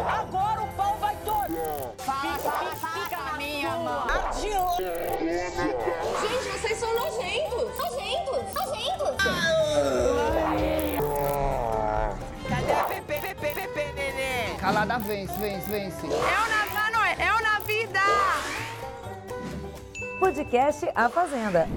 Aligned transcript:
Agora 0.00 0.62
o 0.62 0.68
pau 0.68 0.96
vai 0.98 1.16
todo. 1.24 1.56
Fala, 1.98 2.38
fala, 2.38 2.76
fala, 2.76 3.04
Fica 3.04 3.16
na 3.16 3.32
minha 3.34 3.70
mão. 3.70 4.04
Adianta. 4.08 4.82
Gente, 6.20 6.48
vocês 6.58 6.78
são 6.78 6.94
nojentos! 6.94 7.78
Nojentos! 7.78 8.54
Nojentos! 8.54 9.16
Cadê 12.48 12.72
a 12.72 12.84
Pepe, 12.84 13.20
Pepe, 13.20 13.54
Pepe, 13.54 13.92
neném? 13.94 14.56
Calada 14.58 14.98
vence, 14.98 15.32
vence, 15.38 15.66
vence. 15.70 16.06
É 16.06 16.10
o 16.10 16.12
na, 16.48 16.66
mano, 16.74 17.04
é 17.18 17.32
o 17.32 17.42
na 17.42 17.58
vida. 17.60 18.00
Podcast 20.18 20.90
A 20.94 21.08
Fazenda. 21.08 21.68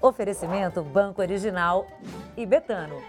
Oferecimento 0.00 0.82
Banco 0.82 1.22
Original 1.22 1.86
e 2.36 2.44
Betano. 2.44 3.00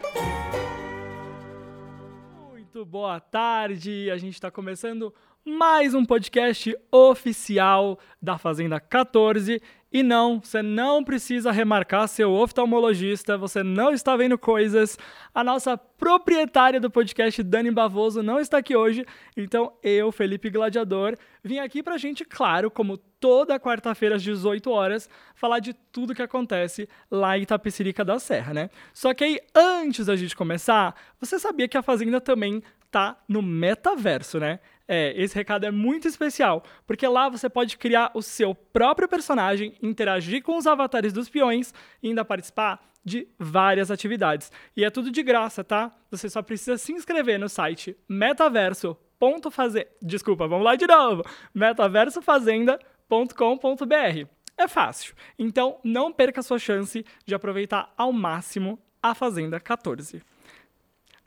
Muito 2.73 2.89
boa 2.89 3.19
tarde, 3.19 4.09
a 4.09 4.17
gente 4.17 4.33
está 4.33 4.49
começando 4.49 5.13
mais 5.45 5.93
um 5.93 6.05
podcast 6.05 6.73
oficial 6.89 7.99
da 8.21 8.37
Fazenda 8.37 8.79
14. 8.79 9.61
E 9.91 10.01
não, 10.01 10.39
você 10.39 10.63
não 10.63 11.03
precisa 11.03 11.51
remarcar 11.51 12.07
seu 12.07 12.31
oftalmologista, 12.31 13.37
você 13.37 13.61
não 13.61 13.91
está 13.91 14.15
vendo 14.15 14.37
coisas. 14.37 14.97
A 15.35 15.43
nossa 15.43 15.77
proprietária 15.77 16.79
do 16.79 16.89
podcast, 16.89 17.43
Dani 17.43 17.69
Bavoso, 17.69 18.23
não 18.23 18.39
está 18.39 18.57
aqui 18.57 18.75
hoje. 18.75 19.05
Então 19.37 19.73
eu, 19.83 20.11
Felipe 20.11 20.49
Gladiador, 20.49 21.15
vim 21.43 21.59
aqui 21.59 21.83
pra 21.83 21.97
gente, 21.97 22.25
claro, 22.25 22.71
como 22.71 22.97
toda 22.97 23.59
quarta-feira 23.59 24.15
às 24.15 24.23
18 24.23 24.71
horas, 24.71 25.07
falar 25.35 25.59
de 25.59 25.73
tudo 25.91 26.15
que 26.15 26.23
acontece 26.23 26.89
lá 27.11 27.37
em 27.37 27.43
Itapecerica 27.43 28.03
da 28.03 28.17
Serra, 28.17 28.53
né? 28.53 28.69
Só 28.93 29.13
que 29.13 29.23
aí, 29.23 29.39
antes 29.53 30.07
da 30.07 30.15
gente 30.15 30.35
começar, 30.35 30.95
você 31.19 31.37
sabia 31.37 31.67
que 31.67 31.77
a 31.77 31.83
Fazenda 31.83 32.19
também 32.19 32.63
tá 32.89 33.17
no 33.27 33.41
metaverso, 33.41 34.39
né? 34.39 34.59
É, 34.95 35.11
esse 35.15 35.33
recado 35.33 35.65
é 35.65 35.71
muito 35.71 36.07
especial, 36.07 36.63
porque 36.85 37.07
lá 37.07 37.27
você 37.27 37.49
pode 37.49 37.79
criar 37.79 38.11
o 38.13 38.21
seu 38.21 38.53
próprio 38.53 39.07
personagem, 39.07 39.73
interagir 39.81 40.43
com 40.43 40.55
os 40.55 40.67
avatares 40.67 41.11
dos 41.11 41.27
peões 41.27 41.73
e 42.03 42.09
ainda 42.09 42.23
participar 42.23 42.79
de 43.03 43.27
várias 43.39 43.89
atividades. 43.89 44.51
E 44.77 44.85
é 44.85 44.91
tudo 44.91 45.09
de 45.09 45.23
graça, 45.23 45.63
tá? 45.63 45.91
Você 46.11 46.29
só 46.29 46.43
precisa 46.43 46.77
se 46.77 46.93
inscrever 46.93 47.39
no 47.39 47.49
site 47.49 47.97
metaverso.fazer. 48.07 49.87
Desculpa, 49.99 50.47
vamos 50.47 50.63
lá 50.63 50.75
de 50.75 50.85
novo. 50.85 51.23
metaversofazenda.com.br. 51.55 54.27
É 54.55 54.67
fácil. 54.67 55.15
Então, 55.39 55.79
não 55.83 56.13
perca 56.13 56.41
a 56.41 56.43
sua 56.43 56.59
chance 56.59 57.03
de 57.25 57.33
aproveitar 57.33 57.91
ao 57.97 58.13
máximo 58.13 58.77
a 59.01 59.15
Fazenda 59.15 59.59
14. 59.59 60.21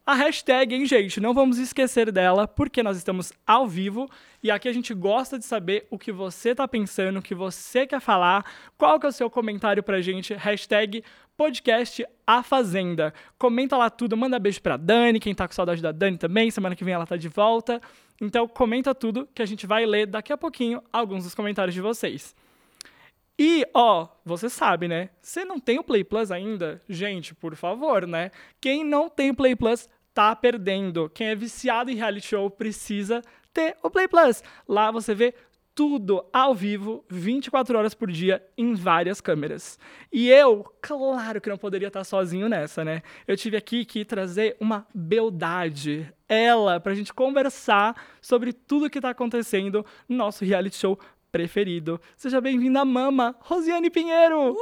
A 0.08 0.14
hashtag, 0.14 0.72
hein, 0.72 0.86
gente? 0.86 1.18
Não 1.18 1.34
vamos 1.34 1.58
esquecer 1.58 2.12
dela, 2.12 2.46
porque 2.46 2.80
nós 2.80 2.96
estamos 2.96 3.32
ao 3.44 3.66
vivo 3.66 4.08
e 4.40 4.52
aqui 4.52 4.68
a 4.68 4.72
gente 4.72 4.94
gosta 4.94 5.36
de 5.36 5.44
saber 5.44 5.84
o 5.90 5.98
que 5.98 6.12
você 6.12 6.54
tá 6.54 6.68
pensando, 6.68 7.18
o 7.18 7.22
que 7.22 7.34
você 7.34 7.88
quer 7.88 7.98
falar, 7.98 8.46
qual 8.78 9.00
que 9.00 9.06
é 9.06 9.08
o 9.08 9.12
seu 9.12 9.28
comentário 9.28 9.82
pra 9.82 10.00
gente. 10.00 10.32
Hashtag 10.32 11.02
podcast 11.36 12.06
A 12.24 12.40
Fazenda. 12.44 13.12
Comenta 13.36 13.76
lá 13.76 13.90
tudo, 13.90 14.16
manda 14.16 14.38
beijo 14.38 14.62
pra 14.62 14.76
Dani, 14.76 15.18
quem 15.18 15.34
tá 15.34 15.48
com 15.48 15.52
saudade 15.52 15.82
da 15.82 15.90
Dani 15.90 16.16
também, 16.16 16.52
semana 16.52 16.76
que 16.76 16.84
vem 16.84 16.94
ela 16.94 17.04
tá 17.04 17.16
de 17.16 17.28
volta. 17.28 17.80
Então 18.20 18.46
comenta 18.46 18.94
tudo 18.94 19.28
que 19.34 19.42
a 19.42 19.46
gente 19.46 19.66
vai 19.66 19.84
ler 19.84 20.06
daqui 20.06 20.32
a 20.32 20.38
pouquinho 20.38 20.80
alguns 20.92 21.24
dos 21.24 21.34
comentários 21.34 21.74
de 21.74 21.80
vocês. 21.80 22.32
E, 23.38 23.66
ó, 23.74 24.08
você 24.24 24.48
sabe, 24.48 24.88
né? 24.88 25.10
Você 25.20 25.44
não 25.44 25.60
tem 25.60 25.78
o 25.78 25.84
Play 25.84 26.02
Plus 26.02 26.30
ainda? 26.30 26.80
Gente, 26.88 27.34
por 27.34 27.54
favor, 27.54 28.06
né? 28.06 28.30
Quem 28.60 28.82
não 28.82 29.10
tem 29.10 29.30
o 29.30 29.34
Play 29.34 29.54
Plus 29.54 29.90
tá 30.16 30.34
perdendo. 30.34 31.10
Quem 31.10 31.26
é 31.26 31.34
viciado 31.34 31.90
em 31.90 31.94
reality 31.94 32.28
show 32.28 32.48
precisa 32.48 33.20
ter 33.52 33.76
o 33.82 33.90
Play 33.90 34.08
Plus. 34.08 34.42
Lá 34.66 34.90
você 34.90 35.14
vê 35.14 35.34
tudo 35.74 36.24
ao 36.32 36.54
vivo, 36.54 37.04
24 37.10 37.76
horas 37.76 37.92
por 37.92 38.10
dia, 38.10 38.42
em 38.56 38.72
várias 38.72 39.20
câmeras. 39.20 39.78
E 40.10 40.30
eu, 40.30 40.64
claro 40.80 41.38
que 41.38 41.50
não 41.50 41.58
poderia 41.58 41.88
estar 41.88 42.02
sozinho 42.02 42.48
nessa, 42.48 42.82
né? 42.82 43.02
Eu 43.28 43.36
tive 43.36 43.58
aqui 43.58 43.84
que 43.84 44.06
trazer 44.06 44.56
uma 44.58 44.86
beldade, 44.94 46.10
ela, 46.26 46.80
pra 46.80 46.94
gente 46.94 47.12
conversar 47.12 47.94
sobre 48.22 48.54
tudo 48.54 48.88
que 48.88 49.02
tá 49.02 49.10
acontecendo 49.10 49.84
no 50.08 50.16
nosso 50.16 50.46
reality 50.46 50.76
show 50.76 50.98
preferido. 51.30 52.00
Seja 52.16 52.40
bem-vinda, 52.40 52.84
mama, 52.84 53.36
Rosiane 53.40 53.90
Pinheiro! 53.90 54.50
Uhul! 54.50 54.56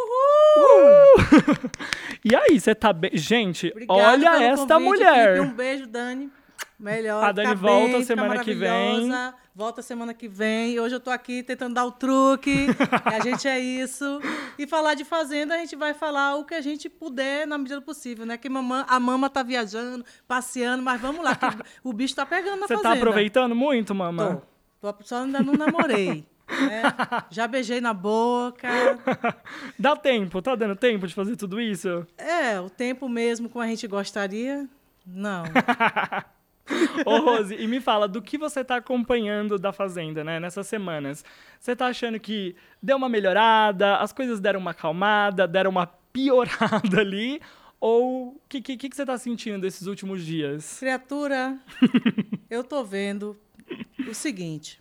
e 2.24 2.34
aí, 2.34 2.58
você 2.58 2.74
tá 2.74 2.92
bem? 2.92 3.10
Gente, 3.14 3.72
olha 3.88 4.42
esta 4.42 4.74
convite, 4.74 4.88
mulher! 4.88 5.36
Felipe. 5.36 5.52
Um 5.52 5.54
beijo, 5.54 5.86
Dani. 5.86 6.30
Melhor. 6.78 7.24
A 7.24 7.32
Dani 7.32 7.54
volta 7.54 7.92
bem, 7.92 8.04
semana 8.04 8.44
que 8.44 8.54
vem. 8.54 9.10
Volta 9.54 9.82
semana 9.82 10.12
que 10.12 10.26
vem. 10.26 10.80
Hoje 10.80 10.96
eu 10.96 11.00
tô 11.00 11.10
aqui 11.10 11.42
tentando 11.42 11.74
dar 11.74 11.84
o 11.84 11.92
truque. 11.92 12.66
a 13.06 13.20
gente 13.20 13.46
é 13.46 13.58
isso. 13.58 14.20
E 14.58 14.66
falar 14.66 14.94
de 14.94 15.04
fazenda, 15.04 15.54
a 15.54 15.58
gente 15.58 15.76
vai 15.76 15.94
falar 15.94 16.34
o 16.34 16.44
que 16.44 16.54
a 16.54 16.60
gente 16.60 16.88
puder 16.88 17.46
na 17.46 17.56
medida 17.56 17.76
do 17.76 17.82
possível, 17.82 18.26
né? 18.26 18.36
Que 18.36 18.48
mamã, 18.48 18.84
a 18.88 18.98
mama 18.98 19.30
tá 19.30 19.44
viajando, 19.44 20.04
passeando, 20.26 20.82
mas 20.82 21.00
vamos 21.00 21.24
lá, 21.24 21.38
o 21.84 21.92
bicho 21.92 22.16
tá 22.16 22.26
pegando 22.26 22.60
na 22.60 22.66
Você 22.66 22.74
fazenda. 22.74 22.94
tá 22.94 22.98
aproveitando 22.98 23.54
muito, 23.54 23.94
mama? 23.94 24.42
Tô. 24.80 24.92
Tô. 24.92 25.04
Só 25.04 25.22
ainda 25.22 25.40
não 25.40 25.54
namorei. 25.54 26.26
Né? 26.48 26.82
Já 27.30 27.46
beijei 27.46 27.80
na 27.80 27.94
boca. 27.94 28.68
Dá 29.78 29.96
tempo, 29.96 30.42
tá 30.42 30.54
dando 30.54 30.76
tempo 30.76 31.06
de 31.06 31.14
fazer 31.14 31.36
tudo 31.36 31.60
isso? 31.60 32.06
É, 32.16 32.60
o 32.60 32.70
tempo 32.70 33.08
mesmo 33.08 33.48
como 33.48 33.64
a 33.64 33.68
gente 33.68 33.86
gostaria, 33.86 34.68
não. 35.06 35.44
Ô, 37.04 37.18
Rose, 37.18 37.54
e 37.54 37.66
me 37.66 37.80
fala, 37.80 38.08
do 38.08 38.22
que 38.22 38.38
você 38.38 38.64
tá 38.64 38.76
acompanhando 38.76 39.58
da 39.58 39.72
Fazenda, 39.72 40.24
né, 40.24 40.40
nessas 40.40 40.66
semanas? 40.66 41.24
Você 41.60 41.76
tá 41.76 41.86
achando 41.86 42.18
que 42.18 42.56
deu 42.82 42.96
uma 42.96 43.08
melhorada, 43.08 43.96
as 43.96 44.12
coisas 44.12 44.40
deram 44.40 44.60
uma 44.60 44.70
acalmada, 44.70 45.46
deram 45.46 45.70
uma 45.70 45.86
piorada 45.86 47.00
ali? 47.00 47.40
Ou 47.78 48.28
o 48.28 48.40
que, 48.48 48.62
que, 48.62 48.76
que 48.76 48.96
você 48.96 49.04
tá 49.04 49.18
sentindo 49.18 49.66
esses 49.66 49.86
últimos 49.86 50.24
dias? 50.24 50.78
Criatura, 50.78 51.58
eu 52.48 52.64
tô 52.64 52.82
vendo 52.82 53.38
o 54.08 54.14
seguinte. 54.14 54.80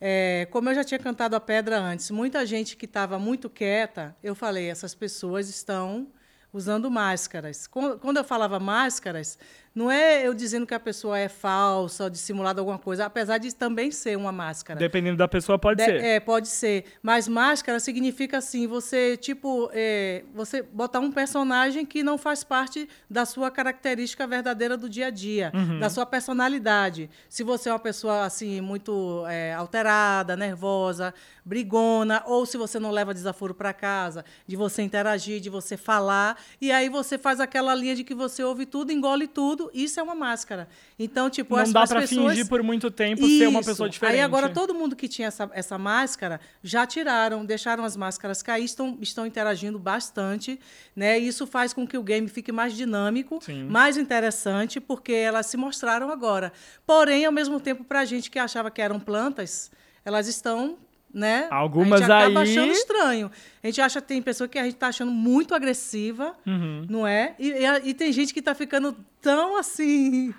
É, 0.00 0.46
como 0.50 0.70
eu 0.70 0.74
já 0.74 0.84
tinha 0.84 0.98
cantado 0.98 1.34
a 1.34 1.40
pedra 1.40 1.78
antes, 1.78 2.10
muita 2.10 2.44
gente 2.46 2.76
que 2.76 2.84
estava 2.84 3.18
muito 3.18 3.50
quieta, 3.50 4.16
eu 4.22 4.34
falei, 4.34 4.70
essas 4.70 4.94
pessoas 4.94 5.48
estão 5.48 6.08
usando 6.52 6.90
máscaras. 6.90 7.66
Quando 7.66 8.16
eu 8.16 8.24
falava 8.24 8.58
máscaras, 8.58 9.38
não 9.78 9.90
é 9.90 10.26
eu 10.26 10.34
dizendo 10.34 10.66
que 10.66 10.74
a 10.74 10.80
pessoa 10.80 11.16
é 11.18 11.28
falsa 11.28 12.04
ou 12.04 12.10
dissimulada 12.10 12.60
alguma 12.60 12.78
coisa, 12.78 13.06
apesar 13.06 13.38
de 13.38 13.54
também 13.54 13.90
ser 13.92 14.16
uma 14.16 14.32
máscara. 14.32 14.78
Dependendo 14.78 15.16
da 15.16 15.28
pessoa, 15.28 15.58
pode 15.58 15.78
De- 15.78 15.84
ser. 15.84 16.02
É, 16.04 16.18
pode 16.20 16.48
ser. 16.48 16.84
Mas 17.02 17.28
máscara 17.28 17.78
significa 17.78 18.38
assim, 18.38 18.66
você, 18.66 19.16
tipo, 19.16 19.70
é, 19.72 20.24
você 20.34 20.62
botar 20.62 20.98
um 21.00 21.12
personagem 21.12 21.86
que 21.86 22.02
não 22.02 22.18
faz 22.18 22.42
parte 22.42 22.88
da 23.08 23.24
sua 23.24 23.50
característica 23.50 24.26
verdadeira 24.26 24.76
do 24.76 24.88
dia 24.88 25.06
a 25.06 25.10
dia, 25.10 25.52
Uhum. 25.54 25.78
da 25.78 25.88
sua 25.88 26.04
personalidade. 26.04 27.08
Se 27.28 27.44
você 27.44 27.68
é 27.68 27.72
uma 27.72 27.78
pessoa, 27.78 28.24
assim, 28.24 28.60
muito 28.60 29.24
é, 29.28 29.54
alterada, 29.54 30.36
nervosa, 30.36 31.14
brigona, 31.44 32.22
ou 32.26 32.44
se 32.44 32.56
você 32.56 32.78
não 32.78 32.90
leva 32.90 33.14
desaforo 33.14 33.54
para 33.54 33.72
casa, 33.72 34.24
de 34.46 34.56
você 34.56 34.82
interagir, 34.82 35.40
de 35.40 35.48
você 35.48 35.76
falar, 35.76 36.36
e 36.60 36.70
aí 36.70 36.88
você 36.88 37.16
faz 37.16 37.40
aquela 37.40 37.74
linha 37.74 37.94
de 37.96 38.04
que 38.04 38.14
você 38.14 38.42
ouve 38.42 38.66
tudo, 38.66 38.92
engole 38.92 39.26
tudo, 39.26 39.67
isso 39.72 39.98
é 39.98 40.02
uma 40.02 40.14
máscara. 40.14 40.68
Então, 40.98 41.28
tipo, 41.28 41.56
Não 41.56 41.62
as, 41.62 41.72
dá 41.72 41.82
as 41.82 41.90
pra 41.90 42.00
pessoas... 42.00 42.30
fingir 42.30 42.48
por 42.48 42.62
muito 42.62 42.90
tempo 42.90 43.26
ser 43.26 43.46
uma 43.46 43.60
Isso. 43.60 43.70
pessoa 43.70 43.88
diferente. 43.88 44.14
Aí 44.16 44.20
agora 44.20 44.48
todo 44.48 44.74
mundo 44.74 44.94
que 44.96 45.08
tinha 45.08 45.28
essa, 45.28 45.50
essa 45.52 45.78
máscara 45.78 46.40
já 46.62 46.86
tiraram, 46.86 47.44
deixaram 47.44 47.84
as 47.84 47.96
máscaras 47.96 48.42
cair, 48.42 48.64
estão, 48.64 48.98
estão 49.00 49.26
interagindo 49.26 49.78
bastante, 49.78 50.58
né? 50.94 51.18
Isso 51.18 51.46
faz 51.46 51.72
com 51.72 51.86
que 51.86 51.96
o 51.96 52.02
game 52.02 52.28
fique 52.28 52.52
mais 52.52 52.74
dinâmico, 52.74 53.38
Sim. 53.42 53.64
mais 53.64 53.96
interessante, 53.96 54.80
porque 54.80 55.12
elas 55.12 55.46
se 55.46 55.56
mostraram 55.56 56.10
agora. 56.10 56.52
Porém, 56.86 57.24
ao 57.24 57.32
mesmo 57.32 57.60
tempo, 57.60 57.84
para 57.84 58.00
a 58.00 58.04
gente 58.04 58.30
que 58.30 58.38
achava 58.38 58.70
que 58.70 58.80
eram 58.80 58.98
plantas, 58.98 59.70
elas 60.04 60.26
estão 60.26 60.78
né? 61.12 61.46
Algumas 61.50 62.00
a 62.02 62.04
gente 62.04 62.12
acaba 62.12 62.40
aí- 62.42 62.50
achando 62.50 62.72
estranho. 62.72 63.30
A 63.62 63.66
gente 63.66 63.80
acha 63.80 64.00
tem 64.02 64.20
pessoa 64.22 64.46
que 64.48 64.58
a 64.58 64.64
gente 64.64 64.76
tá 64.76 64.88
achando 64.88 65.10
muito 65.12 65.54
agressiva, 65.54 66.34
Uhum. 66.46 66.86
não 66.88 67.06
é? 67.06 67.34
E, 67.38 67.50
e 67.50 67.88
e 67.90 67.94
tem 67.94 68.12
gente 68.12 68.32
que 68.34 68.42
tá 68.42 68.54
ficando 68.54 68.94
tão 69.20 69.56
assim 69.58 70.32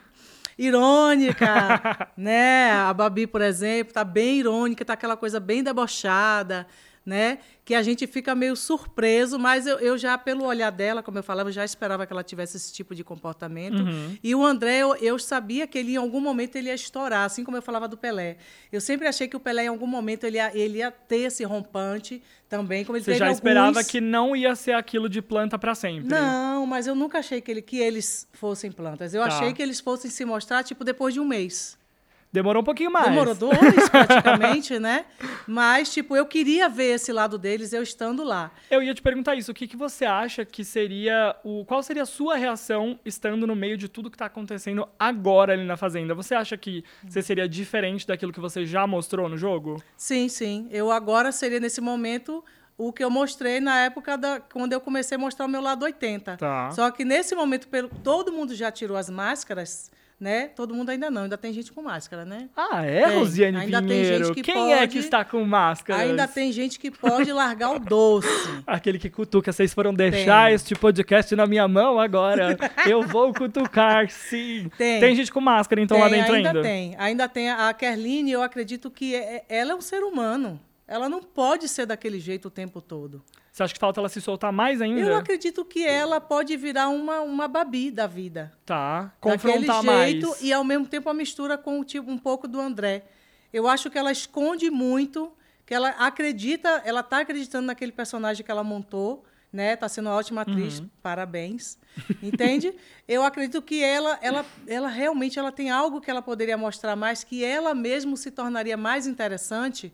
irônica, 0.57 1.45
né? 2.17 2.71
A 2.71 2.93
Babi, 2.93 3.25
por 3.27 3.41
exemplo, 3.41 3.93
tá 3.93 4.03
bem 4.03 4.39
irônica, 4.39 4.83
tá 4.85 4.93
aquela 4.93 5.15
coisa 5.17 5.39
bem 5.39 5.63
debochada, 5.63 6.67
né? 7.09 7.39
Que 7.65 7.75
a 7.75 7.81
gente 7.83 8.07
fica 8.07 8.33
meio 8.33 8.55
surpreso, 8.55 9.37
mas 9.37 9.67
eu, 9.67 9.77
eu 9.79 9.97
já, 9.97 10.17
pelo 10.17 10.45
olhar 10.45 10.69
dela, 10.71 11.03
como 11.03 11.17
eu 11.17 11.23
falava, 11.23 11.49
eu 11.49 11.53
já 11.53 11.65
esperava 11.65 12.05
que 12.05 12.13
ela 12.13 12.23
tivesse 12.23 12.55
esse 12.57 12.71
tipo 12.71 12.95
de 12.95 13.03
comportamento. 13.03 13.81
Uhum. 13.81 14.17
E 14.23 14.33
o 14.33 14.45
André, 14.45 14.77
eu, 14.79 14.95
eu 14.95 15.19
sabia 15.19 15.67
que 15.67 15.77
ele, 15.77 15.93
em 15.93 15.97
algum 15.97 16.21
momento, 16.21 16.55
ele 16.55 16.67
ia 16.69 16.73
estourar, 16.75 17.25
assim 17.25 17.43
como 17.43 17.57
eu 17.57 17.61
falava 17.61 17.87
do 17.87 17.97
Pelé. 17.97 18.37
Eu 18.71 18.79
sempre 18.79 19.07
achei 19.07 19.27
que 19.27 19.35
o 19.35 19.39
Pelé, 19.39 19.65
em 19.65 19.67
algum 19.67 19.87
momento, 19.87 20.23
ele 20.23 20.37
ia, 20.37 20.55
ele 20.57 20.77
ia 20.77 20.91
ter 20.91 21.21
esse 21.21 21.43
rompante 21.43 22.21
também, 22.47 22.85
como 22.85 22.97
ele 22.97 23.03
Você 23.05 23.15
já 23.15 23.31
esperava 23.31 23.67
alguns. 23.67 23.87
que 23.87 23.99
não 24.01 24.35
ia 24.35 24.55
ser 24.55 24.73
aquilo 24.73 25.09
de 25.09 25.21
planta 25.21 25.57
pra 25.59 25.75
sempre. 25.75 26.07
Não, 26.09 26.65
mas 26.65 26.87
eu 26.87 26.95
nunca 26.95 27.19
achei 27.19 27.41
que, 27.41 27.51
ele, 27.51 27.61
que 27.61 27.77
eles 27.77 28.27
fossem 28.33 28.71
plantas. 28.71 29.13
Eu 29.13 29.21
Tá. 29.21 29.27
achei 29.27 29.53
que 29.53 29.61
eles 29.61 29.79
fossem 29.79 30.09
se 30.09 30.23
mostrar, 30.25 30.63
tipo, 30.63 30.83
depois 30.83 31.13
de 31.13 31.19
um 31.19 31.25
mês. 31.25 31.77
Demorou 32.31 32.61
um 32.61 32.65
pouquinho 32.65 32.91
mais. 32.91 33.09
Demorou 33.09 33.33
dois, 33.33 33.57
praticamente, 33.89 34.77
né? 34.77 35.05
Mas, 35.47 35.91
tipo, 35.91 36.15
eu 36.15 36.25
queria 36.27 36.69
ver 36.69 36.95
esse 36.95 37.11
lado 37.11 37.39
deles 37.39 37.73
eu 37.73 37.81
estando 37.81 38.23
lá. 38.23 38.51
Eu 38.69 38.83
ia 38.83 38.93
te 38.93 39.01
perguntar 39.01 39.35
isso. 39.35 39.51
O 39.51 39.53
que, 39.53 39.67
que 39.67 39.75
você 39.75 40.05
acha 40.05 40.45
que 40.45 40.63
seria 40.63 41.35
o. 41.43 41.65
Qual 41.65 41.81
seria 41.81 42.03
a 42.03 42.05
sua 42.05 42.35
reação 42.35 42.99
estando 43.03 43.47
no 43.47 43.55
meio 43.55 43.75
de 43.75 43.89
tudo 43.89 44.11
que 44.11 44.17
tá 44.17 44.25
acontecendo 44.25 44.87
agora 44.99 45.53
ali 45.53 45.65
na 45.65 45.75
Fazenda? 45.75 46.13
Você 46.13 46.35
acha 46.35 46.55
que 46.55 46.83
você 47.03 47.21
seria 47.21 47.49
diferente 47.49 48.05
daquilo 48.05 48.31
que 48.31 48.39
você 48.39 48.63
já 48.65 48.85
mostrou 48.85 49.27
no 49.27 49.37
jogo? 49.37 49.81
Sim, 49.97 50.29
sim. 50.29 50.67
Eu 50.69 50.91
agora 50.91 51.31
seria, 51.31 51.59
nesse 51.59 51.81
momento, 51.81 52.43
o 52.77 52.93
que 52.93 53.03
eu 53.03 53.09
mostrei 53.09 53.59
na 53.59 53.79
época 53.79 54.17
da, 54.17 54.39
quando 54.39 54.71
eu 54.71 54.79
comecei 54.79 55.15
a 55.15 55.19
mostrar 55.19 55.45
o 55.45 55.49
meu 55.49 55.61
lado 55.61 55.83
80. 55.83 56.37
Tá. 56.37 56.71
Só 56.71 56.89
que 56.91 57.03
nesse 57.03 57.33
momento, 57.33 57.67
pelo, 57.67 57.89
todo 57.89 58.31
mundo 58.31 58.53
já 58.53 58.71
tirou 58.71 58.95
as 58.95 59.09
máscaras, 59.09 59.91
né? 60.19 60.47
Todo 60.49 60.73
mundo 60.75 60.89
ainda 60.89 61.09
não, 61.09 61.23
ainda 61.23 61.37
tem 61.37 61.53
gente 61.53 61.71
com 61.71 61.81
máscara, 61.81 62.25
né? 62.25 62.49
Ah, 62.55 62.83
é, 62.85 63.07
Tem. 63.07 63.17
Rosiane 63.19 63.57
Ainda 63.57 63.79
tem 63.79 63.87
Pinheiro? 63.87 64.25
gente 64.25 64.33
que 64.35 64.41
Quem 64.41 64.73
é 64.73 64.79
pode- 64.79 64.91
que 64.91 64.97
está 64.99 65.23
com 65.23 65.43
máscara? 65.45 66.01
Ainda 66.01 66.27
tem 66.27 66.51
gente 66.51 66.77
que 66.77 66.91
pode 66.91 67.31
largar 67.31 67.71
o 67.71 67.79
doce. 67.79 68.27
Aquele 68.67 68.99
que 68.99 69.09
cutuca, 69.09 69.51
vocês 69.53 69.73
foram 69.73 69.93
deixar 69.93 70.47
Tem. 70.47 70.55
este 70.55 70.75
podcast 70.75 71.33
na 71.35 71.45
minha 71.45 71.67
mão 71.67 71.99
agora. 71.99 72.57
Eu 72.85 73.01
vou 73.03 73.33
cutucar, 73.33 74.09
sim. 74.09 74.69
Tem. 74.77 75.15
gente 75.15 75.31
com 75.31 75.39
máscara 75.39 75.81
então 75.81 75.95
tem, 75.97 76.03
lá 76.03 76.09
dentro 76.09 76.33
ainda 76.33 76.49
ainda? 76.49 76.61
tem. 76.61 76.95
Ainda 76.97 77.29
tem 77.29 77.49
a 77.49 77.69
a 77.69 77.73
Kerline, 77.73 78.31
eu 78.31 78.41
acredito 78.43 78.89
que 78.91 79.15
é- 79.15 79.43
ela 79.47 79.71
é 79.71 79.75
um 79.75 79.81
ser 79.81 80.01
humano. 80.03 80.59
Ela 80.87 81.07
não 81.07 81.21
pode 81.21 81.67
ser 81.67 81.85
daquele 81.85 82.19
jeito 82.19 82.47
o 82.47 82.51
tempo 82.51 82.81
todo. 82.81 83.21
Você 83.51 83.63
acha 83.63 83.73
que 83.73 83.79
falta 83.79 83.99
ela 83.99 84.09
se 84.09 84.21
soltar 84.21 84.51
mais 84.51 84.81
ainda? 84.81 85.01
Eu 85.01 85.15
acredito 85.15 85.65
que 85.65 85.85
ela 85.85 86.21
pode 86.21 86.55
virar 86.55 86.89
uma, 86.89 87.21
uma 87.21 87.47
babi 87.47 87.89
da 87.91 88.07
vida. 88.07 88.51
Tá. 88.65 89.11
Confrontar 89.19 89.81
jeito 89.81 90.27
mais. 90.27 90.41
e 90.41 90.53
ao 90.53 90.63
mesmo 90.63 90.85
tempo 90.87 91.09
a 91.09 91.13
mistura 91.13 91.57
com 91.57 91.83
tipo, 91.83 92.09
um 92.09 92.17
pouco 92.17 92.47
do 92.47 92.59
André. 92.59 93.03
Eu 93.51 93.67
acho 93.67 93.89
que 93.89 93.97
ela 93.97 94.11
esconde 94.11 94.69
muito, 94.69 95.31
que 95.65 95.73
ela 95.73 95.89
acredita, 95.89 96.81
ela 96.85 97.01
tá 97.01 97.19
acreditando 97.21 97.65
naquele 97.67 97.91
personagem 97.91 98.45
que 98.45 98.51
ela 98.51 98.63
montou, 98.63 99.23
né? 99.51 99.75
Tá 99.75 99.89
sendo 99.89 100.07
uma 100.09 100.15
ótima 100.15 100.41
atriz, 100.41 100.79
Uhum. 100.79 100.89
parabéns. 101.01 101.77
Entende? 102.21 102.71
Eu 103.07 103.23
acredito 103.23 103.59
que 103.63 103.83
ela, 103.83 104.19
ela, 104.21 104.45
ela 104.67 104.87
realmente 104.87 105.39
ela 105.39 105.51
tem 105.51 105.71
algo 105.71 105.99
que 105.99 106.11
ela 106.11 106.21
poderia 106.21 106.55
mostrar 106.55 106.95
mais, 106.95 107.23
que 107.23 107.43
ela 107.43 107.73
mesmo 107.73 108.15
se 108.15 108.29
tornaria 108.29 108.77
mais 108.77 109.07
interessante, 109.07 109.91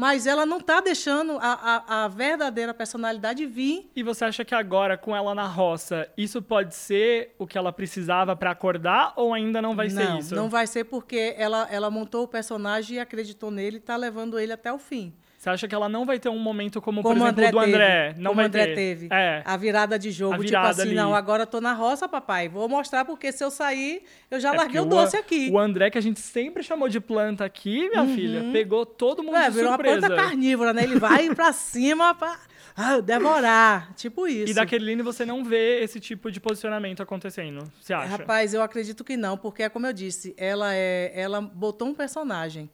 mas 0.00 0.26
ela 0.26 0.46
não 0.46 0.56
está 0.56 0.80
deixando 0.80 1.36
a, 1.42 1.84
a, 1.86 2.04
a 2.04 2.08
verdadeira 2.08 2.72
personalidade 2.72 3.44
vir 3.44 3.90
E 3.94 4.02
você 4.02 4.24
acha 4.24 4.42
que 4.46 4.54
agora, 4.54 4.96
com 4.96 5.14
ela 5.14 5.34
na 5.34 5.46
roça, 5.46 6.08
isso 6.16 6.40
pode 6.40 6.74
ser 6.74 7.34
o 7.38 7.46
que 7.46 7.58
ela 7.58 7.70
precisava 7.70 8.34
pra 8.34 8.52
acordar 8.52 9.12
ou 9.14 9.34
ainda 9.34 9.60
não 9.60 9.76
vai 9.76 9.88
não, 9.88 9.94
ser 9.94 10.18
isso? 10.18 10.34
Não 10.34 10.48
vai 10.48 10.66
ser 10.66 10.84
porque 10.84 11.34
ela, 11.36 11.68
ela 11.70 11.90
montou 11.90 12.24
o 12.24 12.28
personagem 12.28 12.96
e 12.96 12.98
acreditou 12.98 13.50
nele 13.50 13.76
e 13.76 13.78
está 13.78 13.94
levando 13.94 14.38
ele 14.38 14.54
até 14.54 14.72
o 14.72 14.78
fim. 14.78 15.12
Você 15.40 15.48
acha 15.48 15.66
que 15.66 15.74
ela 15.74 15.88
não 15.88 16.04
vai 16.04 16.18
ter 16.18 16.28
um 16.28 16.38
momento 16.38 16.82
como, 16.82 17.02
Como 17.02 17.14
por 17.14 17.22
o 17.22 17.24
exemplo, 17.26 17.40
André 17.40 17.50
do 17.50 17.58
André? 17.58 18.08
teve. 18.08 18.20
Não 18.20 18.30
como 18.32 18.36
vai 18.36 18.44
o 18.44 18.48
André 18.48 18.66
ter. 18.66 18.74
teve. 18.74 19.08
É. 19.10 19.42
A 19.46 19.56
virada 19.56 19.98
de 19.98 20.10
jogo, 20.10 20.34
tipo 20.34 20.42
virada 20.44 20.68
assim, 20.68 20.82
ali. 20.82 20.94
não, 20.94 21.14
agora 21.14 21.44
eu 21.44 21.46
tô 21.46 21.62
na 21.62 21.72
roça, 21.72 22.06
papai. 22.06 22.46
Vou 22.46 22.68
mostrar 22.68 23.06
porque 23.06 23.32
se 23.32 23.42
eu 23.42 23.50
sair, 23.50 24.02
eu 24.30 24.38
já 24.38 24.52
É 24.52 24.56
larguei 24.58 24.78
o 24.82 24.84
doce 24.84 25.16
aqui. 25.16 25.48
O 25.50 25.58
André, 25.58 25.88
que 25.88 25.96
a 25.96 26.00
gente 26.02 26.20
sempre 26.20 26.62
chamou 26.62 26.90
de 26.90 27.00
planta 27.00 27.42
aqui, 27.42 27.88
minha 27.88 28.04
filha, 28.04 28.52
pegou 28.52 28.84
todo 28.84 29.22
mundo 29.22 29.38
É, 29.38 29.48
de 29.48 29.54
virou 29.56 29.70
uma 29.70 29.78
planta 29.78 30.14
carnívora, 30.14 30.74
né? 30.74 30.82
Ele 30.82 30.98
vai 30.98 31.34
pra 31.34 31.50
cima 31.54 32.14
pra 32.14 32.38
ah, 32.76 33.00
devorar. 33.00 33.94
Tipo 33.94 34.26
isso. 34.28 34.52
E 34.52 34.54
da 34.54 34.66
Kerline 34.66 35.00
você 35.00 35.24
não 35.24 35.42
vê 35.42 35.82
esse 35.82 35.98
tipo 35.98 36.30
de 36.30 36.38
posicionamento 36.38 37.02
acontecendo, 37.02 37.64
você 37.80 37.94
acha? 37.94 38.08
Rapaz, 38.08 38.52
eu 38.52 38.60
acredito 38.60 39.02
que 39.02 39.16
não, 39.16 39.38
porque 39.38 39.62
é 39.62 39.70
como 39.70 39.86
eu 39.86 39.92
disse, 39.94 40.34
ela 40.36 40.74
é, 40.74 41.12
ela 41.14 41.40
botou 41.40 41.88
um 41.88 41.94
personagem. 41.94 42.68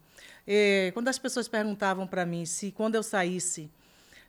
É, 0.46 0.90
quando 0.92 1.08
as 1.08 1.18
pessoas 1.18 1.48
perguntavam 1.48 2.06
para 2.06 2.24
mim 2.24 2.46
se 2.46 2.70
quando 2.70 2.94
eu 2.94 3.02
saísse, 3.02 3.70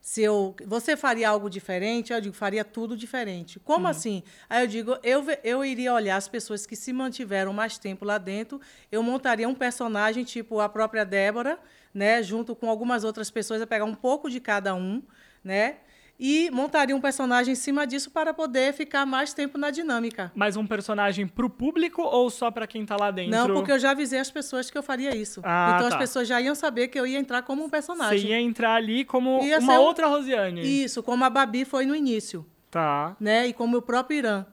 se 0.01 0.21
eu, 0.21 0.55
você 0.65 0.95
faria 0.95 1.29
algo 1.29 1.49
diferente, 1.49 2.13
eu 2.13 2.21
digo 2.21 2.33
faria 2.33 2.63
tudo 2.63 2.95
diferente. 2.95 3.59
Como 3.59 3.87
assim? 3.87 4.23
Aí 4.49 4.63
eu 4.63 4.67
digo, 4.67 4.97
eu, 5.03 5.25
eu 5.43 5.65
iria 5.65 5.93
olhar 5.93 6.15
as 6.15 6.27
pessoas 6.27 6.65
que 6.65 6.75
se 6.75 6.93
mantiveram 6.93 7.51
mais 7.51 7.77
tempo 7.77 8.05
lá 8.05 8.17
dentro, 8.17 8.61
eu 8.91 9.03
montaria 9.03 9.49
um 9.49 9.53
personagem 9.53 10.23
tipo 10.23 10.59
a 10.59 10.69
própria 10.69 11.03
Débora, 11.03 11.59
né, 11.93 12.23
junto 12.23 12.55
com 12.55 12.69
algumas 12.69 13.03
outras 13.03 13.29
pessoas, 13.29 13.59
eu 13.59 13.67
pegar 13.67 13.85
um 13.85 13.95
pouco 13.95 14.29
de 14.29 14.39
cada 14.39 14.73
um, 14.73 15.03
né? 15.43 15.77
E 16.19 16.49
montaria 16.51 16.95
um 16.95 16.99
personagem 17.01 17.51
em 17.51 17.55
cima 17.55 17.85
disso 17.85 18.09
para 18.09 18.33
poder 18.33 18.73
ficar 18.73 19.05
mais 19.05 19.33
tempo 19.33 19.55
na 19.57 19.69
dinâmica. 19.69 20.31
Mas 20.33 20.57
um 20.57 20.65
personagem 20.65 21.27
pro 21.27 21.47
público 21.47 22.01
ou 22.01 22.29
só 22.31 22.49
pra 22.49 22.65
quem 22.65 22.83
tá 22.85 22.97
lá 22.99 23.11
dentro? 23.11 23.31
Não, 23.31 23.53
porque 23.53 23.71
eu 23.71 23.77
já 23.77 23.91
avisei 23.91 24.17
as 24.19 24.31
pessoas 24.31 24.69
que 24.71 24.77
eu 24.77 24.81
faria 24.81 25.15
isso. 25.15 25.41
Ah, 25.43 25.73
então 25.75 25.89
tá. 25.89 25.95
as 25.95 25.99
pessoas 26.01 26.27
já 26.27 26.41
iam 26.41 26.55
saber 26.55 26.87
que 26.87 26.99
eu 26.99 27.05
ia 27.05 27.19
entrar 27.19 27.43
como 27.43 27.61
um 27.61 27.65
Você 27.65 27.71
personagem. 27.71 28.29
ia 28.31 28.41
entrar 28.41 28.73
ali 28.73 29.05
como 29.05 29.43
Ia 29.43 29.59
uma 29.59 29.71
ser 29.73 29.77
um- 29.77 29.81
outra 29.83 30.07
Rosiane. 30.07 30.61
Isso, 30.83 31.03
como 31.03 31.23
a 31.23 31.29
Babi 31.29 31.63
foi 31.65 31.85
no 31.85 31.95
início, 31.95 32.43
Tá. 32.71 33.15
né? 33.19 33.45
E 33.47 33.53
como 33.53 33.77
o 33.77 33.81
próprio 33.81 34.17
Irã. 34.17 34.45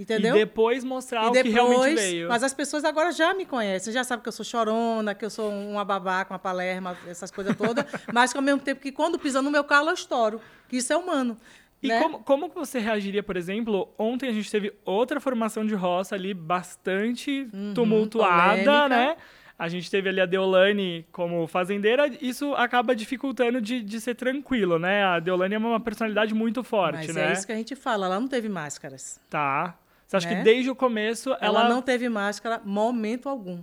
Entendeu? 0.00 0.34
E 0.34 0.38
depois 0.38 0.82
mostrar 0.82 1.24
E 1.24 1.28
o 1.28 1.32
que 1.32 1.48
realmente 1.50 1.94
veio. 1.94 2.28
mas 2.28 2.42
as 2.42 2.54
pessoas 2.54 2.84
agora 2.84 3.12
já 3.12 3.34
me 3.34 3.44
conhecem, 3.44 3.92
já 3.92 4.02
sabem 4.02 4.22
que 4.22 4.28
eu 4.28 4.32
sou 4.32 4.44
chorona, 4.44 5.14
que 5.14 5.24
eu 5.24 5.28
sou 5.28 5.50
uma 5.50 5.84
babaca, 5.84 6.32
uma 6.32 6.38
palerma, 6.38 6.96
essas 7.06 7.30
coisas 7.30 7.54
todas, 7.54 7.84
mas 8.12 8.32
que 8.32 8.38
ao 8.38 8.42
mesmo 8.42 8.60
tempo 8.62 8.80
que 8.80 8.90
quando 8.90 9.18
pisa 9.18 9.42
no 9.42 9.50
meu 9.50 9.62
calo 9.62 9.90
eu 9.90 9.94
estouro, 9.94 10.40
que 10.68 10.78
isso 10.78 10.90
é 10.92 10.96
humano. 10.96 11.36
E 11.82 11.88
né? 11.88 11.98
como, 12.02 12.18
como 12.20 12.48
você 12.48 12.78
reagiria, 12.78 13.22
por 13.22 13.36
exemplo, 13.36 13.88
ontem 13.98 14.28
a 14.28 14.32
gente 14.32 14.50
teve 14.50 14.72
outra 14.84 15.20
formação 15.20 15.66
de 15.66 15.74
roça 15.74 16.14
ali 16.14 16.32
bastante 16.34 17.48
tumultuada, 17.74 18.58
Uhum, 18.58 18.64
polêmica. 18.64 18.88
né? 18.88 19.16
A 19.58 19.68
gente 19.68 19.90
teve 19.90 20.08
ali 20.08 20.20
a 20.22 20.24
Deolane 20.26 21.06
como 21.12 21.46
fazendeira, 21.46 22.10
isso 22.22 22.54
acaba 22.54 22.96
dificultando 22.96 23.60
de, 23.60 23.82
de 23.82 24.00
ser 24.00 24.14
tranquilo, 24.14 24.78
né? 24.78 25.04
A 25.04 25.20
Deolane 25.20 25.54
é 25.54 25.58
uma 25.58 25.78
personalidade 25.78 26.32
muito 26.32 26.64
forte, 26.64 27.08
Mas 27.08 27.14
né? 27.14 27.28
é 27.28 27.32
isso 27.34 27.46
que 27.46 27.52
a 27.52 27.56
gente 27.56 27.76
fala, 27.76 28.06
ela 28.06 28.18
não 28.18 28.26
teve 28.26 28.48
máscaras. 28.48 29.20
Tá. 29.28 29.74
Você 30.10 30.16
acha 30.16 30.28
Né? 30.28 30.36
que 30.38 30.42
desde 30.42 30.68
o 30.68 30.74
começo 30.74 31.30
Ela, 31.40 31.60
ela, 31.60 31.68
não 31.68 31.80
teve 31.80 32.08
máscara 32.08 32.60
momento 32.64 33.28
algum. 33.28 33.62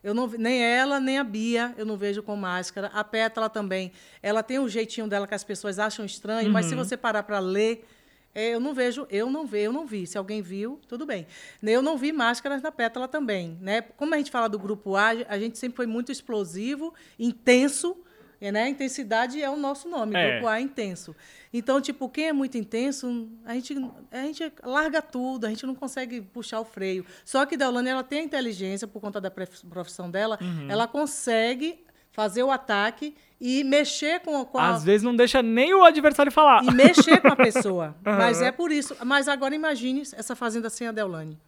Eu 0.00 0.14
não, 0.14 0.28
nem 0.28 0.62
ela, 0.62 1.00
nem 1.00 1.18
a 1.18 1.24
Bia, 1.24 1.74
eu 1.76 1.84
não 1.84 1.96
vejo 1.96 2.22
com 2.22 2.36
máscara. 2.36 2.88
A 2.94 3.02
Pétala 3.02 3.50
também. 3.50 3.90
Ela 4.22 4.40
tem 4.44 4.60
um 4.60 4.68
jeitinho 4.68 5.08
dela 5.08 5.26
que 5.26 5.34
as 5.34 5.42
pessoas 5.42 5.76
acham 5.80 6.04
estranho, 6.04 6.50
mas 6.52 6.66
se 6.66 6.74
Uhum. 6.76 6.84
você 6.84 6.96
parar 6.96 7.24
para 7.24 7.40
ler, 7.40 7.84
é, 8.32 8.54
eu 8.54 8.60
não 8.60 8.72
vejo, 8.72 9.08
eu 9.10 9.28
não 9.28 9.44
vejo, 9.44 9.64
eu 9.64 9.72
não 9.72 9.86
vi. 9.86 10.06
Se 10.06 10.16
alguém 10.16 10.40
viu, 10.40 10.80
tudo 10.86 11.04
bem. 11.04 11.26
Eu 11.60 11.82
não 11.82 11.98
vi 11.98 12.12
máscaras 12.12 12.62
na 12.62 12.70
Pétala 12.70 13.08
também, 13.08 13.58
né? 13.60 13.82
Como 13.82 14.14
a 14.14 14.18
gente 14.18 14.30
fala 14.30 14.48
do 14.48 14.56
grupo 14.58 14.94
A, 14.94 15.08
a 15.28 15.36
gente 15.36 15.58
sempre 15.58 15.74
foi 15.74 15.86
muito 15.86 16.12
explosivo, 16.12 16.94
intenso, 17.18 17.96
né? 18.40 18.68
Intensidade 18.68 19.42
é 19.42 19.50
o 19.50 19.56
nosso 19.56 19.88
nome, 19.88 20.14
É. 20.16 20.32
grupo 20.32 20.46
A 20.46 20.58
é 20.58 20.62
intenso. 20.62 21.14
Então, 21.52 21.80
tipo, 21.80 22.08
quem 22.08 22.28
é 22.28 22.32
muito 22.32 22.56
intenso, 22.58 23.28
a 23.44 23.54
gente, 23.54 23.74
a 24.12 24.18
gente 24.22 24.52
larga 24.62 25.00
tudo, 25.02 25.46
a 25.46 25.48
gente 25.48 25.64
não 25.66 25.74
consegue 25.74 26.20
puxar 26.20 26.60
o 26.60 26.64
freio. 26.64 27.04
Só 27.24 27.44
que 27.46 27.56
Deolane, 27.56 27.88
ela 27.88 28.04
tem 28.04 28.20
a 28.20 28.22
inteligência, 28.22 28.86
por 28.86 29.00
conta 29.00 29.20
da 29.20 29.30
profissão 29.30 30.10
dela, 30.10 30.38
Uhum. 30.40 30.70
ela 30.70 30.86
consegue 30.86 31.80
fazer 32.12 32.42
o 32.42 32.50
ataque 32.50 33.14
e 33.40 33.62
mexer 33.62 34.20
com, 34.20 34.44
com 34.44 34.58
a, 34.58 34.70
às 34.70 34.82
vezes 34.82 35.02
não 35.04 35.14
deixa 35.14 35.40
nem 35.40 35.72
o 35.72 35.84
adversário 35.84 36.32
falar. 36.32 36.64
e 36.64 36.70
mexer 36.72 37.20
com 37.20 37.28
a 37.28 37.36
pessoa. 37.36 37.94
Mas 38.04 38.42
é 38.42 38.50
por 38.50 38.72
isso. 38.72 38.96
Mas 39.04 39.28
agora 39.28 39.54
imagine 39.54 40.02
essa 40.12 40.34
fazenda 40.34 40.68
sem 40.68 40.86
a 40.88 40.92
Deolane. 40.92 41.38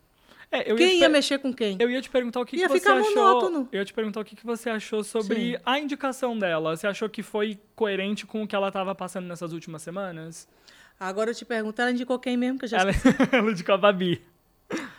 É, 0.52 0.70
eu 0.70 0.76
quem 0.76 0.94
ia 0.94 1.00
per- 1.00 1.10
mexer 1.10 1.38
com 1.38 1.52
quem? 1.54 1.76
Eu 1.78 1.88
ia 1.90 2.00
te 2.02 2.10
perguntar 2.10 2.40
o 2.40 2.44
que, 2.44 2.56
Ia 2.56 2.66
que 2.66 2.72
você 2.72 2.80
ficar 2.80 2.98
achou. 2.98 3.14
monótono. 3.14 3.68
Eu 3.70 3.78
ia 3.78 3.84
te 3.84 3.92
perguntar 3.94 4.20
o 4.20 4.24
que, 4.24 4.34
que 4.34 4.44
você 4.44 4.68
achou 4.68 5.04
sobre 5.04 5.52
Sim. 5.52 5.56
a 5.64 5.78
indicação 5.78 6.36
dela. 6.38 6.76
Você 6.76 6.86
achou 6.88 7.08
que 7.08 7.22
foi 7.22 7.58
coerente 7.76 8.26
com 8.26 8.42
o 8.42 8.48
que 8.48 8.56
ela 8.56 8.68
estava 8.68 8.94
passando 8.94 9.26
nessas 9.26 9.52
últimas 9.52 9.80
semanas? 9.82 10.48
Agora 10.98 11.30
eu 11.30 11.34
te 11.34 11.44
pergunto, 11.44 11.80
ela 11.80 11.92
indicou 11.92 12.18
quem 12.18 12.36
mesmo 12.36 12.58
que 12.58 12.64
eu 12.64 12.68
já 12.68 12.78
Ela, 12.78 12.90
ela 13.32 13.50
indicou 13.50 13.74
a 13.74 13.78
Babi. 13.78 14.22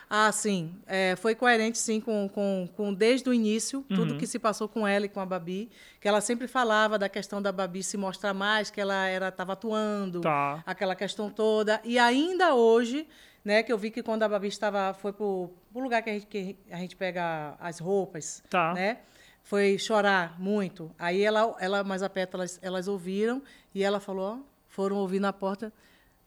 Ah, 0.08 0.30
sim. 0.32 0.74
É, 0.86 1.16
foi 1.16 1.34
coerente, 1.34 1.78
sim, 1.78 1.98
com, 2.00 2.28
com, 2.28 2.68
com 2.76 2.92
desde 2.92 3.28
o 3.28 3.32
início, 3.32 3.78
Uhum. 3.88 3.96
tudo 3.96 4.18
que 4.18 4.26
se 4.26 4.38
passou 4.38 4.68
com 4.68 4.86
ela 4.86 5.06
e 5.06 5.08
com 5.08 5.20
a 5.20 5.24
Babi. 5.26 5.70
Que 6.00 6.06
ela 6.08 6.20
sempre 6.20 6.46
falava 6.46 6.98
da 6.98 7.08
questão 7.08 7.40
da 7.40 7.50
Babi 7.52 7.82
se 7.82 7.96
mostrar 7.96 8.34
mais, 8.34 8.70
que 8.70 8.80
ela 8.80 9.06
era 9.06 9.28
estava 9.28 9.52
atuando, 9.54 10.20
Tá. 10.20 10.62
aquela 10.66 10.94
questão 10.94 11.30
toda. 11.30 11.80
E 11.84 11.98
ainda 11.98 12.54
hoje, 12.54 13.06
né, 13.44 13.62
que 13.62 13.72
eu 13.72 13.78
vi 13.78 13.90
que 13.90 14.02
quando 14.02 14.22
a 14.22 14.28
Babi 14.28 14.48
estava, 14.48 14.94
foi 14.94 15.12
para 15.12 15.24
o 15.24 15.50
lugar 15.74 16.02
que 16.02 16.10
a, 16.10 16.12
gente, 16.12 16.26
que 16.26 16.56
a 16.70 16.76
gente 16.76 16.96
pega 16.96 17.54
as 17.58 17.78
roupas, 17.78 18.42
Tá. 18.48 18.72
né? 18.74 18.98
Foi 19.42 19.76
chorar 19.78 20.38
muito. 20.40 20.90
Aí 20.98 21.22
ela, 21.22 21.56
ela 21.58 21.82
mais 21.82 22.02
a 22.02 22.08
perto, 22.08 22.34
elas, 22.36 22.60
elas 22.62 22.86
ouviram 22.86 23.42
e 23.74 23.82
ela 23.82 23.98
falou, 23.98 24.38
ó, 24.38 24.38
foram 24.68 24.96
ouvir 24.96 25.18
na 25.18 25.32
porta, 25.32 25.72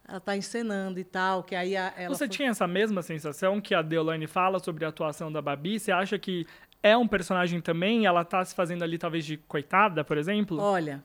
ela 0.08 0.18
está 0.18 0.36
encenando 0.36 1.00
e 1.00 1.04
tal, 1.06 1.42
que 1.42 1.56
aí 1.56 1.78
a, 1.78 1.94
ela 1.98 2.14
Você 2.14 2.26
foi- 2.28 2.36
tinha 2.36 2.50
essa 2.50 2.68
mesma 2.68 3.02
sensação 3.02 3.62
que 3.62 3.74
a 3.74 3.82
Deolane 3.82 4.28
fala 4.28 4.60
sobre 4.60 4.84
a 4.84 4.90
atuação 4.90 5.32
da 5.32 5.42
Babi? 5.42 5.80
Você 5.80 5.92
acha 5.94 6.20
que 6.20 6.46
é 6.84 6.96
um 6.98 7.08
personagem 7.08 7.62
também? 7.62 8.06
Ela 8.06 8.26
tá 8.26 8.44
se 8.44 8.54
fazendo 8.54 8.84
ali 8.84 8.98
talvez 8.98 9.26
de 9.26 9.38
coitada, 9.38 10.04
por 10.04 10.18
exemplo? 10.18 10.60
Olha, 10.60 11.02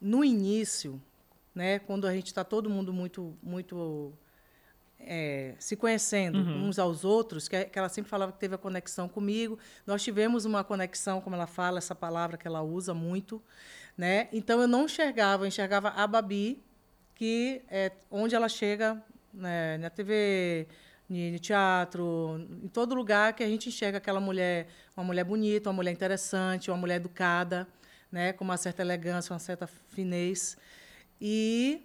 no 0.00 0.24
início, 0.24 1.02
né, 1.54 1.80
quando 1.80 2.06
a 2.06 2.14
gente 2.14 2.26
está 2.28 2.44
todo 2.44 2.70
mundo 2.70 2.92
muito, 2.92 3.36
muito 3.42 4.12
é, 5.06 5.54
se 5.58 5.76
conhecendo 5.76 6.38
Uhum. 6.38 6.68
uns 6.68 6.78
aos 6.78 7.04
outros, 7.04 7.48
que, 7.48 7.64
que 7.64 7.78
ela 7.78 7.88
sempre 7.88 8.10
falava 8.10 8.32
que 8.32 8.38
teve 8.38 8.54
a 8.54 8.58
conexão 8.58 9.08
comigo. 9.08 9.58
Nós 9.86 10.02
tivemos 10.02 10.44
uma 10.44 10.62
conexão, 10.64 11.20
como 11.20 11.36
ela 11.36 11.46
fala, 11.46 11.78
essa 11.78 11.94
palavra 11.94 12.36
que 12.36 12.46
ela 12.46 12.62
usa 12.62 12.92
muito, 12.94 13.42
né? 13.96 14.28
Então 14.32 14.60
eu 14.60 14.68
não 14.68 14.84
enxergava, 14.84 15.44
eu 15.44 15.48
enxergava 15.48 15.88
a 15.90 16.06
Babi, 16.06 16.62
que 17.14 17.62
é 17.70 17.92
onde 18.10 18.34
ela 18.34 18.48
chega 18.48 19.02
né, 19.32 19.78
na 19.78 19.90
TV, 19.90 20.66
no 21.08 21.38
teatro, 21.38 22.46
em 22.62 22.68
todo 22.68 22.94
lugar 22.94 23.34
que 23.34 23.42
a 23.42 23.48
gente 23.48 23.68
enxerga 23.68 23.98
aquela 23.98 24.20
mulher, 24.20 24.66
uma 24.96 25.04
mulher 25.04 25.24
bonita, 25.24 25.68
uma 25.68 25.74
mulher 25.76 25.92
interessante, 25.92 26.70
uma 26.70 26.76
mulher 26.76 26.96
educada, 26.96 27.68
né, 28.10 28.32
com 28.32 28.44
uma 28.44 28.56
certa 28.56 28.82
elegância, 28.82 29.32
uma 29.32 29.38
certa 29.38 29.66
finez. 29.66 30.56
E 31.20 31.82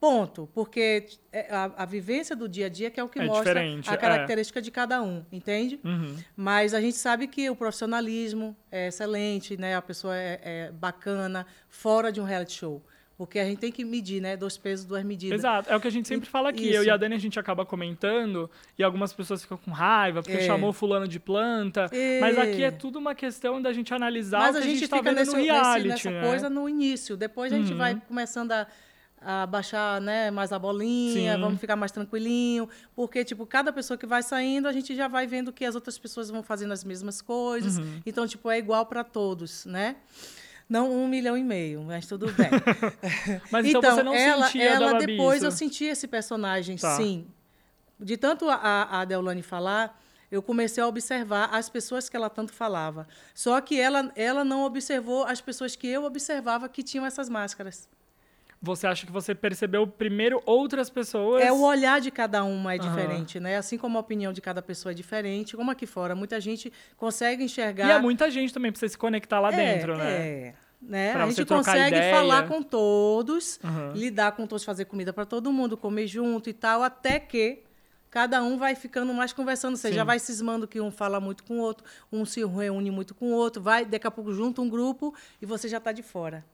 ponto, 0.00 0.48
porque 0.54 1.06
é 1.32 1.46
a, 1.50 1.70
a 1.78 1.84
vivência 1.86 2.36
do 2.36 2.48
dia 2.48 2.66
a 2.66 2.68
dia 2.68 2.90
que 2.90 3.00
é 3.00 3.04
o 3.04 3.08
que 3.08 3.18
É 3.18 3.24
mostra 3.24 3.60
a 3.60 3.64
é. 3.64 3.96
característica 3.96 4.60
de 4.60 4.70
cada 4.70 5.02
um, 5.02 5.24
entende? 5.32 5.80
Uhum. 5.84 6.16
Mas 6.36 6.74
a 6.74 6.80
gente 6.80 6.96
sabe 6.96 7.26
que 7.26 7.48
o 7.48 7.56
profissionalismo 7.56 8.56
é 8.70 8.88
excelente, 8.88 9.56
né? 9.56 9.74
A 9.76 9.82
pessoa 9.82 10.14
é, 10.16 10.40
é 10.42 10.72
bacana 10.72 11.46
fora 11.68 12.12
de 12.12 12.20
um 12.20 12.24
reality 12.24 12.52
show. 12.54 12.82
Porque 13.18 13.38
a 13.38 13.46
gente 13.46 13.58
tem 13.60 13.72
que 13.72 13.82
medir, 13.82 14.20
né? 14.20 14.36
Dois 14.36 14.58
pesos, 14.58 14.84
duas 14.84 15.02
medidas. 15.02 15.40
Exato, 15.40 15.70
é 15.72 15.74
o 15.74 15.80
que 15.80 15.88
a 15.88 15.90
gente 15.90 16.06
sempre 16.06 16.28
fala 16.28 16.50
aqui. 16.50 16.66
Eu 16.70 16.82
Isso. 16.82 16.84
e 16.84 16.90
a 16.90 16.98
Dani 16.98 17.14
a 17.14 17.18
gente 17.18 17.40
acaba 17.40 17.64
comentando 17.64 18.50
e 18.78 18.82
algumas 18.84 19.14
pessoas 19.14 19.40
ficam 19.40 19.56
com 19.56 19.70
raiva 19.70 20.22
porque 20.22 20.36
É. 20.36 20.46
chamou 20.46 20.70
fulano 20.70 21.08
de 21.08 21.18
planta. 21.18 21.88
É. 21.92 22.20
Mas 22.20 22.36
aqui 22.38 22.62
é 22.62 22.70
tudo 22.70 22.98
uma 22.98 23.14
questão 23.14 23.62
da 23.62 23.72
gente 23.72 23.94
analisar 23.94 24.40
Mas 24.40 24.54
o 24.56 24.58
a 24.58 24.60
que 24.60 24.66
a 24.66 24.70
gente, 24.70 24.80
gente, 24.80 24.88
tá 24.90 24.98
fica 24.98 25.08
vendo 25.08 25.18
nesse, 25.20 25.30
no 25.30 25.38
nesse- 25.38 25.50
reality, 25.50 25.88
nessa 25.88 26.10
né? 26.10 26.20
coisa 26.28 26.50
no 26.50 26.68
início. 26.68 27.16
Depois 27.16 27.50
a 27.54 27.56
gente 27.56 27.72
Uhum. 27.72 27.78
vai 27.78 27.98
começando 28.06 28.52
a, 28.52 28.66
a 29.28 29.44
baixar 29.44 30.00
né, 30.00 30.30
mais 30.30 30.52
a 30.52 30.58
bolinha, 30.58 31.34
Sim. 31.34 31.40
vamos 31.40 31.60
ficar 31.60 31.74
mais 31.74 31.90
tranquilinho. 31.90 32.68
Porque, 32.94 33.24
tipo, 33.24 33.44
cada 33.44 33.72
pessoa 33.72 33.98
que 33.98 34.06
vai 34.06 34.22
saindo, 34.22 34.68
a 34.68 34.72
gente 34.72 34.94
já 34.94 35.08
vai 35.08 35.26
vendo 35.26 35.52
que 35.52 35.64
as 35.64 35.74
outras 35.74 35.98
pessoas 35.98 36.30
vão 36.30 36.44
fazendo 36.44 36.72
as 36.72 36.84
mesmas 36.84 37.20
coisas. 37.20 37.76
Uhum. 37.76 38.00
Então, 38.06 38.24
tipo, 38.24 38.48
é 38.48 38.56
igual 38.58 38.86
para 38.86 39.02
todos, 39.02 39.66
né? 39.66 39.96
Não 40.68 40.92
um 40.92 41.08
milhão 41.08 41.36
e 41.36 41.42
meio, 41.42 41.82
mas 41.82 42.06
tudo 42.06 42.26
bem. 42.32 42.50
Mas 43.50 43.66
então, 43.66 43.82
você 43.82 44.02
não 44.02 44.14
ela, 44.14 44.46
sentia 44.46 44.64
da 44.68 44.74
ela 44.74 44.92
Babi 44.94 45.06
depois 45.06 45.36
isso? 45.38 45.46
eu 45.46 45.50
senti 45.50 45.84
esse 45.84 46.06
personagem, 46.06 46.76
Tá. 46.76 46.96
sim. 46.96 47.26
De 47.98 48.16
tanto 48.16 48.48
a, 48.48 49.00
a 49.00 49.04
Deolane 49.04 49.42
falar, 49.42 50.00
eu 50.30 50.42
comecei 50.42 50.82
a 50.82 50.86
observar 50.86 51.48
as 51.52 51.68
pessoas 51.68 52.08
que 52.08 52.16
ela 52.16 52.28
tanto 52.28 52.52
falava. 52.52 53.06
Só 53.34 53.60
que 53.60 53.78
ela, 53.80 54.12
ela 54.16 54.44
não 54.44 54.64
observou 54.64 55.24
as 55.24 55.40
pessoas 55.40 55.74
que 55.76 55.86
eu 55.86 56.04
observava 56.04 56.68
que 56.68 56.82
tinham 56.82 57.06
essas 57.06 57.28
máscaras. 57.28 57.88
Você 58.60 58.86
acha 58.86 59.06
que 59.06 59.12
você 59.12 59.34
percebeu 59.34 59.86
primeiro 59.86 60.42
outras 60.46 60.88
pessoas? 60.88 61.42
É 61.42 61.52
o 61.52 61.60
olhar 61.62 62.00
de 62.00 62.10
cada 62.10 62.42
uma 62.42 62.74
é 62.74 62.78
Aham. 62.78 62.88
diferente, 62.88 63.38
né? 63.38 63.56
Assim 63.56 63.76
como 63.76 63.98
a 63.98 64.00
opinião 64.00 64.32
de 64.32 64.40
cada 64.40 64.62
pessoa 64.62 64.92
é 64.92 64.94
diferente, 64.94 65.56
como 65.56 65.70
aqui 65.70 65.86
fora 65.86 66.14
muita 66.14 66.40
gente 66.40 66.72
consegue 66.96 67.44
enxergar 67.44 67.88
E 67.88 67.92
é 67.92 67.98
muita 68.00 68.30
gente 68.30 68.52
também 68.52 68.72
você 68.74 68.88
se 68.88 68.96
conectar 68.96 69.40
lá 69.40 69.52
É, 69.52 69.56
dentro, 69.56 69.96
né? 69.96 70.10
É. 70.10 70.54
Né? 70.80 71.12
Pra 71.12 71.24
a 71.24 71.28
gente 71.30 71.44
consegue 71.44 71.96
ideia. 71.96 72.14
falar 72.14 72.46
com 72.46 72.62
todos, 72.62 73.58
Uhum. 73.64 73.92
lidar 73.94 74.32
com 74.32 74.46
todos, 74.46 74.64
fazer 74.64 74.84
comida 74.84 75.12
para 75.12 75.24
todo 75.24 75.50
mundo, 75.52 75.76
comer 75.76 76.06
junto 76.06 76.48
e 76.50 76.52
tal, 76.52 76.82
até 76.82 77.18
que 77.18 77.62
cada 78.10 78.42
um 78.42 78.56
vai 78.58 78.74
ficando 78.74 79.12
mais 79.12 79.32
conversando. 79.32 79.76
Você 79.76 79.88
Sim. 79.88 79.94
já 79.94 80.04
vai 80.04 80.18
cismando 80.18 80.66
que 80.68 80.80
um 80.80 80.90
fala 80.90 81.18
muito 81.18 81.44
com 81.44 81.58
o 81.58 81.60
outro, 81.60 81.84
um 82.12 82.24
se 82.24 82.44
reúne 82.44 82.90
muito 82.90 83.14
com 83.14 83.26
o 83.32 83.32
outro, 83.34 83.62
vai, 83.62 83.84
daqui 83.84 84.06
a 84.06 84.10
pouco 84.10 84.32
junta 84.32 84.60
um 84.60 84.68
grupo 84.68 85.14
e 85.40 85.46
você 85.46 85.66
já 85.68 85.78
está 85.78 85.92
de 85.92 86.02
fora. 86.02 86.44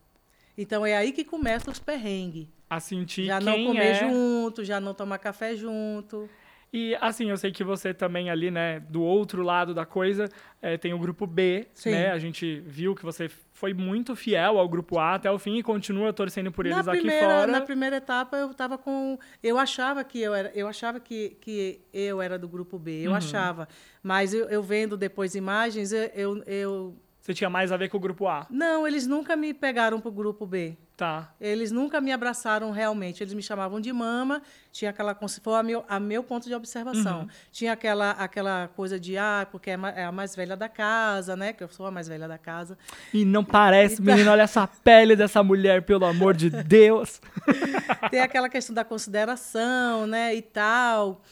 Então 0.56 0.84
é 0.84 0.96
aí 0.96 1.12
que 1.12 1.24
começa 1.24 1.70
os 1.70 1.78
perrengues. 1.78 2.46
A 2.68 2.80
sentir 2.80 3.26
Já 3.26 3.40
não 3.40 3.64
comer 3.64 3.90
é... 3.90 3.94
junto, 3.94 4.64
já 4.64 4.80
não 4.80 4.94
tomar 4.94 5.18
café 5.18 5.54
junto. 5.54 6.28
E 6.74 6.96
assim, 7.02 7.28
eu 7.28 7.36
sei 7.36 7.52
que 7.52 7.62
você 7.62 7.92
também 7.92 8.30
ali, 8.30 8.50
né, 8.50 8.80
do 8.80 9.02
outro 9.02 9.42
lado 9.42 9.74
da 9.74 9.84
coisa, 9.84 10.26
eh, 10.62 10.78
tem 10.78 10.94
o 10.94 10.98
grupo 10.98 11.26
B, 11.26 11.66
Sim. 11.74 11.90
né? 11.90 12.10
A 12.10 12.18
gente 12.18 12.60
viu 12.60 12.94
que 12.94 13.04
você 13.04 13.28
foi 13.52 13.74
muito 13.74 14.16
fiel 14.16 14.58
ao 14.58 14.66
grupo 14.66 14.98
A 14.98 15.16
até 15.16 15.30
o 15.30 15.38
fim 15.38 15.58
e 15.58 15.62
continua 15.62 16.14
torcendo 16.14 16.50
por 16.50 16.64
eles 16.64 16.86
na 16.86 16.92
aqui 16.92 17.02
primeira, 17.02 17.26
fora. 17.28 17.46
Na 17.52 17.60
primeira 17.60 17.96
etapa 17.96 18.38
eu 18.38 18.50
estava 18.52 18.78
com, 18.78 19.18
eu 19.42 19.58
achava 19.58 20.02
que 20.02 20.18
eu 20.18 20.32
era, 20.32 20.50
eu 20.54 20.66
achava 20.66 20.98
que, 20.98 21.36
que 21.42 21.82
eu 21.92 22.22
era 22.22 22.38
do 22.38 22.48
grupo 22.48 22.78
B, 22.78 23.02
eu 23.02 23.10
Uhum. 23.10 23.18
achava, 23.18 23.68
mas 24.02 24.32
eu, 24.32 24.48
eu 24.48 24.62
vendo 24.62 24.96
depois 24.96 25.34
imagens, 25.34 25.92
eu, 25.92 26.04
eu, 26.14 26.42
eu- 26.44 26.96
Você 27.22 27.32
tinha 27.32 27.48
mais 27.48 27.70
a 27.70 27.76
ver 27.76 27.88
com 27.88 27.96
o 27.96 28.00
grupo 28.00 28.26
A, 28.26 28.44
não, 28.50 28.84
eles 28.84 29.06
nunca 29.06 29.36
me 29.36 29.54
pegaram 29.54 30.00
para 30.00 30.08
o 30.08 30.12
grupo 30.12 30.44
B. 30.44 30.76
tá? 30.96 31.32
Eles 31.40 31.70
nunca 31.70 32.00
me 32.00 32.10
abraçaram 32.10 32.72
realmente. 32.72 33.22
Eles 33.22 33.32
me 33.32 33.40
chamavam 33.42 33.80
de 33.80 33.92
mama. 33.92 34.42
Tinha 34.72 34.90
aquela 34.90 35.16
foi 35.40 35.54
a 35.54 35.62
meu, 35.62 35.84
a 35.88 36.00
meu 36.00 36.24
ponto 36.24 36.48
de 36.48 36.54
observação. 36.54 37.20
Uhum. 37.20 37.28
Tinha 37.52 37.72
aquela 37.74 38.10
aquela 38.10 38.68
coisa 38.74 38.98
de 38.98 39.16
ah, 39.16 39.46
porque 39.52 39.70
é 39.70 39.78
é 39.94 40.04
a 40.04 40.10
mais 40.10 40.34
velha 40.34 40.56
da 40.56 40.68
casa, 40.68 41.36
né? 41.36 41.52
Que 41.52 41.62
eu 41.62 41.68
sou 41.68 41.86
a 41.86 41.92
mais 41.92 42.08
velha 42.08 42.26
da 42.26 42.38
casa. 42.38 42.76
E 43.14 43.24
não 43.24 43.44
parece, 43.44 43.94
Então- 44.02 44.06
menino, 44.16 44.30
olha 44.32 44.42
essa 44.42 44.66
pele 44.66 45.14
dessa 45.14 45.44
mulher, 45.44 45.82
pelo 45.82 46.04
amor 46.04 46.34
de 46.34 46.50
Deus. 46.64 47.20
Tem 48.10 48.20
aquela 48.20 48.48
questão 48.48 48.74
da 48.74 48.84
consideração, 48.84 50.08
né, 50.08 50.34
e 50.34 50.42
tal. 50.42 51.22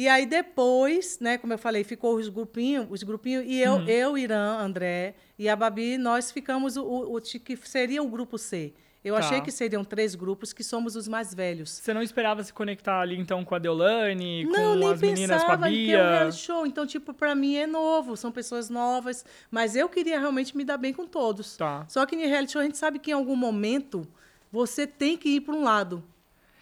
E 0.00 0.08
aí 0.08 0.24
depois, 0.24 1.18
né, 1.20 1.36
como 1.36 1.52
eu 1.52 1.58
falei, 1.58 1.84
ficou 1.84 2.16
os 2.16 2.30
grupinhos, 2.30 2.86
os 2.88 3.02
grupinhos 3.02 3.44
e 3.46 3.60
eu, 3.60 3.86
eu, 3.86 4.16
Irã, 4.16 4.56
André 4.58 5.14
e 5.38 5.46
a 5.46 5.54
Babi, 5.54 5.98
nós 5.98 6.32
ficamos 6.32 6.78
o, 6.78 6.82
o, 6.82 7.16
o 7.16 7.20
que 7.20 7.54
seria 7.58 8.02
o 8.02 8.08
grupo 8.08 8.38
C. 8.38 8.72
Eu 9.04 9.14
Tá. 9.14 9.20
achei 9.20 9.42
que 9.42 9.50
seriam 9.50 9.84
três 9.84 10.14
grupos 10.14 10.54
que 10.54 10.64
somos 10.64 10.96
os 10.96 11.06
mais 11.06 11.34
velhos. 11.34 11.68
Você 11.68 11.92
não 11.92 12.02
esperava 12.02 12.42
se 12.42 12.50
conectar 12.50 12.98
ali, 12.98 13.18
então, 13.18 13.44
com 13.44 13.54
a 13.54 13.58
Deolane, 13.58 14.44
Não, 14.46 14.52
com 14.72 14.74
nem 14.76 14.90
as 14.90 15.00
meninas, 15.02 15.44
com 15.44 15.52
a 15.52 15.56
pensava 15.58 15.68
que 15.68 15.92
é 15.92 15.98
um 15.98 16.06
Bia? 16.06 16.10
reality 16.16 16.38
show. 16.38 16.66
Então, 16.66 16.86
tipo, 16.86 17.12
pra 17.12 17.34
mim 17.34 17.56
é 17.56 17.66
novo, 17.66 18.16
são 18.16 18.32
pessoas 18.32 18.70
novas. 18.70 19.22
Mas 19.50 19.76
eu 19.76 19.86
queria 19.86 20.18
realmente 20.18 20.56
me 20.56 20.64
dar 20.64 20.78
bem 20.78 20.94
com 20.94 21.06
todos. 21.06 21.58
Tá. 21.58 21.84
Só 21.88 22.06
que 22.06 22.16
em 22.16 22.26
reality 22.26 22.52
show 22.52 22.62
a 22.62 22.64
gente 22.64 22.78
sabe 22.78 22.98
que 22.98 23.10
em 23.10 23.14
algum 23.14 23.36
momento 23.36 24.08
você 24.50 24.86
tem 24.86 25.18
que 25.18 25.28
ir 25.28 25.40
para 25.42 25.54
um 25.54 25.62
lado. 25.62 26.02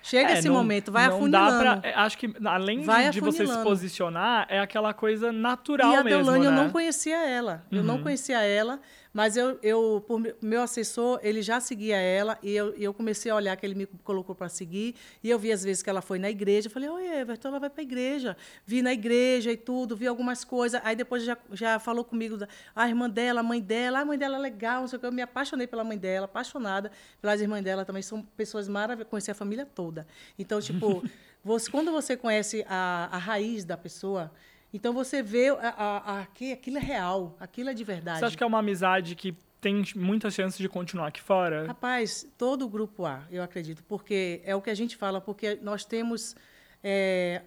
Chega 0.02 0.31
É, 0.31 0.38
esse 0.38 0.49
não- 0.49 0.55
momento, 0.55 0.90
vai 0.93 1.07
não 1.09 1.17
afunilando. 1.17 1.64
Dá 1.64 1.76
pra, 1.78 1.88
é, 1.90 1.95
acho 1.95 2.17
que, 2.17 2.33
além 2.45 2.81
de, 2.81 2.87
Vai 2.87 3.11
de 3.11 3.21
você 3.21 3.47
se 3.47 3.59
posicionar, 3.62 4.47
é 4.49 4.61
aquela 4.61 4.95
coisa 4.95 5.33
natural 5.33 5.93
E 5.93 5.97
a 5.97 6.05
mesmo, 6.05 6.23
Deolane, 6.25 6.45
né? 6.45 6.47
eu 6.47 6.52
não 6.52 6.71
conhecia 6.71 7.17
ela. 7.28 7.62
Eu 7.71 7.83
não 7.83 8.02
conhecia 8.02 8.40
ela, 8.40 8.81
mas 9.18 9.37
eu, 9.37 9.58
eu 9.64 10.04
por 10.06 10.20
me- 10.20 10.32
meu 10.40 10.62
assessor, 10.62 11.18
ele 11.25 11.42
já 11.42 11.58
seguia 11.58 11.96
ela 11.96 12.38
e 12.40 12.54
eu, 12.54 12.72
eu 12.75 12.94
comecei 12.94 13.32
a 13.32 13.34
olhar 13.34 13.56
que 13.56 13.66
ele 13.66 13.75
me 13.75 13.84
colocou 14.04 14.32
para 14.32 14.48
seguir. 14.48 14.94
E 15.25 15.28
eu 15.28 15.37
vi 15.37 15.50
as 15.50 15.64
vezes 15.64 15.82
que 15.82 15.90
ela 15.90 16.00
foi 16.00 16.20
na 16.20 16.30
igreja. 16.30 16.68
Eu 16.68 16.70
falei, 16.70 16.88
oi, 16.88 17.04
Everton, 17.04 17.48
ela 17.48 17.58
vai 17.58 17.68
para 17.68 17.80
a 17.80 17.82
igreja. 17.82 18.37
Vi 18.64 18.80
na 18.80 18.92
igreja 18.92 19.50
e 19.50 19.56
tudo, 19.56 19.96
vi 19.96 20.06
algumas 20.06 20.44
coisas. 20.44 20.80
Aí 20.84 20.94
depois 20.94 21.25
já, 21.25 21.37
já 21.50 21.80
falou 21.80 22.04
comigo 22.04 22.37
da 22.37 22.46
a 22.76 22.88
irmã 22.88 23.10
dela, 23.10 23.40
a 23.40 23.42
mãe 23.42 23.60
dela. 23.60 23.98
A 23.98 24.04
mãe 24.04 24.16
dela 24.16 24.37
é 24.37 24.40
legal, 24.40 24.82
não 24.82 24.87
sei 24.87 24.98
o 24.98 25.00
que. 25.00 25.06
Eu 25.06 25.10
me 25.10 25.20
apaixonei 25.22 25.66
pela 25.66 25.82
mãe 25.82 25.98
dela, 25.98 26.26
apaixonada 26.26 26.92
pelas 27.20 27.40
irmãs 27.40 27.64
dela 27.64 27.84
também. 27.84 28.02
São 28.02 28.22
pessoas 28.22 28.68
maravilhosas. 28.68 29.10
Conheci 29.10 29.32
a 29.32 29.34
família 29.34 29.66
toda. 29.66 30.06
Então, 30.38 30.60
tipo, 30.60 31.02
você, 31.42 31.68
quando 31.68 31.90
você 31.90 32.16
conhece 32.16 32.64
a, 32.68 33.08
a 33.10 33.18
raiz 33.18 33.64
da 33.64 33.76
pessoa, 33.76 34.30
então 34.72 34.92
você 34.92 35.22
vê 35.22 35.48
a, 35.48 35.68
a, 35.68 36.20
a, 36.20 36.26
que 36.26 36.52
aquilo 36.52 36.78
é 36.78 36.80
real, 36.80 37.37
aquilo 37.40 37.70
é 37.70 37.75
de 37.75 37.84
verdade. 37.84 38.18
Você 38.20 38.25
acha 38.26 38.37
que 38.37 38.42
é 38.42 38.46
uma 38.46 38.58
amizade 38.58 39.14
que 39.14 39.34
tem 39.60 39.82
muitas 39.96 40.34
chances 40.34 40.58
de 40.58 40.68
continuar 40.68 41.08
aqui 41.08 41.20
fora? 41.20 41.66
Rapaz, 41.66 42.26
todo 42.37 42.64
o 42.64 42.68
grupo 42.68 43.04
A, 43.04 43.25
eu 43.30 43.42
acredito, 43.42 43.82
porque 43.84 44.40
é 44.44 44.54
o 44.54 44.62
que 44.62 44.70
a 44.70 44.75
gente 44.75 44.96
fala, 44.96 45.20
porque 45.20 45.58
nós 45.62 45.84
temos. 45.84 46.37
é, 46.82 47.42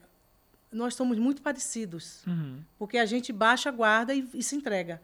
nós 0.71 0.95
somos 0.95 1.19
muito 1.19 1.41
parecidos. 1.41 2.25
Uhum. 2.25 2.59
Porque 2.79 2.97
a 2.97 3.05
gente 3.05 3.33
baixa 3.33 3.69
a 3.69 3.71
guarda 3.71 4.13
e, 4.13 4.27
e 4.33 4.41
se 4.41 4.55
entrega. 4.55 5.01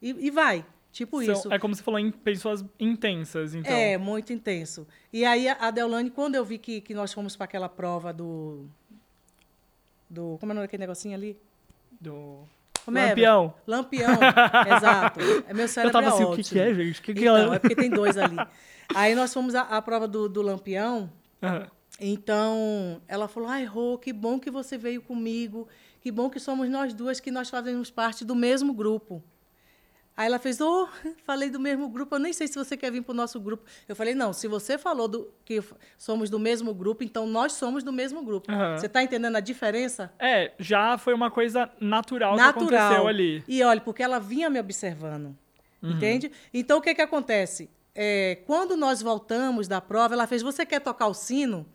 E, 0.00 0.08
e 0.26 0.30
vai. 0.30 0.64
Tipo 0.90 1.22
São- 1.22 1.34
isso. 1.34 1.52
É 1.52 1.58
como 1.58 1.74
você 1.74 1.82
falou, 1.82 2.00
em 2.00 2.10
pessoas 2.10 2.64
intensas, 2.78 3.54
então. 3.54 3.72
É, 3.72 3.96
muito 3.96 4.32
intenso. 4.32 4.86
E 5.12 5.24
aí 5.24 5.48
a 5.48 5.70
Deolane, 5.70 6.10
quando 6.10 6.34
eu 6.34 6.44
vi 6.44 6.58
que, 6.58 6.80
que 6.80 6.94
nós 6.94 7.12
fomos 7.12 7.36
para 7.36 7.44
aquela 7.44 7.68
prova 7.68 8.12
do. 8.12 8.66
Do 10.10 10.36
como 10.38 10.50
é 10.50 10.52
o 10.52 10.56
nome 10.56 10.66
daquele 10.66 10.80
negocinho 10.82 11.14
ali? 11.14 11.38
Do... 12.00 12.42
Como 12.84 12.98
é? 12.98 13.08
Lampião. 13.08 13.54
Lampião, 13.66 14.10
exato. 14.76 15.20
É 15.46 15.52
meu 15.54 15.64
Eu 15.64 15.68
cérebro 15.68 15.92
tava 15.92 16.06
é 16.06 16.08
assim, 16.08 16.24
o 16.24 16.28
ótimo. 16.28 16.44
que, 16.44 16.50
que 16.50 16.58
é, 16.58 16.74
gente? 16.74 16.98
O 17.00 17.02
que, 17.02 17.14
que 17.14 17.20
Então, 17.20 17.36
ela... 17.36 17.54
é 17.54 17.58
porque 17.58 17.76
tem 17.76 17.90
dois 17.90 18.16
ali. 18.18 18.36
Aí 18.94 19.14
nós 19.14 19.32
fomos 19.32 19.54
à, 19.54 19.62
à 19.62 19.80
prova 19.82 20.08
do, 20.08 20.28
do 20.28 20.42
Lampião. 20.42 21.10
Aham. 21.42 21.66
Então, 22.00 23.00
ela 23.06 23.28
falou: 23.28 23.48
Ai, 23.48 23.64
Rô, 23.64 23.98
que 23.98 24.12
bom 24.12 24.40
que 24.40 24.50
você 24.50 24.78
veio 24.78 25.02
comigo. 25.02 25.68
Que 26.00 26.10
bom 26.10 26.30
que 26.30 26.40
somos 26.40 26.68
nós 26.70 26.94
duas, 26.94 27.20
que 27.20 27.30
nós 27.30 27.50
fazemos 27.50 27.90
parte 27.90 28.24
do 28.24 28.34
mesmo 28.34 28.72
grupo. 28.72 29.22
Aí 30.20 30.26
ela 30.26 30.38
fez: 30.38 30.60
Ô, 30.60 30.86
falei 31.24 31.48
do 31.48 31.58
mesmo 31.58 31.88
grupo, 31.88 32.14
eu 32.14 32.18
nem 32.18 32.30
sei 32.30 32.46
se 32.46 32.54
você 32.54 32.76
quer 32.76 32.92
vir 32.92 33.02
para 33.02 33.12
o 33.12 33.16
nosso 33.16 33.40
grupo. 33.40 33.64
Eu 33.88 33.96
falei: 33.96 34.14
Não, 34.14 34.34
se 34.34 34.46
você 34.46 34.76
falou 34.76 35.08
do, 35.08 35.32
que 35.46 35.62
somos 35.96 36.28
do 36.28 36.38
mesmo 36.38 36.74
grupo, 36.74 37.02
então 37.02 37.26
nós 37.26 37.52
somos 37.54 37.82
do 37.82 37.90
mesmo 37.90 38.22
grupo. 38.22 38.52
Aham. 38.52 38.76
Você 38.76 38.84
está 38.84 39.02
entendendo 39.02 39.36
a 39.36 39.40
diferença? 39.40 40.12
É, 40.18 40.52
já 40.58 40.98
foi 40.98 41.14
uma 41.14 41.30
coisa 41.30 41.70
natural, 41.80 42.34
que 42.34 42.42
aconteceu 42.42 43.08
ali. 43.08 43.42
E 43.48 43.62
olha, 43.62 43.80
porque 43.80 44.02
ela 44.02 44.20
vinha 44.20 44.50
me 44.50 44.60
observando. 44.60 45.34
Uhum. 45.82 45.92
Entende? 45.92 46.30
Então, 46.52 46.80
o 46.80 46.82
que, 46.82 46.94
que 46.94 47.00
acontece? 47.00 47.70
É, 47.94 48.40
quando 48.46 48.76
nós 48.76 49.00
voltamos 49.00 49.66
da 49.68 49.80
prova, 49.80 50.12
ela 50.12 50.26
fez: 50.26 50.42
Você 50.42 50.66
quer 50.66 50.80
tocar 50.80 51.06
o 51.06 51.14
sino? 51.14 51.66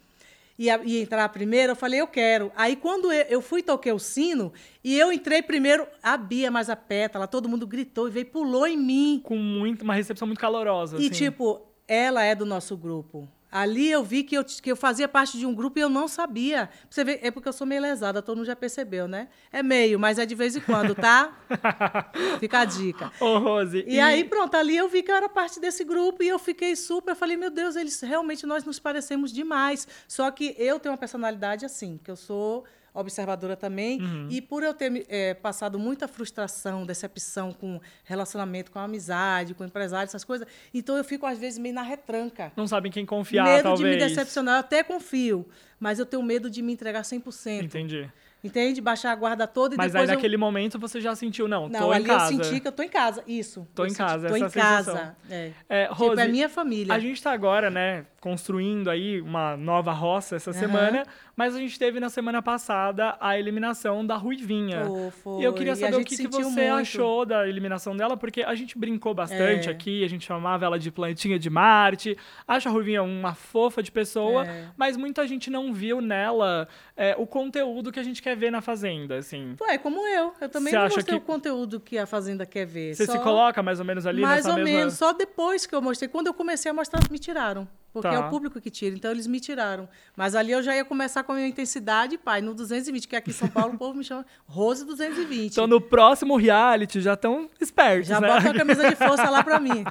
Ia, 0.57 0.81
ia 0.83 1.01
entrar 1.01 1.27
primeiro, 1.29 1.71
eu 1.71 1.75
falei, 1.75 2.01
eu 2.01 2.07
quero. 2.07 2.51
Aí 2.55 2.75
quando 2.75 3.11
eu, 3.11 3.25
eu 3.29 3.41
fui 3.41 3.61
toquei 3.61 3.91
o 3.91 3.99
sino 3.99 4.53
e 4.83 4.97
eu 4.97 5.11
entrei 5.11 5.41
primeiro, 5.41 5.87
a 6.01 6.17
Bia 6.17 6.49
mais 6.49 6.69
a 6.69 6.75
Pétala, 6.75 7.27
todo 7.27 7.49
mundo 7.49 7.67
gritou 7.67 8.07
e 8.07 8.11
veio, 8.11 8.25
pulou 8.25 8.65
em 8.67 8.77
mim. 8.77 9.21
Com 9.23 9.37
muito, 9.37 9.83
uma 9.83 9.93
recepção 9.93 10.27
muito 10.27 10.39
calorosa. 10.39 10.97
E 10.97 10.99
assim. 11.01 11.09
tipo, 11.09 11.61
ela 11.87 12.23
é 12.23 12.33
do 12.33 12.45
nosso 12.45 12.75
grupo. 12.75 13.27
Ali 13.55 13.89
eu 13.89 14.03
vi 14.03 14.21
que 14.21 14.35
eu, 14.35 14.43
que 14.43 14.69
eu 14.69 14.75
fazia 14.75 15.07
parte 15.07 15.37
de 15.37 15.45
um 15.45 15.55
grupo 15.55 15.79
e 15.79 15.81
eu 15.81 15.87
não 15.87 16.09
sabia. 16.09 16.69
Você 16.89 17.05
vê, 17.05 17.21
é 17.23 17.31
porque 17.31 17.47
eu 17.47 17.53
sou 17.53 17.65
meio 17.65 17.81
lesada, 17.81 18.21
todo 18.21 18.35
mundo 18.35 18.45
já 18.45 18.55
percebeu, 18.55 19.07
né? 19.07 19.29
É 19.49 19.63
meio, 19.63 19.97
mas 19.97 20.19
é 20.19 20.25
de 20.25 20.35
vez 20.35 20.57
em 20.57 20.59
quando, 20.59 20.93
tá? 20.93 21.33
Fica 22.37 22.59
a 22.59 22.65
dica. 22.65 23.13
Ô, 23.17 23.37
Rose. 23.37 23.85
E, 23.87 23.97
aí, 23.97 24.25
pronto, 24.25 24.55
ali 24.55 24.75
eu 24.75 24.89
vi 24.89 25.01
que 25.01 25.09
eu 25.09 25.15
era 25.15 25.29
parte 25.29 25.57
desse 25.57 25.85
grupo 25.85 26.21
e 26.21 26.27
eu 26.27 26.37
fiquei 26.37 26.75
super. 26.75 27.11
Eu 27.11 27.15
falei, 27.15 27.37
meu 27.37 27.49
Deus, 27.49 27.77
eles 27.77 28.01
realmente 28.01 28.45
nós 28.45 28.65
nos 28.65 28.77
parecemos 28.77 29.31
demais. 29.31 29.87
Só 30.05 30.29
que 30.31 30.53
eu 30.57 30.77
tenho 30.77 30.91
uma 30.91 30.99
personalidade 30.99 31.65
assim, 31.65 31.97
que 32.03 32.11
eu 32.11 32.17
sou 32.17 32.65
observadora 32.95 33.55
também. 33.55 34.01
Uhum. 34.01 34.27
E 34.29 34.41
por 34.41 34.63
eu 34.63 34.73
ter 34.73 35.05
eh, 35.09 35.33
passado 35.33 35.77
muita 35.77 36.07
frustração, 36.07 36.85
decepção 36.85 37.51
com 37.51 37.79
relacionamento, 38.03 38.71
com 38.71 38.79
amizade, 38.79 39.53
com 39.53 39.63
empresário, 39.63 40.05
essas 40.05 40.23
coisas, 40.23 40.47
então 40.73 40.97
eu 40.97 41.03
fico, 41.03 41.25
às 41.25 41.37
vezes, 41.37 41.59
meio 41.59 41.75
na 41.75 41.81
retranca. 41.81 42.51
Não 42.55 42.67
sabem 42.67 42.91
quem 42.91 43.05
confiar, 43.05 43.45
medo 43.45 43.63
talvez. 43.63 43.97
de 43.97 44.03
me 44.03 44.09
decepcionar, 44.09 44.55
eu 44.55 44.59
até 44.59 44.83
confio, 44.83 45.45
mas 45.85 45.99
eu 45.99 46.05
tenho 46.05 46.23
medo 46.23 46.49
de 46.49 46.63
me 46.63 46.73
entregar 46.73 47.03
100%. 47.03 47.61
Entendi. 47.65 48.09
Entende? 48.43 48.79
Baixar 48.79 49.11
a 49.11 49.15
guarda 49.15 49.47
toda 49.47 49.73
e 49.73 49.77
Mas 49.77 49.87
aí 49.87 49.91
depois 49.93 50.09
eu... 50.09 50.15
naquele 50.15 50.37
momento 50.37 50.77
você 50.77 51.01
já 51.01 51.15
sentiu, 51.15 51.47
não, 51.47 51.67
Não, 51.67 51.79
tô 51.79 51.91
ali 51.91 52.03
em 52.03 52.07
casa. 52.07 52.31
eu 52.33 52.43
senti 52.43 52.59
que 52.59 52.67
eu 52.67 52.71
tô 52.71 52.83
em 52.83 52.89
casa. 52.89 53.23
Isso. 53.27 53.67
Tô 53.73 53.85
em 53.85 53.89
senti- 53.89 53.97
casa, 53.97 54.27
Tô 54.29 54.35
em 54.35 54.43
essa 54.43 54.49
sensação. 54.49 54.93
casa. 54.95 55.15
É. 55.31 55.51
É, 55.67 55.83
Tipo, 55.87 55.95
Rose, 55.95 56.21
é 56.21 56.27
minha 56.27 56.47
família. 56.47 56.93
A 56.93 56.99
gente 56.99 57.21
tá 57.23 57.31
agora, 57.31 57.71
né, 57.71 58.05
construindo 58.21 58.89
aí 58.91 59.19
uma 59.19 59.57
nova 59.57 59.91
roça 59.93 60.35
essa 60.35 60.51
Aham. 60.51 60.59
semana, 60.59 61.03
mas 61.35 61.55
a 61.55 61.59
gente 61.59 61.77
teve 61.79 61.99
na 61.99 62.09
semana 62.09 62.39
passada 62.39 63.15
a 63.19 63.37
eliminação 63.37 64.05
da 64.05 64.15
Ruivinha. 64.15 64.83
Oh, 64.87 65.09
foi. 65.09 65.41
E 65.41 65.43
eu 65.43 65.53
queria 65.53 65.75
saber 65.75 65.95
o 65.95 66.03
que, 66.05 66.15
que 66.15 66.27
você 66.27 66.43
muito. 66.43 66.73
achou 66.73 67.25
da 67.25 67.47
eliminação 67.47 67.97
dela, 67.97 68.15
porque 68.15 68.43
a 68.43 68.53
gente 68.53 68.77
brincou 68.77 69.13
bastante 69.15 69.69
É. 69.69 69.71
aqui, 69.71 70.03
a 70.03 70.07
gente 70.07 70.23
chamava 70.25 70.65
ela 70.65 70.77
de 70.77 70.91
plantinha 70.91 71.39
de 71.39 71.49
Marte, 71.49 72.15
acha 72.47 72.69
a 72.69 72.71
Ruivinha 72.71 73.01
uma 73.01 73.33
fofa 73.33 73.81
de 73.81 73.91
pessoa, 73.91 74.45
É. 74.45 74.67
mas 74.77 74.95
muita 74.97 75.27
gente 75.27 75.49
não 75.49 75.73
viu 75.75 76.01
nela 76.01 76.67
é, 76.97 77.13
o 77.17 77.27
conteúdo 77.27 77.91
que 77.91 77.99
a 77.99 78.03
gente 78.03 78.21
quer 78.21 78.35
ver 78.35 78.49
na 78.51 78.61
Fazenda, 78.61 79.17
assim. 79.17 79.55
Ué, 79.61 79.77
como 79.77 79.99
eu. 80.07 80.33
Eu 80.41 80.49
também 80.49 80.71
Você 80.71 80.77
não 80.77 80.85
acha 80.85 80.95
mostrei 80.95 81.19
que- 81.19 81.23
o 81.23 81.27
conteúdo 81.27 81.79
que 81.79 81.97
a 81.97 82.05
Fazenda 82.07 82.45
quer 82.45 82.65
ver. 82.65 82.95
Você 82.95 83.05
só- 83.05 83.11
se 83.11 83.19
coloca 83.19 83.61
mais 83.61 83.79
ou 83.79 83.85
menos 83.85 84.07
ali 84.07 84.21
Mais 84.21 84.45
nessa 84.45 84.57
ou 84.57 84.63
mesma... 84.63 84.79
menos. 84.79 84.93
Só 84.95 85.13
depois 85.13 85.65
que 85.67 85.75
eu 85.75 85.81
mostrei. 85.81 86.07
Quando 86.09 86.27
eu 86.27 86.33
comecei 86.33 86.71
a 86.71 86.73
mostrar, 86.73 86.99
me 87.11 87.19
tiraram. 87.19 87.67
Porque 88.01 88.09
Tá. 88.09 88.13
é 88.15 88.19
o 88.19 88.29
público 88.29 88.59
que 88.59 88.69
tira. 88.69 88.93
Então, 88.93 89.09
eles 89.09 89.25
me 89.25 89.39
tiraram. 89.39 89.87
Mas 90.17 90.35
ali 90.35 90.51
eu 90.51 90.61
já 90.61 90.75
ia 90.75 90.83
começar 90.83 91.23
com 91.23 91.31
a 91.31 91.35
minha 91.35 91.47
intensidade, 91.47 92.17
pai, 92.17 92.41
no 92.41 92.53
220, 92.53 93.07
que 93.07 93.15
aqui 93.15 93.29
em 93.29 93.33
São 93.33 93.47
Paulo 93.47 93.75
o 93.75 93.77
povo 93.77 93.97
me 93.97 94.03
chama 94.03 94.25
Rose 94.45 94.85
220. 94.85 95.53
Então 95.53 95.65
no 95.65 95.79
próximo 95.79 96.35
reality 96.35 96.99
já 96.99 97.13
estão 97.13 97.49
espertos, 97.57 98.09
já 98.09 98.19
né? 98.19 98.27
bota 98.27 98.49
a 98.49 98.53
camisa 98.53 98.89
de 98.89 98.95
força 98.97 99.29
lá 99.29 99.41
pra 99.41 99.61
mim. 99.61 99.85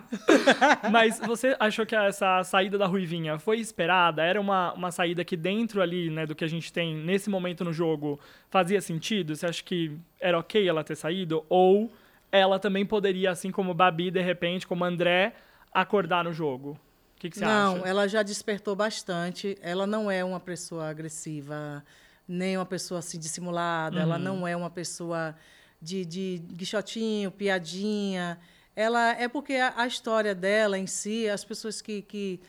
Mas 0.92 1.18
você 1.18 1.56
achou 1.58 1.86
que 1.86 1.96
essa 1.96 2.42
saída 2.44 2.76
da 2.76 2.86
Ruivinha 2.86 3.38
foi 3.38 3.58
esperada? 3.58 4.22
Era 4.22 4.38
uma, 4.38 4.74
uma 4.74 4.90
saída 4.90 5.24
que 5.24 5.36
dentro 5.36 5.80
ali, 5.80 6.10
né, 6.10 6.26
do 6.26 6.34
que 6.34 6.44
a 6.44 6.48
gente 6.48 6.70
tem 6.70 6.94
nesse 6.94 7.30
momento 7.30 7.64
no 7.64 7.72
jogo, 7.72 8.20
fazia 8.50 8.80
sentido? 8.82 9.34
Você 9.34 9.46
acha 9.46 9.62
que 9.64 9.96
era 10.20 10.38
ok 10.38 10.68
ela 10.68 10.84
ter 10.84 10.96
saído? 10.96 11.42
Ou 11.48 11.90
ela 12.30 12.58
também 12.58 12.84
poderia, 12.84 13.30
assim 13.30 13.50
como 13.50 13.72
Babi, 13.72 14.10
de 14.10 14.20
repente, 14.20 14.66
como 14.66 14.84
André, 14.84 15.32
acordar 15.72 16.24
no 16.24 16.32
jogo? 16.32 16.78
Que, 17.24 17.30
que 17.30 17.38
você 17.38 17.44
não, 17.46 17.76
acha? 17.76 17.88
ela 17.88 18.06
já 18.06 18.22
despertou 18.22 18.76
bastante. 18.76 19.56
Ela 19.62 19.86
não 19.86 20.10
é 20.10 20.22
uma 20.22 20.38
pessoa 20.38 20.88
agressiva, 20.90 21.82
nem 22.28 22.54
uma 22.58 22.66
pessoa 22.66 22.98
assim 22.98 23.18
dissimulada. 23.18 23.98
Ela 23.98 24.16
Uhum. 24.16 24.22
não 24.22 24.46
é 24.46 24.54
uma 24.54 24.68
pessoa 24.68 25.34
de, 25.80 26.04
de 26.04 26.42
guichotinho, 26.52 27.30
piadinha. 27.30 28.38
Ela 28.76 29.12
é 29.12 29.26
porque 29.26 29.54
a, 29.54 29.72
a 29.74 29.86
história 29.86 30.34
dela 30.34 30.78
em 30.78 30.86
si, 30.86 31.26
as 31.26 31.42
pessoas 31.46 31.80
que, 31.80 32.02
que, 32.02 32.40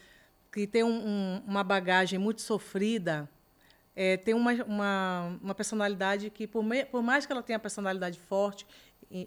que 0.51 0.67
têm 0.67 0.83
um- 0.83 1.07
um- 1.07 1.43
uma 1.47 1.63
bagagem 1.63 2.19
muito 2.19 2.41
sofrida, 2.41 3.29
é, 3.95 4.17
tem 4.17 4.33
uma, 4.33 4.51
uma, 4.65 5.39
uma 5.41 5.55
personalidade 5.55 6.29
que, 6.29 6.45
por, 6.45 6.61
me- 6.61 6.83
por 6.83 7.01
mais 7.01 7.25
que 7.25 7.31
ela 7.31 7.41
tenha 7.41 7.57
personalidade 7.57 8.19
forte, 8.19 8.67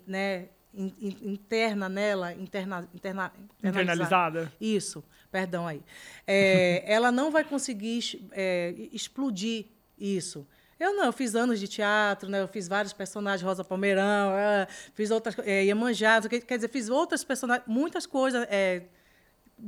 né, 0.07 0.49
in- 0.75 0.93
in- 1.01 1.19
interna 1.31 1.89
nela, 1.89 2.35
interna, 2.35 2.87
interna, 2.95 3.33
Internalizada? 3.65 4.53
Isso, 4.61 5.03
perdão 5.31 5.67
aí. 5.67 5.83
É, 6.27 6.83
ela 6.93 7.11
não 7.13 7.31
vai 7.31 7.45
conseguir 7.45 8.29
é, 8.33 8.75
explodir 8.93 9.67
isso. 9.99 10.47
Eu 10.79 10.95
não, 10.95 11.07
eu 11.07 11.13
fiz 11.13 11.35
anos 11.35 11.59
de 11.59 11.67
teatro, 11.67 12.31
né? 12.31 12.41
Eu 12.41 12.47
fiz 12.47 12.69
vários 12.69 12.93
personagens, 12.93 13.43
Rosa 13.43 13.65
Palmeirão, 13.65 14.31
ah, 14.31 14.67
fiz 14.95 15.11
outras 15.11 15.37
é, 15.41 15.65
Iemanjá, 15.65 16.21
quer 16.23 16.57
dizer, 16.57 16.69
fiz 16.69 16.89
outras 16.89 17.25
personagens, 17.25 17.67
muitas 17.67 18.07
coisas, 18.07 18.47
é, 18.49 18.85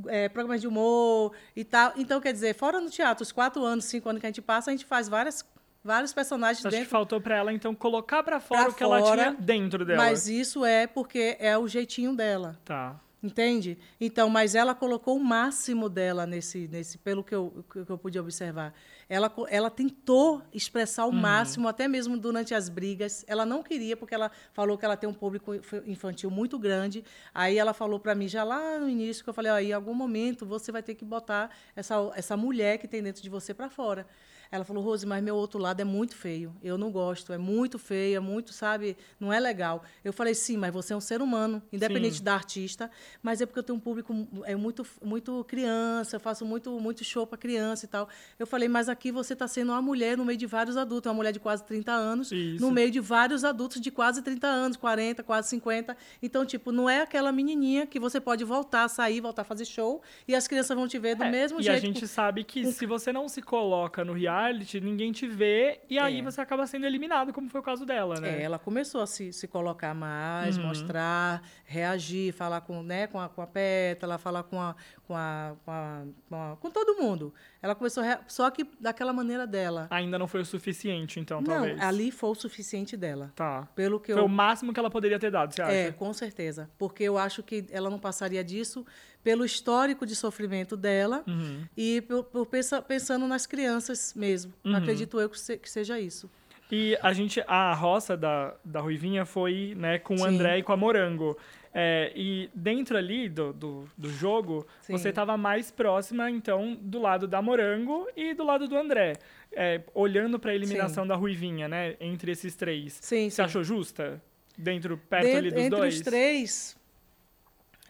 é, 0.07 0.29
programas 0.29 0.61
de 0.61 0.67
humor 0.67 1.33
e 1.53 1.65
tal. 1.65 1.91
Então, 1.97 2.21
quer 2.21 2.31
dizer, 2.31 2.55
fora 2.55 2.79
no 2.79 2.89
teatro, 2.89 3.23
os 3.23 3.31
quatro 3.31 3.61
anos, 3.63 3.85
cinco 3.85 4.07
anos 4.07 4.21
que 4.21 4.25
a 4.25 4.29
gente 4.29 4.41
passa, 4.41 4.71
a 4.71 4.73
gente 4.73 4.85
faz 4.85 5.09
várias, 5.09 5.45
vários 5.83 6.13
personagens 6.13 6.65
Acho 6.65 6.69
que 6.69 6.77
dentro 6.77 6.89
faltou 6.89 7.19
pra 7.19 7.35
ela, 7.35 7.51
então, 7.51 7.75
colocar 7.75 8.23
pra 8.23 8.39
fora 8.39 8.61
Pra 8.61 8.71
o 8.71 8.73
que 8.73 8.83
ela 8.83 8.99
fora, 8.99 9.21
tinha 9.21 9.33
dentro 9.33 9.83
dela. 9.83 10.01
Mas 10.01 10.29
isso 10.29 10.63
é 10.63 10.87
porque 10.87 11.35
é 11.41 11.57
o 11.57 11.67
jeitinho 11.67 12.15
dela. 12.15 12.57
Tá. 12.63 12.97
Entende? 13.23 13.77
Então, 13.99 14.29
mas 14.29 14.55
ela 14.55 14.73
colocou 14.73 15.15
o 15.15 15.23
máximo 15.23 15.87
dela 15.87 16.25
nesse, 16.25 16.67
nesse 16.67 16.97
pelo 16.97 17.23
que 17.23 17.35
eu, 17.35 17.63
que 17.71 17.87
eu 17.87 17.97
pude 17.97 18.17
observar. 18.17 18.73
Ela, 19.07 19.31
ela 19.49 19.69
tentou 19.69 20.41
expressar 20.51 21.05
o 21.05 21.11
máximo, 21.11 21.67
até 21.67 21.87
mesmo 21.87 22.17
durante 22.17 22.55
as 22.55 22.67
brigas. 22.67 23.23
Ela 23.27 23.45
não 23.45 23.61
queria, 23.61 23.95
porque 23.95 24.15
ela 24.15 24.31
falou 24.53 24.75
que 24.75 24.83
ela 24.85 24.97
tem 24.97 25.07
um 25.07 25.13
público 25.13 25.53
inf- 25.53 25.83
infantil 25.85 26.31
muito 26.31 26.57
grande. 26.57 27.05
Aí 27.31 27.59
ela 27.59 27.73
falou 27.75 27.99
para 27.99 28.15
mim, 28.15 28.27
já 28.27 28.43
lá 28.43 28.79
no 28.79 28.89
início, 28.89 29.23
que 29.23 29.29
eu 29.29 29.33
falei, 29.35 29.51
ó, 29.51 29.59
em 29.59 29.71
algum 29.71 29.93
momento 29.93 30.43
você 30.43 30.71
vai 30.71 30.81
ter 30.81 30.95
que 30.95 31.05
botar 31.05 31.51
essa, 31.75 31.95
essa 32.15 32.35
mulher 32.35 32.79
que 32.79 32.87
tem 32.87 33.03
dentro 33.03 33.21
de 33.21 33.29
você 33.29 33.53
para 33.53 33.69
fora. 33.69 34.07
Ela 34.51 34.65
falou, 34.65 34.83
Rose, 34.83 35.05
mas 35.05 35.23
meu 35.23 35.35
outro 35.35 35.57
lado 35.59 35.79
é 35.79 35.85
muito 35.85 36.13
feio. 36.13 36.53
Eu 36.61 36.77
não 36.77 36.91
gosto, 36.91 37.31
é 37.31 37.37
muito 37.37 37.79
feio, 37.79 38.17
é 38.17 38.19
muito, 38.19 38.51
sabe, 38.51 38.97
não 39.17 39.31
é 39.31 39.39
legal. 39.39 39.81
Eu 40.03 40.11
falei, 40.11 40.33
sim, 40.33 40.57
mas 40.57 40.73
você 40.73 40.91
é 40.91 40.95
um 40.95 40.99
ser 41.01 41.21
humano, 41.21 41.61
independente 41.71 42.17
Sim. 42.17 42.23
da 42.23 42.33
artista, 42.33 42.91
mas 43.23 43.39
é 43.39 43.45
porque 43.45 43.59
eu 43.59 43.63
tenho 43.63 43.77
um 43.77 43.79
público 43.79 44.13
é 44.43 44.53
muito, 44.55 44.85
muito 45.01 45.45
criança, 45.45 46.17
eu 46.17 46.19
faço 46.19 46.45
muito, 46.45 46.69
muito 46.81 47.01
show 47.05 47.25
para 47.25 47.37
criança 47.37 47.85
e 47.85 47.87
tal. 47.87 48.09
Eu 48.37 48.45
falei, 48.45 48.67
mas 48.67 48.89
aqui 48.89 49.09
você 49.09 49.31
está 49.31 49.47
sendo 49.47 49.71
uma 49.71 49.81
mulher 49.81 50.17
no 50.17 50.25
meio 50.25 50.37
de 50.37 50.45
vários 50.45 50.75
adultos, 50.75 51.09
uma 51.09 51.15
mulher 51.15 51.31
de 51.31 51.39
quase 51.39 51.63
30 51.63 51.91
anos, 51.93 52.29
Isso. 52.31 52.59
no 52.63 52.71
meio 52.71 52.91
de 52.91 52.99
vários 52.99 53.45
adultos 53.45 53.79
de 53.79 53.89
quase 53.89 54.21
30 54.21 54.47
anos, 54.47 54.75
40, 54.75 55.23
quase 55.23 55.47
50. 55.47 55.95
Então, 56.21 56.45
tipo, 56.45 56.73
não 56.73 56.89
é 56.89 57.01
aquela 57.01 57.31
menininha 57.31 57.87
que 57.87 57.99
você 58.01 58.19
pode 58.19 58.43
voltar, 58.43 58.89
sair, 58.89 59.21
voltar 59.21 59.43
a 59.43 59.45
fazer 59.45 59.63
show 59.63 60.01
e 60.27 60.35
as 60.35 60.45
crianças 60.45 60.75
vão 60.75 60.89
te 60.89 60.99
ver 60.99 61.15
do 61.15 61.23
É, 61.23 61.31
mesmo 61.31 61.61
e 61.61 61.63
jeito. 61.63 61.77
a 61.77 61.79
gente 61.79 62.05
sabe 62.05 62.43
que 62.43 62.69
se 62.71 62.85
você 62.85 63.13
não 63.13 63.29
se 63.29 63.41
coloca 63.41 64.03
no 64.03 64.11
reality, 64.11 64.40
ninguém 64.81 65.11
te 65.11 65.27
vê 65.27 65.79
e 65.89 65.97
aí 65.99 66.19
É. 66.19 66.21
você 66.21 66.41
acaba 66.41 66.65
sendo 66.67 66.85
eliminado, 66.85 67.31
como 67.33 67.49
foi 67.49 67.61
o 67.61 67.63
caso 67.63 67.85
dela, 67.85 68.19
né? 68.19 68.39
É, 68.39 68.43
ela 68.43 68.57
começou 68.59 69.01
a 69.01 69.07
se, 69.07 69.31
se 69.33 69.47
colocar 69.47 69.93
mais, 69.93 70.57
Uhum. 70.57 70.67
mostrar, 70.67 71.41
reagir, 71.65 72.33
falar 72.33 72.61
com, 72.61 72.81
né, 72.83 73.07
com, 73.07 73.19
a, 73.19 73.29
com 73.29 73.41
a 73.41 73.47
Pétala, 73.47 74.17
falar 74.17 74.43
com, 74.43 74.59
a, 74.59 74.75
com, 75.03 75.15
a, 75.15 75.55
com, 75.65 75.71
a, 75.71 76.03
com, 76.29 76.35
a- 76.35 76.57
com 76.59 76.69
todo 76.71 77.01
mundo. 77.01 77.33
Ela 77.61 77.75
começou, 77.75 78.01
a 78.03 78.05
rea- 78.05 78.21
só 78.27 78.49
que 78.49 78.65
daquela 78.79 79.13
maneira 79.13 79.45
dela. 79.45 79.87
Ainda 79.89 80.17
não 80.17 80.27
foi 80.27 80.41
o 80.41 80.45
suficiente, 80.45 81.19
então, 81.19 81.39
Não, 81.41 81.45
talvez. 81.47 81.79
ali 81.81 82.11
foi 82.11 82.29
o 82.29 82.35
suficiente 82.35 82.95
dela. 82.97 83.31
Tá. 83.35 83.67
Pelo 83.75 83.99
que 83.99 84.11
Foi 84.13 84.21
eu. 84.21 84.25
o 84.25 84.29
máximo 84.29 84.73
que 84.73 84.79
ela 84.79 84.89
poderia 84.89 85.19
ter 85.19 85.31
dado, 85.31 85.53
você 85.53 85.61
acha? 85.61 85.71
É, 85.71 85.91
com 85.91 86.11
certeza. 86.13 86.69
Porque 86.77 87.03
eu 87.03 87.17
acho 87.17 87.43
que 87.43 87.65
ela 87.71 87.89
não 87.89 87.99
passaria 87.99 88.43
disso 88.43 88.85
pelo 89.23 89.45
histórico 89.45 90.05
de 90.05 90.15
sofrimento 90.15 90.75
dela 90.75 91.23
Uhum. 91.27 91.63
e 91.77 92.01
por, 92.01 92.23
por 92.25 92.45
pensa- 92.45 92.81
pensando 92.81 93.27
nas 93.27 93.45
crianças 93.45 94.13
mesmo. 94.15 94.53
Uhum. 94.65 94.75
Acredito 94.75 95.19
eu 95.19 95.29
que, 95.29 95.39
se- 95.39 95.57
que 95.57 95.69
seja 95.69 95.99
isso. 95.99 96.29
E 96.71 96.97
a 97.01 97.11
gente, 97.11 97.43
a 97.47 97.73
roça 97.73 98.15
da, 98.15 98.55
da 98.63 98.79
Ruivinha 98.79 99.25
foi 99.25 99.73
né, 99.75 99.99
com 99.99 100.15
o 100.15 100.19
Sim. 100.19 100.25
André 100.27 100.59
e 100.59 100.63
com 100.63 100.71
a 100.71 100.77
Morango. 100.77 101.37
É, 101.73 102.11
e 102.15 102.49
dentro 102.55 102.97
ali 102.97 103.29
do, 103.29 103.51
do, 103.53 103.85
do 103.97 104.09
jogo, 104.09 104.65
Sim. 104.81 104.97
você 104.97 105.09
estava 105.09 105.37
mais 105.37 105.69
próxima, 105.71 106.29
então, 106.31 106.77
do 106.81 106.99
lado 106.99 107.27
da 107.27 107.41
Morango 107.41 108.07
e 108.15 108.33
do 108.33 108.43
lado 108.43 108.67
do 108.67 108.75
André. 108.77 109.13
É, 109.53 109.81
olhando 109.93 110.39
para 110.39 110.51
a 110.51 110.55
eliminação 110.55 111.05
da 111.05 111.15
Ruivinha, 111.15 111.67
né? 111.67 111.95
Entre 111.99 112.31
esses 112.31 112.55
três. 112.55 112.99
Sim, 113.01 113.29
Você 113.29 113.35
sim. 113.37 113.41
achou 113.41 113.63
justa? 113.63 114.21
Dentro, 114.57 114.97
perto 114.97 115.23
Dentro- 115.25 115.37
ali 115.39 115.49
dos 115.51 115.59
entre 115.63 115.77
dois? 115.77 115.95
os 115.95 116.01
três, 116.01 116.77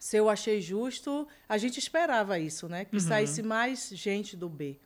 se 0.01 0.17
eu 0.17 0.27
achei 0.29 0.59
justo, 0.59 1.27
a 1.47 1.59
gente 1.59 1.77
esperava 1.77 2.39
isso, 2.39 2.67
né? 2.67 2.85
Que 2.85 2.99
saísse 2.99 3.43
mais 3.43 3.87
gente 3.93 4.35
do 4.35 4.49
B. 4.49 4.79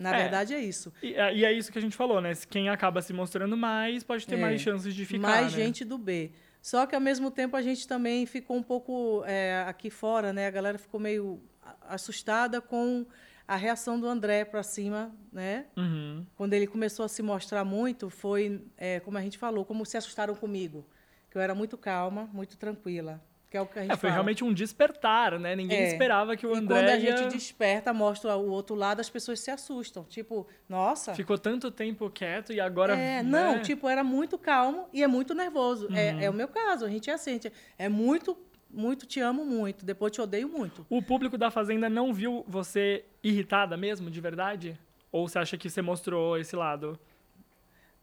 Na 0.00 0.10
Uhum. 0.10 0.16
É. 0.16 0.18
verdade, 0.22 0.54
é 0.54 0.58
isso. 0.58 0.92
E, 1.00 1.14
é- 1.14 1.36
e 1.36 1.44
é 1.44 1.52
isso 1.52 1.70
que 1.70 1.78
a 1.78 1.80
gente 1.80 1.96
falou, 1.96 2.20
né? 2.20 2.32
Quem 2.50 2.68
acaba 2.68 3.00
se 3.00 3.12
mostrando 3.12 3.56
mais 3.56 4.02
pode 4.02 4.26
ter 4.26 4.34
É. 4.34 4.38
mais 4.40 4.60
chances 4.60 4.92
de 4.92 5.04
ficar. 5.06 5.20
mais 5.28 5.52
né? 5.52 5.62
gente 5.64 5.84
do 5.84 5.96
B. 5.96 6.32
Só 6.60 6.84
que, 6.84 6.96
ao 6.96 7.00
mesmo 7.00 7.30
tempo, 7.30 7.56
a 7.56 7.62
gente 7.62 7.86
também 7.86 8.26
ficou 8.26 8.56
um 8.56 8.62
pouco 8.62 9.22
é, 9.24 9.62
aqui 9.68 9.88
fora, 9.88 10.32
né? 10.32 10.48
A 10.48 10.50
galera 10.50 10.78
ficou 10.78 10.98
meio 10.98 11.40
assustada 11.88 12.60
com 12.60 13.06
a 13.46 13.54
reação 13.54 14.00
do 14.00 14.08
André 14.08 14.44
para 14.44 14.64
cima, 14.64 15.14
né? 15.32 15.66
Uhum. 15.76 16.26
Quando 16.34 16.54
ele 16.54 16.66
começou 16.66 17.04
a 17.04 17.08
se 17.08 17.22
mostrar 17.22 17.64
muito, 17.64 18.10
foi, 18.10 18.60
é, 18.76 18.98
como 18.98 19.16
a 19.16 19.20
gente 19.22 19.38
falou, 19.38 19.64
como 19.64 19.86
se 19.86 19.96
assustaram 19.96 20.34
comigo. 20.34 20.84
Que 21.30 21.36
eu 21.38 21.42
era 21.42 21.54
muito 21.54 21.78
calma, 21.78 22.28
muito 22.32 22.56
tranquila. 22.56 23.22
Que 23.54 23.58
é 23.58 23.60
o 23.60 23.66
que 23.66 23.78
a 23.78 23.82
gente 23.82 23.92
É, 23.92 23.96
foi 23.96 24.08
fala. 24.10 24.14
realmente 24.14 24.42
um 24.42 24.52
despertar, 24.52 25.38
né? 25.38 25.54
Ninguém 25.54 25.78
É. 25.78 25.86
esperava 25.86 26.36
que 26.36 26.44
o 26.44 26.52
E 26.56 26.58
André 26.58 26.76
quando 26.76 26.88
a 26.88 26.96
ia- 26.96 27.16
gente 27.18 27.32
desperta, 27.32 27.92
mostra 27.92 28.34
o 28.36 28.50
outro 28.50 28.74
lado, 28.74 28.98
as 28.98 29.08
pessoas 29.08 29.38
se 29.38 29.48
assustam. 29.48 30.02
Tipo, 30.02 30.44
nossa. 30.68 31.14
ficou 31.14 31.38
tanto 31.38 31.70
tempo 31.70 32.10
quieto 32.10 32.52
e 32.52 32.58
agora. 32.58 32.96
É, 32.96 33.22
né? 33.22 33.22
não, 33.22 33.62
tipo, 33.62 33.88
era 33.88 34.02
muito 34.02 34.36
calmo 34.36 34.88
e 34.92 35.04
é 35.04 35.06
muito 35.06 35.36
nervoso. 35.36 35.86
Uhum. 35.86 35.94
É, 35.94 36.24
é 36.24 36.28
o 36.28 36.32
meu 36.32 36.48
caso, 36.48 36.84
a 36.84 36.88
gente 36.88 37.08
é 37.08 37.12
assim, 37.12 37.34
gente 37.34 37.52
é 37.78 37.88
muito, 37.88 38.36
muito 38.68 39.06
te 39.06 39.20
amo 39.20 39.44
muito, 39.44 39.84
depois 39.86 40.10
te 40.10 40.20
odeio 40.20 40.48
muito. 40.48 40.84
O 40.90 41.00
público 41.00 41.38
da 41.38 41.48
Fazenda 41.48 41.88
não 41.88 42.12
viu 42.12 42.44
você 42.48 43.04
irritada 43.22 43.76
mesmo, 43.76 44.10
de 44.10 44.20
verdade? 44.20 44.76
Ou 45.12 45.28
você 45.28 45.38
acha 45.38 45.56
que 45.56 45.70
você 45.70 45.80
mostrou 45.80 46.36
esse 46.36 46.56
lado? 46.56 46.98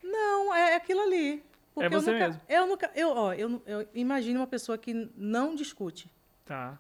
Não, 0.01 0.55
é 0.55 0.75
aquilo 0.75 1.01
ali. 1.01 1.43
Porque 1.81 1.95
É 1.95 1.99
você 1.99 2.09
eu 2.09 2.13
nunca, 2.13 2.27
mesmo. 2.27 2.41
Eu 2.47 2.67
nunca, 2.67 2.91
eu, 2.95 3.09
ó, 3.09 3.33
eu, 3.33 3.61
eu 3.65 3.87
imagino 3.93 4.39
uma 4.39 4.47
pessoa 4.47 4.77
que 4.77 5.09
não 5.15 5.55
discute. 5.55 6.09
Tá. 6.45 6.79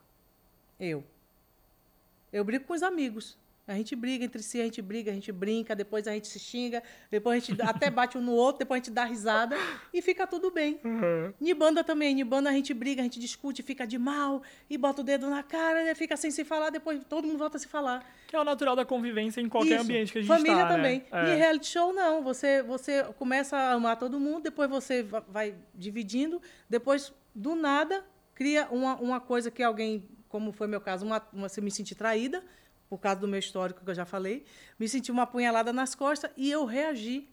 Eu. 0.79 1.03
Eu 2.31 2.43
brigo 2.43 2.65
com 2.65 2.73
os 2.73 2.83
amigos. 2.83 3.37
A 3.71 3.75
gente 3.77 3.95
briga 3.95 4.25
entre 4.25 4.41
si, 4.43 4.59
a 4.59 4.63
gente 4.65 4.81
briga, 4.81 5.11
a 5.11 5.13
gente 5.13 5.31
brinca, 5.31 5.75
depois 5.75 6.07
a 6.07 6.11
gente 6.13 6.27
se 6.27 6.39
xinga, 6.39 6.83
depois 7.09 7.43
a 7.43 7.45
gente 7.45 7.61
até 7.61 7.89
bate 7.89 8.17
um 8.17 8.21
no 8.21 8.33
outro, 8.33 8.59
depois 8.59 8.81
a 8.81 8.83
gente 8.83 8.93
dá 8.93 9.05
risada 9.05 9.55
e 9.93 10.01
fica 10.01 10.27
tudo 10.27 10.51
bem. 10.51 10.79
Uhum. 10.83 11.33
Em 11.41 11.55
banda 11.55 11.83
também, 11.83 12.19
em 12.19 12.25
banda 12.25 12.49
a 12.49 12.53
gente 12.53 12.73
briga, 12.73 13.01
a 13.01 13.03
gente 13.03 13.19
discute, 13.19 13.63
fica 13.63 13.85
de 13.87 13.97
mal 13.97 14.41
e 14.69 14.77
bota 14.77 15.01
o 15.01 15.03
dedo 15.03 15.29
na 15.29 15.41
cara, 15.43 15.83
né? 15.83 15.95
fica 15.95 16.15
sem 16.17 16.31
se 16.31 16.43
falar, 16.43 16.69
depois 16.69 17.01
todo 17.07 17.27
mundo 17.27 17.37
volta 17.37 17.57
a 17.57 17.59
se 17.59 17.67
falar. 17.67 18.03
Que 18.27 18.35
é 18.35 18.39
o 18.39 18.43
natural 18.43 18.75
da 18.75 18.85
convivência 18.85 19.41
em 19.41 19.49
qualquer 19.49 19.75
Isso. 19.75 19.83
ambiente 19.83 20.11
que 20.11 20.17
a 20.19 20.21
gente 20.21 20.27
Família 20.29 20.63
tá, 20.63 20.67
também. 20.69 20.99
né? 21.11 21.27
E 21.27 21.31
É. 21.31 21.35
reality 21.35 21.67
show 21.67 21.93
não, 21.93 22.23
você 22.23 22.61
você 22.63 23.03
começa 23.17 23.57
a 23.57 23.73
amar 23.73 23.97
todo 23.97 24.19
mundo, 24.19 24.43
depois 24.43 24.69
você 24.69 25.03
va- 25.03 25.23
vai 25.27 25.55
dividindo, 25.75 26.41
depois 26.69 27.13
do 27.33 27.55
nada 27.55 28.03
cria 28.33 28.67
uma, 28.71 28.95
uma 28.95 29.19
coisa 29.19 29.51
que 29.51 29.61
alguém, 29.61 30.03
como 30.29 30.51
foi 30.51 30.67
meu 30.67 30.81
caso, 30.81 31.05
uma, 31.05 31.21
uma 31.33 31.47
se 31.49 31.61
me 31.61 31.69
sentir 31.69 31.95
traída 31.95 32.43
por 32.91 32.99
causa 32.99 33.21
do 33.21 33.27
meu 33.27 33.39
histórico 33.39 33.85
que 33.85 33.89
eu 33.89 33.95
já 33.95 34.03
falei, 34.03 34.43
me 34.77 34.85
senti 34.85 35.13
uma 35.13 35.23
apunhalada 35.23 35.71
nas 35.71 35.95
costas 35.95 36.29
e 36.35 36.51
eu 36.51 36.65
reagi. 36.65 37.25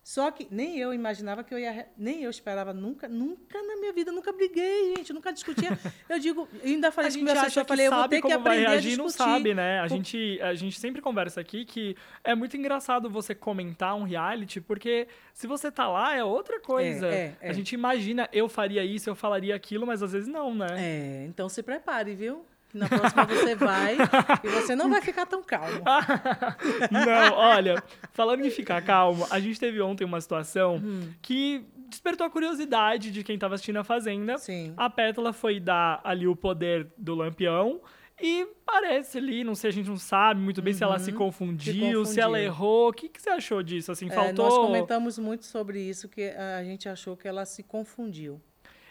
Só 0.00 0.30
que 0.30 0.46
nem 0.48 0.78
eu 0.78 0.94
imaginava 0.94 1.42
que 1.42 1.52
eu 1.52 1.58
ia, 1.58 1.88
nem 1.98 2.22
eu 2.22 2.30
esperava 2.30 2.72
nunca, 2.72 3.08
nunca 3.08 3.60
na 3.60 3.76
minha 3.80 3.92
vida, 3.92 4.12
nunca 4.12 4.32
briguei, 4.32 4.94
gente, 4.96 5.12
nunca 5.12 5.32
discutia. 5.32 5.76
Eu 6.08 6.20
digo, 6.20 6.48
ainda 6.62 6.92
falei 6.92 7.10
A 7.10 7.14
com 7.14 7.20
meu 7.20 7.32
assessor, 7.32 7.62
eu 7.62 7.64
que 7.64 7.68
falei, 7.68 7.86
eu 7.88 7.90
vou 7.90 8.08
ter 8.08 8.22
que 8.22 8.32
aprender 8.32 8.66
a 8.66 8.70
reagir, 8.70 8.96
não 8.96 9.06
discutir. 9.06 9.28
sabe, 9.28 9.54
né? 9.54 9.80
A 9.80 9.88
gente, 9.88 10.40
a 10.40 10.54
gente 10.54 10.78
sempre 10.78 11.02
conversa 11.02 11.40
aqui 11.40 11.64
que 11.64 11.96
é 12.22 12.32
muito 12.36 12.56
engraçado 12.56 13.10
você 13.10 13.34
comentar 13.34 13.96
um 13.96 14.04
reality, 14.04 14.60
porque 14.60 15.08
se 15.34 15.48
você 15.48 15.70
tá 15.70 15.88
lá 15.88 16.14
é 16.14 16.22
outra 16.22 16.60
coisa. 16.60 17.08
é, 17.08 17.34
é. 17.40 17.50
A 17.50 17.52
gente 17.52 17.72
imagina, 17.72 18.28
eu 18.32 18.48
faria 18.48 18.84
isso, 18.84 19.10
eu 19.10 19.16
falaria 19.16 19.54
aquilo, 19.56 19.84
mas 19.84 20.00
às 20.00 20.12
vezes 20.12 20.28
não, 20.28 20.54
né? 20.54 20.68
É, 20.78 21.26
então 21.26 21.48
se 21.48 21.60
prepare, 21.60 22.14
viu? 22.14 22.46
Na 22.74 22.88
próxima 22.88 23.24
você 23.26 23.54
vai 23.54 23.96
e 24.42 24.48
você 24.48 24.74
não 24.74 24.88
vai 24.88 25.00
ficar 25.02 25.26
tão 25.26 25.42
calmo. 25.42 25.82
Não, 26.90 27.34
olha, 27.36 27.82
falando 28.12 28.44
em 28.44 28.50
ficar 28.50 28.82
calmo, 28.82 29.26
a 29.30 29.38
gente 29.40 29.58
teve 29.60 29.80
ontem 29.80 30.04
uma 30.04 30.20
situação 30.20 30.76
Hum. 30.82 31.10
que 31.20 31.64
despertou 31.88 32.26
a 32.26 32.30
curiosidade 32.30 33.10
de 33.10 33.22
quem 33.22 33.38
tava 33.38 33.54
assistindo 33.54 33.76
a 33.78 33.84
Fazenda. 33.84 34.38
Sim. 34.38 34.72
A 34.76 34.88
Pétala 34.88 35.32
foi 35.32 35.60
dar 35.60 36.00
ali 36.02 36.26
o 36.26 36.34
poder 36.34 36.88
do 36.96 37.14
Lampião. 37.14 37.80
E 38.20 38.46
parece 38.64 39.18
ali, 39.18 39.42
não 39.42 39.54
sei, 39.54 39.70
a 39.70 39.72
gente 39.72 39.88
não 39.88 39.96
sabe 39.96 40.40
muito 40.40 40.62
bem 40.62 40.72
se 40.72 40.84
ela 40.84 40.98
se 40.98 41.12
confundiu, 41.12 42.04
se 42.04 42.20
ela 42.20 42.38
Uhum. 42.38 42.44
confundiu. 42.44 42.46
errou. 42.46 42.88
O 42.88 42.92
que, 42.92 43.08
que 43.08 43.20
você 43.20 43.30
achou 43.30 43.62
disso? 43.62 43.90
Assim, 43.90 44.06
É, 44.06 44.10
faltou. 44.10 44.44
nós 44.44 44.54
comentamos 44.54 45.18
muito 45.18 45.44
sobre 45.44 45.80
isso, 45.80 46.08
que 46.08 46.28
a 46.30 46.62
gente 46.62 46.88
achou 46.88 47.16
que 47.16 47.26
ela 47.26 47.44
se 47.44 47.62
confundiu. 47.62 48.40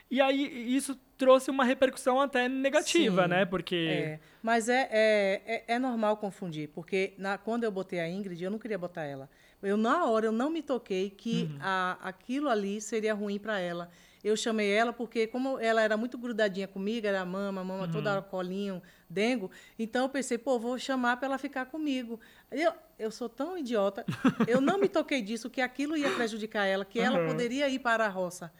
E 0.09 0.19
aí, 0.19 0.75
isso 0.75 0.99
trouxe 1.21 1.51
uma 1.51 1.63
repercussão 1.63 2.19
até 2.19 2.49
negativa, 2.49 3.23
Sim, 3.23 3.29
né? 3.29 3.45
Porque. 3.45 3.75
É, 3.75 4.19
mas 4.41 4.67
é, 4.67 4.89
é, 4.91 5.41
é, 5.45 5.63
é 5.75 5.79
normal 5.79 6.17
confundir, 6.17 6.67
porque 6.69 7.13
na, 7.17 7.37
quando 7.37 7.63
eu 7.63 7.71
botei 7.71 7.99
a 7.99 8.09
Ingrid, 8.09 8.43
eu 8.43 8.49
não 8.49 8.57
queria 8.57 8.77
botar 8.77 9.03
ela. 9.03 9.29
Eu, 9.61 9.77
na 9.77 10.05
hora, 10.05 10.25
eu 10.25 10.31
não 10.31 10.49
me 10.49 10.63
toquei 10.63 11.11
que 11.11 11.43
Uhum. 11.51 11.57
a, 11.61 11.97
aquilo 12.01 12.49
ali 12.49 12.81
seria 12.81 13.13
ruim 13.13 13.37
para 13.37 13.59
ela. 13.59 13.91
Eu 14.23 14.35
chamei 14.35 14.69
ela 14.71 14.91
porque, 14.93 15.27
como 15.27 15.59
ela 15.59 15.81
era 15.81 15.95
muito 15.97 16.17
grudadinha 16.17 16.67
comigo, 16.67 17.05
era 17.05 17.23
mama, 17.25 17.63
mama, 17.63 17.83
Uhum. 17.85 17.91
toda 17.91 18.11
hora 18.11 18.21
colinho, 18.23 18.81
dengo, 19.09 19.49
então 19.77 20.03
eu 20.05 20.09
pensei, 20.09 20.37
pô, 20.39 20.57
vou 20.59 20.77
chamar 20.79 21.17
para 21.17 21.27
ela 21.27 21.37
ficar 21.37 21.65
comigo. 21.67 22.19
Eu, 22.51 22.71
eu 22.97 23.11
sou 23.11 23.29
tão 23.29 23.55
idiota, 23.57 24.03
eu 24.47 24.59
não 24.59 24.79
me 24.79 24.87
toquei 24.89 25.21
disso, 25.21 25.49
que 25.49 25.61
aquilo 25.61 25.95
ia 25.95 26.09
prejudicar 26.11 26.65
ela, 26.65 26.83
que 26.85 26.99
ela 26.99 27.19
Uhum. 27.19 27.27
poderia 27.27 27.69
ir 27.69 27.79
para 27.79 28.05
a 28.05 28.09
roça. 28.09 28.51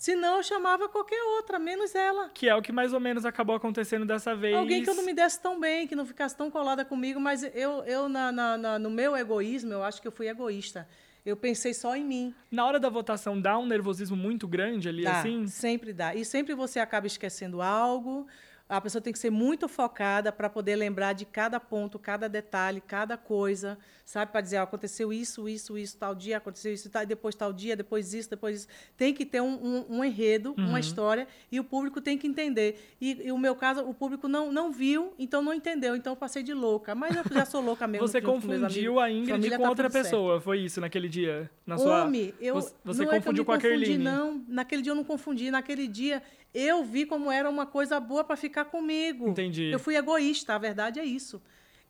Senão 0.00 0.38
eu 0.38 0.42
chamava 0.42 0.88
qualquer 0.88 1.22
outra, 1.36 1.58
menos 1.58 1.94
ela. 1.94 2.30
Que 2.32 2.48
é 2.48 2.54
o 2.56 2.62
que 2.62 2.72
mais 2.72 2.94
ou 2.94 2.98
menos 2.98 3.26
acabou 3.26 3.54
acontecendo 3.54 4.06
dessa 4.06 4.34
vez. 4.34 4.56
Alguém 4.56 4.82
que 4.82 4.88
eu 4.88 4.94
não 4.94 5.04
me 5.04 5.12
desse 5.12 5.38
tão 5.42 5.60
bem, 5.60 5.86
que 5.86 5.94
não 5.94 6.06
ficasse 6.06 6.34
tão 6.34 6.50
colada 6.50 6.86
comigo, 6.86 7.20
mas 7.20 7.42
eu, 7.54 7.84
eu 7.84 8.08
na, 8.08 8.32
na- 8.32 8.56
na- 8.56 8.78
no 8.78 8.88
meu 8.88 9.14
egoísmo, 9.14 9.74
eu 9.74 9.82
acho 9.84 10.00
que 10.00 10.08
eu 10.08 10.12
fui 10.12 10.26
egoísta. 10.26 10.88
Eu 11.22 11.36
pensei 11.36 11.74
só 11.74 11.94
em 11.94 12.02
mim. 12.02 12.34
Na 12.50 12.64
hora 12.64 12.80
da 12.80 12.88
votação, 12.88 13.38
dá 13.38 13.58
um 13.58 13.66
nervosismo 13.66 14.16
muito 14.16 14.48
grande 14.48 14.88
ali, 14.88 15.02
Dá, 15.04 15.18
assim? 15.20 15.46
sempre 15.46 15.92
dá. 15.92 16.14
E 16.14 16.24
sempre 16.24 16.54
você 16.54 16.80
acaba 16.80 17.06
esquecendo 17.06 17.60
algo. 17.60 18.26
A 18.70 18.80
pessoa 18.80 19.02
tem 19.02 19.12
que 19.12 19.18
ser 19.18 19.30
muito 19.30 19.66
focada 19.68 20.30
para 20.30 20.48
poder 20.48 20.76
lembrar 20.76 21.12
de 21.12 21.24
cada 21.24 21.58
ponto, 21.58 21.98
cada 21.98 22.28
detalhe, 22.28 22.80
cada 22.80 23.16
coisa, 23.16 23.76
sabe? 24.04 24.30
Para 24.30 24.40
dizer, 24.40 24.58
ó, 24.58 24.62
aconteceu 24.62 25.12
isso, 25.12 25.48
isso, 25.48 25.76
isso, 25.76 25.96
tal 25.98 26.14
dia, 26.14 26.36
aconteceu 26.36 26.72
isso, 26.72 26.88
tal, 26.88 27.04
depois 27.04 27.34
tal 27.34 27.52
dia, 27.52 27.74
depois 27.76 28.14
isso, 28.14 28.30
depois 28.30 28.58
isso. 28.60 28.68
Tem 28.96 29.12
que 29.12 29.26
ter 29.26 29.40
um, 29.40 29.54
um- 29.54 29.98
um 29.98 30.04
enredo, 30.04 30.54
Uhum. 30.56 30.68
uma 30.68 30.78
história, 30.78 31.26
e 31.50 31.58
o 31.58 31.64
público 31.64 32.00
tem 32.00 32.16
que 32.16 32.26
entender. 32.26 32.78
E, 33.00 33.26
e 33.26 33.32
o 33.32 33.38
meu 33.38 33.56
caso, 33.56 33.82
o 33.82 33.92
público 33.92 34.28
não, 34.28 34.52
não 34.52 34.70
viu, 34.70 35.12
então 35.18 35.42
não 35.42 35.52
entendeu. 35.52 35.96
Então 35.96 36.12
eu 36.12 36.16
passei 36.16 36.42
de 36.42 36.54
louca. 36.54 36.94
Mas 36.94 37.16
eu 37.16 37.24
já 37.32 37.44
sou 37.44 37.60
louca 37.60 37.86
mesmo. 37.88 38.06
Você 38.06 38.20
confundiu 38.20 39.00
a 39.00 39.10
Ingrid 39.10 39.32
Família 39.32 39.56
com 39.56 39.64
tá 39.64 39.68
outra 39.68 39.84
tudo 39.88 39.92
certo. 39.94 40.04
pessoa, 40.04 40.40
foi 40.40 40.60
isso 40.60 40.80
naquele 40.80 41.08
dia? 41.08 41.50
Na 41.66 41.76
sua... 41.76 42.04
Homem, 42.04 42.32
eu 42.40 42.54
Você, 42.84 43.02
é 43.02 43.06
confundiu 43.06 43.42
me 43.42 43.46
com 43.46 43.52
a 43.52 43.58
Kerline? 43.58 43.98
não. 44.02 44.44
Naquele 44.48 44.82
dia 44.82 44.92
eu 44.92 44.96
não 44.96 45.04
confundi. 45.04 45.50
Naquele 45.50 45.88
dia 45.88 46.22
eu 46.54 46.84
vi 46.84 47.06
como 47.06 47.30
era 47.30 47.48
uma 47.48 47.66
coisa 47.66 47.98
boa 48.00 48.24
para 48.24 48.36
ficar 48.36 48.64
comigo. 48.66 49.28
Entendi. 49.28 49.70
Eu 49.70 49.78
fui 49.78 49.96
egoísta, 49.96 50.54
a 50.54 50.58
verdade 50.58 50.98
é 51.00 51.04
isso. 51.04 51.40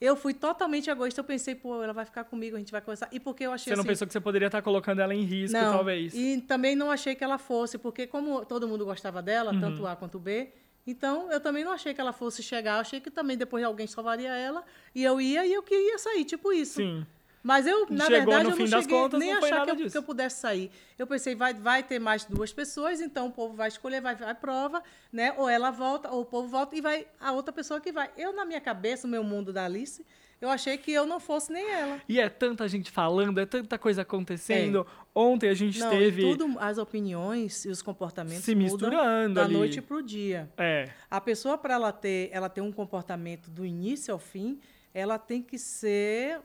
Eu 0.01 0.17
fui 0.17 0.33
totalmente 0.33 0.89
egoísta. 0.89 1.21
Eu 1.21 1.25
pensei, 1.25 1.55
pô, 1.55 1.83
ela 1.83 1.93
vai 1.93 2.07
ficar 2.07 2.25
comigo, 2.25 2.57
a 2.57 2.59
gente 2.59 2.73
vai 2.73 2.81
conversar. 2.81 3.09
E 3.13 3.21
porque 3.21 3.45
eu 3.45 3.53
achei 3.53 3.71
Você 3.71 3.77
não 3.77 3.83
assim, 3.83 3.89
pensou 3.89 4.07
que 4.07 4.13
você 4.15 4.21
poderia 4.21 4.47
estar 4.47 4.63
colocando 4.63 5.01
ela 5.01 5.15
em 5.15 5.25
risco, 5.25 5.59
não, 5.59 5.73
talvez? 5.75 6.15
E 6.15 6.41
também 6.41 6.75
não 6.75 6.91
achei 6.91 7.15
que 7.15 7.23
ela 7.23 7.37
fosse, 7.37 7.77
porque 7.77 8.07
como 8.07 8.45
todo 8.47 8.67
mundo 8.67 8.85
gostava 8.85 9.21
dela, 9.21 9.53
Uhum. 9.53 9.61
tanto 9.61 9.87
A 9.87 9.95
quanto 9.95 10.19
B, 10.19 10.49
então 10.87 11.31
eu 11.31 11.39
também 11.39 11.65
não 11.65 11.73
achei 11.73 11.93
que 11.93 12.01
ela 12.01 12.15
fosse 12.15 12.43
chegar. 12.43 12.77
Eu 12.77 12.81
achei 12.81 12.99
que 13.01 13.11
também 13.11 13.37
depois 13.37 13.63
alguém 13.63 13.87
salvaria 13.87 14.35
ela 14.35 14.65
e 14.95 15.05
eu 15.05 15.21
ia 15.21 15.45
e 15.45 15.53
eu 15.53 15.63
queria 15.63 15.99
sair, 15.99 16.25
tipo 16.25 16.51
isso. 16.51 16.77
Sim. 16.77 17.07
Mas 17.43 17.67
eu, 17.67 17.87
na 17.89 18.05
Chegou 18.05 18.09
verdade, 18.09 18.45
eu 18.45 18.51
não 18.51 18.67
cheguei 18.67 18.89
contas, 18.89 19.21
nem 19.21 19.33
não 19.35 19.45
achar 19.45 19.65
que 19.65 19.83
eu, 19.83 19.91
que 19.91 19.99
eu 19.99 20.03
pudesse 20.03 20.41
sair. 20.41 20.71
Eu 20.99 21.07
pensei, 21.07 21.35
vai, 21.35 21.55
vai 21.55 21.83
ter 21.83 21.99
mais 21.99 22.25
duas 22.25 22.53
pessoas, 22.53 23.01
então 23.01 23.29
o 23.29 23.33
povo 23.33 23.55
vai 23.55 23.69
escolher, 23.69 24.01
vai, 24.01 24.15
vai 24.15 24.35
prova, 24.35 24.83
né? 25.11 25.35
Ou 25.39 25.49
ela 25.49 25.71
volta, 25.71 26.11
ou 26.11 26.21
o 26.21 26.25
povo 26.25 26.49
volta 26.49 26.77
e 26.77 26.81
vai 26.81 27.07
a 27.19 27.33
outra 27.33 27.53
pessoa 27.53 27.81
que 27.81 27.91
vai. 27.93 28.11
Eu, 28.17 28.35
na 28.35 28.45
minha 28.45 28.61
cabeça, 28.61 29.07
no 29.07 29.11
meu 29.11 29.25
mundo 29.25 29.53
da 29.55 29.65
Alice, 29.65 30.05
eu 30.41 30.49
achei 30.49 30.77
que 30.79 30.91
eu 30.91 31.07
não 31.07 31.21
fosse 31.21 31.53
nem 31.53 31.67
ela. 31.71 32.01
E 32.09 32.19
é 32.21 32.29
tanta 32.29 32.67
gente 32.69 32.91
falando, 32.91 33.39
é 33.41 33.47
tanta 33.47 33.79
coisa 33.79 34.03
acontecendo. 34.03 34.87
Ontem 35.15 35.49
a 35.49 35.55
gente 35.55 35.79
Não, 35.79 35.91
teve... 35.91 36.23
tudo, 36.23 36.57
as 36.59 36.79
opiniões 36.79 37.65
e 37.65 37.69
os 37.69 37.83
comportamentos 37.83 38.45
Se 38.45 38.55
misturando 38.55 39.35
da 39.35 39.45
ali. 39.45 39.55
noite 39.55 39.83
para 39.83 39.97
o 39.97 40.03
dia. 40.03 40.49
É, 40.57 40.89
A 41.11 41.21
pessoa, 41.21 41.59
para 41.59 41.75
ela 41.75 41.93
ter, 41.93 42.31
ela 42.33 42.49
ter 42.49 42.61
um 42.61 42.73
comportamento 42.73 43.51
do 43.51 43.67
início 43.67 44.13
ao 44.15 44.19
fim, 44.19 44.59
ela 44.95 45.19
tem 45.19 45.43
que 45.43 45.59
ser 45.59 46.41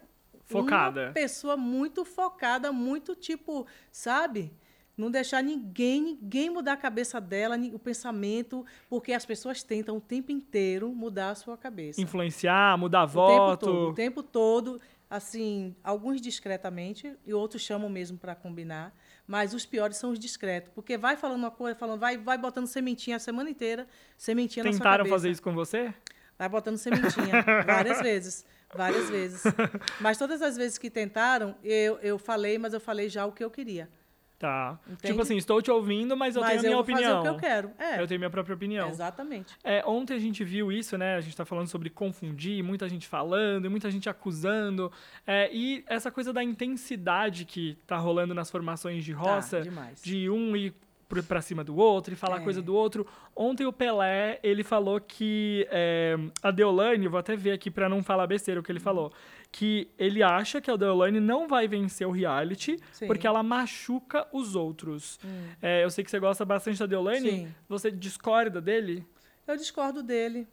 Focada. 0.45 1.05
uma 1.08 1.12
pessoa 1.13 1.58
muito 1.58 2.05
focada, 2.05 2.71
muito 2.71 3.15
tipo, 3.15 3.65
sabe? 3.91 4.51
Não 4.97 5.12
deixar 5.12 5.43
ninguém, 5.43 6.01
ninguém 6.01 6.49
mudar 6.49 6.73
a 6.73 6.77
cabeça 6.77 7.19
dela, 7.19 7.58
o 7.73 7.79
pensamento, 7.79 8.65
porque 8.89 9.12
as 9.12 9.25
pessoas 9.25 9.62
tentam 9.62 9.97
o 9.97 10.01
tempo 10.01 10.31
inteiro 10.31 10.89
mudar 10.93 11.31
a 11.31 11.36
sua 11.36 11.58
cabeça. 11.58 11.99
influenciar, 12.01 12.77
mudar 12.77 13.03
O 13.03 13.08
tempo 13.08 13.13
voto. 13.17 13.65
todo, 13.65 13.89
o 13.89 13.93
tempo 13.93 14.23
todo, 14.23 14.79
assim, 15.10 15.75
alguns 15.84 16.21
discretamente 16.21 17.13
e 17.25 17.34
outros 17.34 17.62
chamam 17.62 17.89
mesmo 17.89 18.17
para 18.17 18.36
combinar, 18.36 18.95
mas 19.27 19.53
os 19.53 19.65
piores 19.65 19.97
são 19.97 20.12
os 20.12 20.19
discretos, 20.19 20.71
porque 20.73 20.97
vai 20.97 21.17
falando 21.17 21.39
uma 21.39 21.51
coisa, 21.51 21.77
falando, 21.77 21.99
vai, 21.99 22.17
vai 22.17 22.38
botando 22.38 22.67
sementinha 22.67 23.17
a 23.17 23.19
semana 23.19 23.49
inteira, 23.49 23.88
sementinha 24.17 24.63
na 24.63 24.71
sua 24.71 24.77
Tentaram 24.79 24.97
cabeça. 25.03 25.13
fazer 25.15 25.29
isso 25.31 25.41
com 25.41 25.53
você? 25.53 25.93
Vai 26.39 26.47
botando 26.47 26.77
sementinha 26.77 27.43
várias 27.67 28.01
vezes, 28.01 28.45
várias 28.76 29.10
vezes. 29.10 29.44
Mas 30.00 30.18
todas 30.18 30.42
as 30.42 30.56
vezes 30.58 30.78
que 30.78 30.90
tentaram, 30.90 31.56
eu, 31.64 31.98
eu 32.02 32.18
falei, 32.18 32.58
mas 32.58 32.74
eu 32.74 32.80
falei 32.80 33.10
já 33.10 33.26
o 33.26 33.32
que 33.32 33.44
eu 33.44 33.50
queria. 33.50 33.90
Tá. 34.38 34.78
Entende? 34.86 35.08
Tipo 35.08 35.22
assim, 35.22 35.38
estou 35.38 35.62
te 35.62 35.72
ouvindo, 35.72 36.16
mas 36.16 36.36
eu 36.36 36.42
Mas 36.42 36.50
tenho 36.52 36.60
a 36.60 36.64
minha 36.64 36.74
eu 36.74 36.80
opinião. 36.80 37.02
fazer 37.02 37.20
o 37.20 37.22
que 37.22 37.28
eu 37.30 37.50
quero. 37.50 37.72
É, 37.80 38.02
Eu 38.02 38.06
tenho 38.06 38.20
minha 38.20 38.30
própria 38.30 38.54
opinião. 38.54 38.90
exatamente. 38.90 39.56
É, 39.64 39.82
ontem 39.86 40.14
a 40.14 40.20
gente 40.20 40.44
viu 40.44 40.72
isso, 40.74 40.98
né? 40.98 41.16
A 41.16 41.22
gente 41.22 41.36
tá 41.38 41.46
falando 41.46 41.68
sobre 41.70 41.90
confundir, 41.90 42.62
muita 42.62 42.88
gente 42.90 43.08
falando, 43.08 43.66
e 43.66 43.70
muita 43.70 43.90
gente 43.90 44.10
acusando. 44.10 44.92
É, 45.26 45.50
e 45.54 45.86
essa 45.88 46.12
coisa 46.12 46.34
da 46.34 46.44
intensidade 46.44 47.46
que 47.46 47.78
tá 47.88 47.96
rolando 47.98 48.34
nas 48.34 48.52
formações 48.52 49.06
de 49.06 49.14
roça, 49.14 49.62
demais. 49.62 50.02
de 50.04 50.30
um 50.30 50.54
ir 50.56 50.74
pra 51.23 51.41
cima 51.41 51.63
do 51.63 51.75
outro 51.75 52.13
e 52.13 52.17
falar 52.17 52.41
É. 52.41 52.43
coisa 52.43 52.62
do 52.62 52.73
outro. 52.75 53.06
Ontem 53.36 53.65
o 53.65 53.73
Pelé, 53.73 54.39
ele 54.43 54.63
falou 54.63 54.99
que 54.99 55.67
é, 55.71 56.15
a 56.41 56.51
Deolane, 56.51 57.08
vou 57.08 57.19
até 57.19 57.36
ver 57.36 57.51
aqui 57.51 57.69
pra 57.71 57.88
não 57.89 58.04
falar 58.04 58.28
besteira 58.28 58.60
o 58.60 58.63
que 58.63 58.71
ele 58.71 58.80
falou, 58.80 59.12
que 59.51 59.89
ele 59.97 60.21
acha 60.23 60.60
que 60.62 60.69
a 60.69 60.75
Deolane 60.75 61.19
não 61.19 61.47
vai 61.47 61.67
vencer 61.67 62.08
o 62.08 62.12
reality 62.12 62.78
Sim. 62.91 63.06
Hum. 63.06 63.08
porque 63.08 63.25
ela 63.28 63.41
machuca 63.43 64.28
os 64.34 64.56
outros. 64.56 65.19
É, 65.62 65.84
eu 65.84 65.89
sei 65.89 66.04
que 66.04 66.12
você 66.12 66.19
gosta 66.19 66.43
bastante 66.45 66.80
da 66.80 66.86
Deolane. 66.86 67.30
Sim. 67.32 67.56
Você 67.69 67.89
discorda 67.91 68.60
dele? 68.62 69.06
Eu 69.47 69.56
discordo 69.58 70.01
dele, 70.04 70.47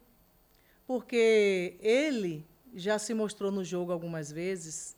porque 0.85 1.75
ele 1.79 2.45
já 2.75 2.97
se 2.97 3.13
mostrou 3.13 3.51
no 3.51 3.63
jogo 3.63 3.91
algumas 3.91 4.31
vezes. 4.31 4.97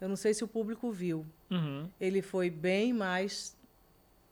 Eu 0.00 0.08
não 0.08 0.16
sei 0.16 0.32
se 0.32 0.44
o 0.44 0.48
público 0.48 0.90
viu. 0.92 1.26
Uhum. 1.50 1.88
Ele 2.00 2.22
foi 2.22 2.50
bem 2.50 2.92
mais 2.92 3.56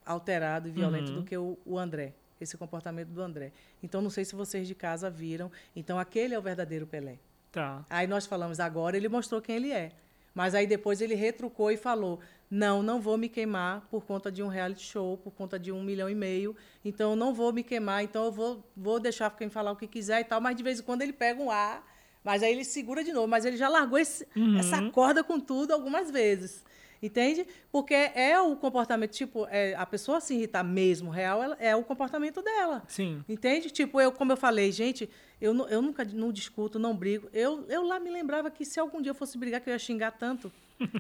alterado 0.07 0.69
e 0.69 0.71
violento 0.71 1.11
Uhum. 1.11 1.17
do 1.17 1.25
que 1.25 1.37
o, 1.37 1.59
o 1.67 1.79
André, 1.79 2.15
esse 2.41 2.57
comportamento 2.57 3.09
do 3.09 3.21
André. 3.21 3.53
Então, 3.83 4.01
não 4.01 4.11
sei 4.11 4.25
se 4.25 4.35
vocês 4.35 4.67
de 4.69 4.75
casa 4.75 5.11
viram. 5.11 5.51
Então, 5.75 5.99
aquele 5.99 6.35
é 6.35 6.39
o 6.39 6.43
verdadeiro 6.43 6.87
Pelé. 6.87 7.19
Tá. 7.53 7.85
Aí 7.91 8.07
nós 8.07 8.25
falamos, 8.27 8.61
agora 8.61 8.97
ele 8.97 9.09
mostrou 9.09 9.41
quem 9.43 9.57
ele 9.57 9.73
é. 9.73 9.93
Mas 10.35 10.55
aí 10.55 10.67
depois 10.67 11.01
ele 11.01 11.15
retrucou 11.15 11.71
e 11.71 11.79
falou: 11.79 12.21
não, 12.51 12.83
não 12.83 13.01
vou 13.01 13.17
me 13.17 13.27
queimar 13.27 13.87
por 13.91 14.05
conta 14.05 14.31
de 14.31 14.43
um 14.43 14.49
reality 14.49 14.85
show, 14.85 15.17
por 15.17 15.31
conta 15.33 15.59
de 15.59 15.73
um 15.73 15.83
milhão 15.83 16.11
e 16.11 16.15
meio. 16.15 16.55
Então 16.85 17.17
não 17.17 17.33
vou 17.33 17.51
me 17.55 17.63
queimar, 17.63 18.05
então 18.05 18.27
eu 18.27 18.31
vou, 18.33 18.63
vou 18.77 19.01
deixar 19.01 19.31
quem 19.35 19.49
falar 19.49 19.71
o 19.73 19.77
que 19.77 19.87
quiser 19.87 20.21
e 20.21 20.25
tal. 20.25 20.39
Mas 20.39 20.55
de 20.55 20.63
vez 20.63 20.79
em 20.79 20.83
quando 20.83 21.01
ele 21.01 21.15
pega 21.15 21.43
um 21.43 21.51
ar, 21.51 21.83
mas 22.23 22.43
aí 22.43 22.53
ele 22.53 22.65
segura 22.65 23.03
de 23.03 23.15
novo. 23.15 23.27
Mas 23.27 23.47
ele 23.47 23.57
já 23.57 23.67
largou 23.71 23.99
esse- 23.99 24.27
essa 24.59 24.91
corda 24.91 25.25
com 25.25 25.41
tudo 25.41 25.73
algumas 25.73 26.11
vezes. 26.11 26.63
Entende? 27.03 27.47
Porque 27.71 27.95
é 27.95 28.41
o 28.41 28.57
comportamento, 28.57 29.11
tipo, 29.13 29.47
é, 29.51 29.75
a 29.75 29.85
pessoa 29.87 30.21
se 30.21 30.35
irritar 30.35 30.63
mesmo, 30.65 31.11
real, 31.11 31.43
ela- 31.43 31.57
é 31.61 31.75
o 31.77 31.83
comportamento 31.85 32.41
dela. 32.43 32.83
Sim. 32.89 33.23
Entende? 33.29 33.71
Tipo, 33.71 34.01
eu, 34.01 34.11
como 34.13 34.33
eu 34.33 34.37
falei, 34.37 34.73
gente, 34.73 35.09
eu, 35.41 35.55
eu 35.69 35.83
nunca 35.83 36.05
não 36.05 36.33
discuto, 36.33 36.79
não 36.79 36.97
brigo. 36.97 37.29
Eu, 37.33 37.67
eu 37.69 37.83
lá 37.87 38.01
me 38.01 38.11
lembrava 38.11 38.51
que 38.51 38.65
se 38.65 38.81
algum 38.81 39.01
dia 39.03 39.11
eu 39.11 39.15
fosse 39.15 39.37
brigar, 39.37 39.61
que 39.61 39.69
eu 39.69 39.73
ia 39.73 39.79
xingar 39.79 40.13
tanto. 40.13 40.51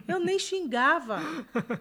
Eu 0.09 0.19
nem 0.19 0.39
xingava. 0.39 1.21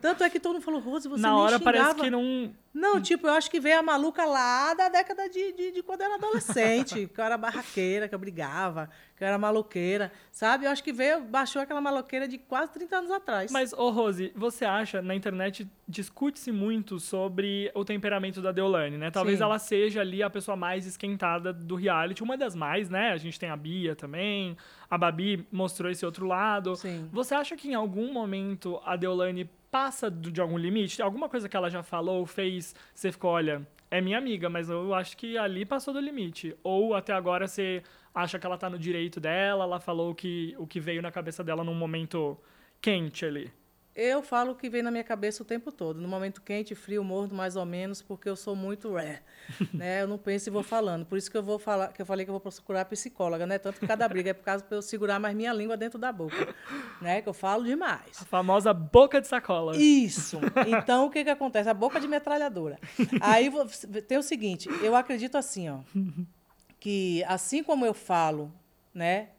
Tanto 0.02 0.24
é 0.24 0.30
que 0.30 0.38
todo 0.40 0.54
mundo 0.56 0.64
falou, 0.64 0.82
Rose, 0.82 1.08
você 1.08 1.22
Na 1.22 1.38
hora 1.38 1.58
xingava. 1.58 1.64
parece 1.78 1.96
que 2.02 2.10
não. 2.10 2.54
Não, 2.74 3.02
tipo, 3.02 3.26
eu 3.26 3.32
acho 3.32 3.50
que 3.50 3.58
veio 3.58 3.80
a 3.80 3.82
maluca 3.82 4.26
lá 4.26 4.74
da 4.74 4.90
década 4.90 5.30
de, 5.30 5.54
de, 5.54 5.72
de 5.72 5.82
quando 5.82 6.02
eu 6.02 6.08
era 6.08 6.16
adolescente, 6.16 7.08
que 7.14 7.22
eu 7.22 7.24
era 7.24 7.38
barraqueira, 7.38 8.10
que 8.10 8.14
eu 8.14 8.20
brigava, 8.20 8.90
que 9.16 9.24
eu 9.24 9.28
era 9.30 9.38
maloqueira, 9.38 10.12
sabe? 10.30 10.66
Eu 10.66 10.72
acho 10.72 10.84
que 10.84 10.92
veio, 10.92 11.22
baixou 11.22 11.62
aquela 11.62 11.80
maloqueira 11.80 12.28
de 12.28 12.38
quase 12.38 12.74
30 12.74 12.98
anos 12.98 13.12
atrás. 13.12 13.50
Mas, 13.50 13.72
ô 13.72 13.90
Rose, 13.92 14.34
você 14.36 14.66
acha, 14.66 15.02
na 15.02 15.16
internet 15.16 15.66
discute-se 15.88 16.52
muito 16.52 17.00
sobre 17.00 17.72
o 17.74 17.86
temperamento 17.86 18.42
da 18.42 18.52
Deolane, 18.52 18.98
né? 18.98 19.10
Talvez 19.10 19.38
Sim. 19.38 19.46
ela 19.46 19.58
seja 19.58 20.02
ali 20.02 20.22
a 20.22 20.30
pessoa 20.30 20.58
mais 20.58 20.86
esquentada 20.86 21.54
do 21.54 21.76
reality, 21.76 22.24
uma 22.24 22.36
das 22.36 22.45
mais, 22.54 22.90
né? 22.90 23.12
A 23.12 23.18
gente 23.18 23.40
tem 23.40 23.50
a 23.50 23.56
Bia 23.56 23.96
também, 23.96 24.58
a 24.90 24.98
Babi 24.98 25.48
mostrou 25.52 25.90
esse 25.90 26.06
outro 26.06 26.28
lado. 26.28 26.76
Sim. 26.76 27.10
Você 27.12 27.34
acha 27.34 27.56
que 27.56 27.70
em 27.70 27.74
algum 27.74 28.12
momento 28.12 28.80
a 28.86 28.96
Deolane 28.98 29.50
passa 29.72 30.12
de 30.12 30.40
algum 30.40 30.58
limite? 30.58 31.02
Alguma 31.02 31.30
coisa 31.30 31.48
que 31.48 31.56
ela 31.56 31.70
já 31.70 31.82
falou, 31.82 32.26
fez, 32.26 32.76
você 32.94 33.12
ficou, 33.12 33.32
olha, 33.32 33.66
é 33.90 34.02
minha 34.02 34.18
amiga, 34.18 34.50
mas 34.50 34.70
eu 34.70 34.94
acho 34.94 35.16
que 35.16 35.38
ali 35.38 35.66
passou 35.66 35.94
do 35.94 36.00
limite. 36.00 36.56
Ou 36.64 36.94
até 36.94 37.14
agora 37.14 37.48
você 37.48 37.82
acha 38.14 38.38
que 38.38 38.46
ela 38.46 38.58
tá 38.58 38.70
no 38.70 38.78
direito 38.78 39.20
dela, 39.20 39.64
ela 39.64 39.80
falou 39.80 40.14
que, 40.14 40.54
o 40.58 40.68
que 40.68 40.80
veio 40.80 41.02
na 41.02 41.12
cabeça 41.12 41.44
dela 41.44 41.64
num 41.64 41.74
momento 41.74 42.38
quente 42.82 43.26
ali. 43.26 43.52
Eu 43.96 44.22
falo 44.22 44.52
o 44.52 44.56
que 44.56 44.70
vem 44.70 44.82
na 44.84 44.92
minha 44.92 45.06
cabeça 45.06 45.42
o 45.42 45.46
tempo 45.46 45.72
todo. 45.72 46.02
No 46.02 46.08
momento 46.10 46.42
quente, 46.42 46.76
frio, 46.76 47.02
morno, 47.02 47.34
mais 47.34 47.56
ou 47.56 47.66
menos, 47.66 48.02
porque 48.02 48.28
eu 48.28 48.36
sou 48.36 48.54
muito 48.54 48.98
é, 48.98 49.22
né? 49.74 50.02
Eu 50.02 50.08
não 50.08 50.18
penso 50.18 50.50
e 50.50 50.52
vou 50.52 50.64
falando. 50.64 51.06
Por 51.06 51.18
isso 51.18 51.32
que 51.32 51.38
eu 51.38 51.42
vou 51.42 51.58
falar, 51.58 51.94
que 51.94 52.02
eu 52.02 52.06
falei 52.06 52.26
que 52.26 52.30
eu 52.30 52.34
vou 52.34 52.42
procurar 52.42 52.84
psicóloga, 52.86 53.48
né? 53.48 53.58
Tanto 53.58 53.80
que 53.80 53.88
cada 53.88 54.06
briga 54.10 54.32
é 54.32 54.34
por 54.34 54.44
causa 54.44 54.62
para 54.66 54.76
eu 54.78 54.82
segurar 54.82 55.18
mais 55.18 55.34
minha 55.34 55.54
língua 55.54 55.78
dentro 55.78 55.98
da 55.98 56.12
boca, 56.12 56.54
né? 57.02 57.22
Que 57.22 57.30
eu 57.30 57.34
falo 57.34 57.64
demais. 57.64 58.22
A 58.22 58.26
famosa 58.26 58.74
boca 58.74 59.22
de 59.22 59.28
sacola. 59.28 59.78
Isso. 59.78 60.42
Então, 60.68 61.06
o 61.06 61.10
que 61.10 61.24
que 61.24 61.30
acontece? 61.30 61.70
A 61.70 61.74
boca 61.74 61.98
de 61.98 62.08
metralhadora. 62.08 62.78
Aí 63.22 63.50
tem 64.10 64.18
o 64.18 64.24
seguinte, 64.24 64.68
eu 64.84 64.94
acredito 64.94 65.38
assim, 65.38 65.70
ó, 65.70 65.80
que 66.82 67.24
assim 67.24 67.64
como 67.64 67.86
eu 67.86 67.94
falo, 67.94 68.52
né? 68.94 69.30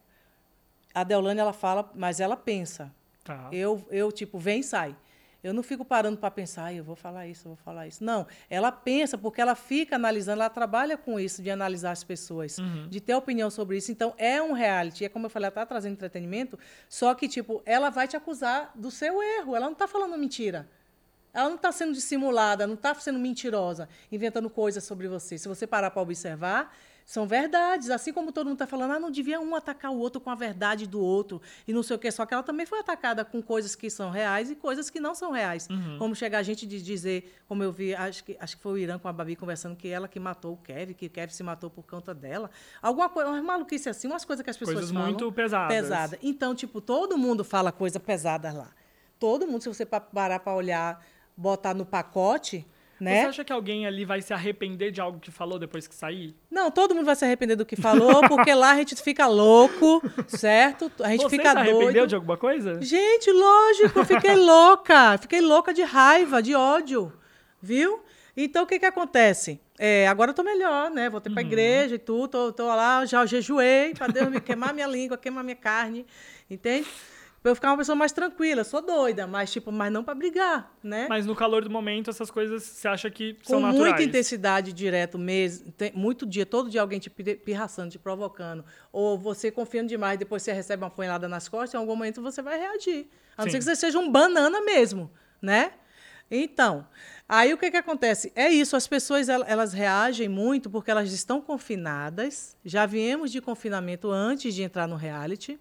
A 0.94 1.04
Deolane, 1.04 1.40
ela 1.40 1.52
fala, 1.52 1.90
mas 1.94 2.20
ela 2.20 2.38
pensa. 2.38 2.90
Tá. 3.26 3.48
Eu, 3.52 3.84
eu 3.90 4.10
tipo, 4.12 4.38
vem 4.38 4.60
e 4.60 4.64
sai. 4.64 4.96
Eu 5.44 5.52
não 5.54 5.62
fico 5.62 5.84
parando 5.84 6.16
para 6.16 6.30
pensar, 6.30 6.64
"Ai, 6.64 6.78
eu 6.80 6.84
vou 6.84 6.96
falar 6.96 7.26
isso, 7.28 7.46
eu 7.46 7.50
vou 7.50 7.56
falar 7.56 7.86
isso. 7.86 8.02
Não, 8.02 8.26
ela 8.50 8.72
pensa, 8.72 9.16
porque 9.18 9.40
ela 9.40 9.54
fica 9.54 9.94
analisando, 9.94 10.40
ela 10.40 10.50
trabalha 10.50 10.96
com 10.96 11.20
isso, 11.20 11.40
de 11.42 11.50
analisar 11.50 11.92
as 11.92 12.02
pessoas, 12.02 12.56
de 12.88 13.00
ter 13.00 13.14
opinião 13.14 13.48
sobre 13.48 13.76
isso. 13.76 13.92
Então, 13.92 14.12
é 14.18 14.42
um 14.42 14.52
reality. 14.52 15.04
É 15.04 15.08
como 15.08 15.26
eu 15.26 15.30
falei, 15.30 15.44
ela 15.46 15.50
está 15.50 15.66
trazendo 15.66 15.92
entretenimento, 15.92 16.58
só 16.88 17.14
que, 17.14 17.28
tipo, 17.28 17.62
ela 17.64 17.90
vai 17.90 18.08
te 18.08 18.16
acusar 18.16 18.72
do 18.74 18.90
seu 18.90 19.22
erro. 19.22 19.54
Ela 19.54 19.66
não 19.66 19.72
está 19.74 19.86
falando 19.86 20.16
mentira. 20.18 20.68
Ela 21.32 21.48
não 21.50 21.56
está 21.56 21.70
sendo 21.70 21.92
dissimulada, 21.92 22.66
não 22.66 22.74
está 22.74 22.94
sendo 22.94 23.18
mentirosa, 23.18 23.88
inventando 24.10 24.48
coisas 24.48 24.82
sobre 24.82 25.06
você. 25.06 25.36
Se 25.36 25.46
você 25.46 25.66
parar 25.66 25.90
para 25.90 26.00
observar, 26.00 26.74
são 27.06 27.24
verdades. 27.26 27.88
Assim 27.88 28.12
como 28.12 28.32
todo 28.32 28.46
mundo 28.48 28.56
está 28.56 28.66
falando, 28.66 28.90
ah, 28.94 28.98
não 28.98 29.10
devia 29.12 29.38
um 29.40 29.54
atacar 29.54 29.92
o 29.92 29.96
outro 29.98 30.20
com 30.20 30.28
a 30.28 30.34
verdade 30.34 30.86
do 30.88 31.00
outro 31.00 31.40
e 31.66 31.72
não 31.72 31.82
sei 31.82 31.94
o 31.94 31.98
quê. 31.98 32.10
Só 32.10 32.26
que 32.26 32.34
ela 32.34 32.42
também 32.42 32.66
foi 32.66 32.80
atacada 32.80 33.24
com 33.24 33.40
coisas 33.40 33.76
que 33.76 33.88
são 33.88 34.10
reais 34.10 34.50
e 34.50 34.56
coisas 34.56 34.90
que 34.90 34.98
não 34.98 35.14
são 35.14 35.30
reais. 35.30 35.68
Como 35.98 36.16
chegar 36.16 36.38
a 36.38 36.42
gente 36.42 36.66
de 36.66 36.82
dizer, 36.82 37.32
como 37.48 37.62
eu 37.62 37.70
vi, 37.70 37.94
acho 37.94 38.24
que, 38.24 38.36
acho 38.40 38.56
que 38.56 38.62
foi 38.62 38.72
o 38.72 38.78
Irã 38.78 38.98
com 38.98 39.06
a 39.06 39.12
Babi 39.12 39.36
conversando, 39.36 39.76
que 39.76 39.86
ela 39.88 40.08
que 40.08 40.18
matou 40.18 40.54
o 40.54 40.56
Kevin, 40.56 40.94
que 40.94 41.06
o 41.06 41.10
Kevin 41.10 41.32
se 41.32 41.44
matou 41.44 41.70
por 41.70 41.84
conta 41.84 42.12
dela. 42.12 42.50
Alguma 42.82 43.08
coisa, 43.08 43.30
umas 43.30 43.42
maluquice 43.44 43.88
assim, 43.88 44.08
umas 44.08 44.24
coisas 44.24 44.42
que 44.42 44.50
as 44.50 44.56
pessoas 44.56 44.74
Coisas 44.78 44.90
falam. 44.92 45.06
muito 45.10 45.30
pesadas. 45.32 45.74
Pesada. 45.76 46.18
Então, 46.20 46.54
tipo, 46.56 46.80
todo 46.80 47.16
mundo 47.16 47.44
fala 47.44 47.70
coisa 47.70 48.00
pesada 48.00 48.52
lá. 48.52 48.70
Todo 49.18 49.46
mundo, 49.46 49.62
se 49.62 49.68
você 49.68 49.86
pa- 49.86 50.00
parar 50.00 50.40
para 50.40 50.52
olhar, 50.54 51.06
botar 51.36 51.72
no 51.72 51.86
pacote, 51.86 52.66
né? 53.00 53.22
Você 53.22 53.26
acha 53.28 53.44
que 53.44 53.52
alguém 53.52 53.86
ali 53.86 54.04
vai 54.04 54.22
se 54.22 54.32
arrepender 54.32 54.90
de 54.90 55.00
algo 55.00 55.18
que 55.20 55.30
falou 55.30 55.58
depois 55.58 55.86
que 55.86 55.94
sair? 55.94 56.34
Não, 56.50 56.70
todo 56.70 56.94
mundo 56.94 57.04
vai 57.04 57.14
se 57.16 57.24
arrepender 57.24 57.56
do 57.56 57.66
que 57.66 57.76
falou, 57.76 58.26
porque 58.28 58.52
lá 58.54 58.72
a 58.72 58.76
gente 58.76 58.94
fica 58.96 59.26
louco, 59.26 60.02
certo? 60.28 60.90
A 61.00 61.10
gente 61.10 61.22
Você 61.22 61.30
fica 61.36 61.50
se 61.52 61.56
arrependeu 61.58 61.92
doido. 61.92 62.06
de 62.08 62.14
alguma 62.14 62.36
coisa? 62.36 62.80
Gente, 62.82 63.30
lógico, 63.30 63.98
eu 63.98 64.04
fiquei 64.04 64.34
louca. 64.34 65.18
Fiquei 65.18 65.40
louca 65.40 65.74
de 65.74 65.82
raiva, 65.82 66.42
de 66.42 66.54
ódio, 66.54 67.12
viu? 67.60 68.00
Então, 68.36 68.64
o 68.64 68.66
que 68.66 68.78
que 68.78 68.86
acontece? 68.86 69.60
É, 69.78 70.06
agora 70.08 70.30
eu 70.30 70.34
tô 70.34 70.42
melhor, 70.42 70.90
né? 70.90 71.08
Voltei 71.08 71.30
Uhum. 71.30 71.34
pra 71.34 71.42
igreja 71.42 71.94
e 71.94 71.98
tudo, 71.98 72.28
tô, 72.28 72.52
tô 72.52 72.66
lá, 72.66 73.04
já 73.06 73.24
jejuei 73.26 73.94
para 73.94 74.06
Deus 74.08 74.28
me 74.30 74.40
queimar 74.40 74.72
minha 74.74 74.86
língua, 74.86 75.16
queimar 75.18 75.42
minha 75.44 75.56
carne, 75.56 76.06
entende? 76.50 76.86
Pra 77.46 77.52
eu 77.52 77.54
ficar 77.54 77.70
uma 77.70 77.76
pessoa 77.76 77.94
mais 77.94 78.10
tranquila. 78.10 78.64
Sou 78.64 78.82
doida, 78.82 79.24
mas 79.24 79.52
tipo, 79.52 79.70
mas 79.70 79.92
não 79.92 80.02
para 80.02 80.16
brigar, 80.16 80.76
né? 80.82 81.06
Mas 81.08 81.26
no 81.26 81.32
calor 81.36 81.62
do 81.62 81.70
momento, 81.70 82.10
essas 82.10 82.28
coisas 82.28 82.64
você 82.64 82.88
acha 82.88 83.08
que 83.08 83.36
são 83.44 83.60
com 83.60 83.66
naturais? 83.68 83.92
muita 83.92 84.02
intensidade 84.02 84.72
direto 84.72 85.16
mesmo, 85.16 85.70
tem, 85.70 85.92
muito 85.94 86.26
dia, 86.26 86.44
todo 86.44 86.68
dia 86.68 86.80
alguém 86.80 86.98
te 86.98 87.08
pi- 87.08 87.36
pirraçando, 87.36 87.90
te 87.92 88.00
provocando, 88.00 88.64
ou 88.90 89.16
você 89.16 89.48
confiando 89.52 89.88
demais, 89.88 90.18
depois 90.18 90.42
você 90.42 90.52
recebe 90.52 90.82
uma 90.82 90.90
punhalada 90.90 91.28
nas 91.28 91.48
costas, 91.48 91.74
em 91.74 91.76
algum 91.76 91.94
momento 91.94 92.20
você 92.20 92.42
vai 92.42 92.58
reagir. 92.58 93.08
A 93.36 93.42
não 93.42 93.44
Sim. 93.44 93.52
ser 93.52 93.58
que 93.58 93.64
você 93.64 93.76
seja 93.76 93.96
um 94.00 94.10
banana 94.10 94.60
mesmo, 94.62 95.08
né? 95.40 95.70
Então, 96.28 96.84
aí 97.28 97.54
o 97.54 97.58
que, 97.58 97.70
que 97.70 97.76
acontece? 97.76 98.32
É 98.34 98.50
isso, 98.50 98.74
as 98.74 98.88
pessoas 98.88 99.28
el- 99.28 99.44
elas 99.46 99.72
reagem 99.72 100.28
muito 100.28 100.68
porque 100.68 100.90
elas 100.90 101.12
estão 101.12 101.40
confinadas, 101.40 102.56
já 102.64 102.86
viemos 102.86 103.30
de 103.30 103.40
confinamento 103.40 104.10
antes 104.10 104.52
de 104.52 104.64
entrar 104.64 104.88
no 104.88 104.96
reality, 104.96 105.60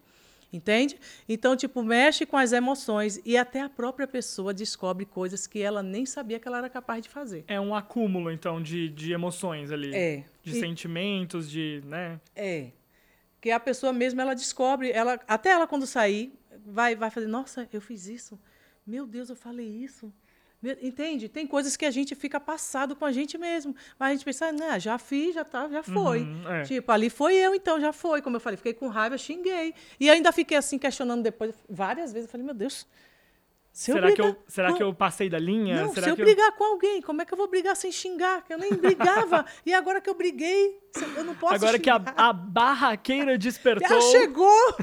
entende? 0.56 0.98
Então, 1.28 1.56
tipo, 1.56 1.84
mexe 1.84 2.26
com 2.26 2.38
as 2.38 2.52
emoções 2.52 3.20
e 3.26 3.38
até 3.38 3.62
a 3.62 3.70
própria 3.70 4.08
pessoa 4.08 4.54
descobre 4.54 5.06
coisas 5.06 5.46
que 5.46 5.62
ela 5.62 5.84
nem 5.84 6.06
sabia 6.06 6.40
que 6.40 6.48
ela 6.48 6.58
era 6.60 6.70
capaz 6.70 7.02
de 7.04 7.10
fazer. 7.10 7.44
É 7.48 7.60
um 7.60 7.76
acúmulo, 7.76 8.32
então, 8.32 8.62
de, 8.62 8.90
de 8.90 9.12
emoções 9.12 9.72
ali. 9.72 9.94
É. 9.96 10.24
De 10.42 10.52
E- 10.58 10.60
sentimentos, 10.60 11.50
de, 11.50 11.82
né? 11.86 12.20
É. 12.36 12.70
Que 13.42 13.52
a 13.52 13.60
pessoa 13.60 13.94
mesmo, 13.94 14.20
ela 14.22 14.34
descobre, 14.34 14.92
ela, 14.92 15.20
até 15.28 15.50
ela 15.52 15.68
quando 15.68 15.86
sair, 15.86 16.34
vai, 16.66 16.96
vai 16.96 17.12
fazer, 17.12 17.28
nossa, 17.28 17.68
eu 17.72 17.80
fiz 17.82 18.08
isso. 18.08 18.40
Meu 18.88 19.06
Deus, 19.06 19.30
eu 19.30 19.36
falei 19.36 19.68
isso. 19.68 20.12
Entende? 20.82 21.30
Tem 21.30 21.46
coisas 21.46 21.76
que 21.76 21.86
a 21.86 21.92
gente 21.92 22.16
fica 22.16 22.40
passado 22.40 22.96
com 22.96 23.06
a 23.06 23.12
gente 23.12 23.38
mesmo. 23.38 23.76
Mas 24.00 24.10
a 24.10 24.14
gente 24.14 24.26
pensa, 24.26 24.52
né, 24.52 24.80
já 24.80 24.98
fiz, 24.98 25.36
já 25.36 25.44
tá, 25.44 25.68
já 25.70 25.84
foi. 25.84 26.22
Uhum, 26.22 26.52
é. 26.52 26.64
Tipo, 26.64 26.92
ali 26.92 27.10
foi 27.10 27.36
eu, 27.36 27.54
então, 27.54 27.80
já 27.80 27.94
foi. 27.94 28.22
Como 28.22 28.36
eu 28.36 28.40
falei, 28.40 28.58
fiquei 28.58 28.74
com 28.74 28.88
raiva, 28.88 29.18
xinguei. 29.18 29.74
E 30.00 30.10
ainda 30.10 30.32
fiquei 30.32 30.58
assim, 30.58 30.78
questionando 30.78 31.24
depois, 31.24 31.54
várias 31.70 32.12
vezes. 32.12 32.28
Eu 32.28 32.32
falei, 32.32 32.46
meu 32.46 32.56
Deus, 32.56 32.88
Se 33.76 33.92
eu 33.92 33.96
será 33.96 34.08
que, 34.08 34.14
brigar 34.14 34.32
eu, 34.32 34.44
será 34.48 34.74
que 34.74 34.82
eu 34.82 34.94
passei 34.94 35.30
da 35.30 35.38
linha? 35.38 35.82
Não, 35.82 35.94
será 35.94 36.06
se 36.06 36.12
eu 36.12 36.16
que 36.16 36.24
brigar 36.24 36.50
com 36.54 36.64
alguém, 36.64 37.02
como 37.02 37.22
é 37.22 37.26
que 37.26 37.34
eu 37.34 37.38
vou 37.38 37.50
brigar 37.50 37.76
sem 37.76 37.92
xingar? 37.92 38.42
Que 38.46 38.54
eu 38.54 38.58
nem 38.58 38.74
brigava. 38.74 39.46
e 39.66 39.74
agora 39.74 40.00
que 40.00 40.10
eu 40.10 40.14
briguei, 40.14 40.80
eu 41.18 41.26
não 41.26 41.36
posso 41.36 41.56
Agora 41.56 41.78
que 41.78 41.90
a, 41.90 41.98
xingar. 41.98 42.14
a 42.16 42.32
barraqueira 42.32 43.38
despertou, 43.38 43.86
Ela 43.86 44.00
chegou! 44.14 44.78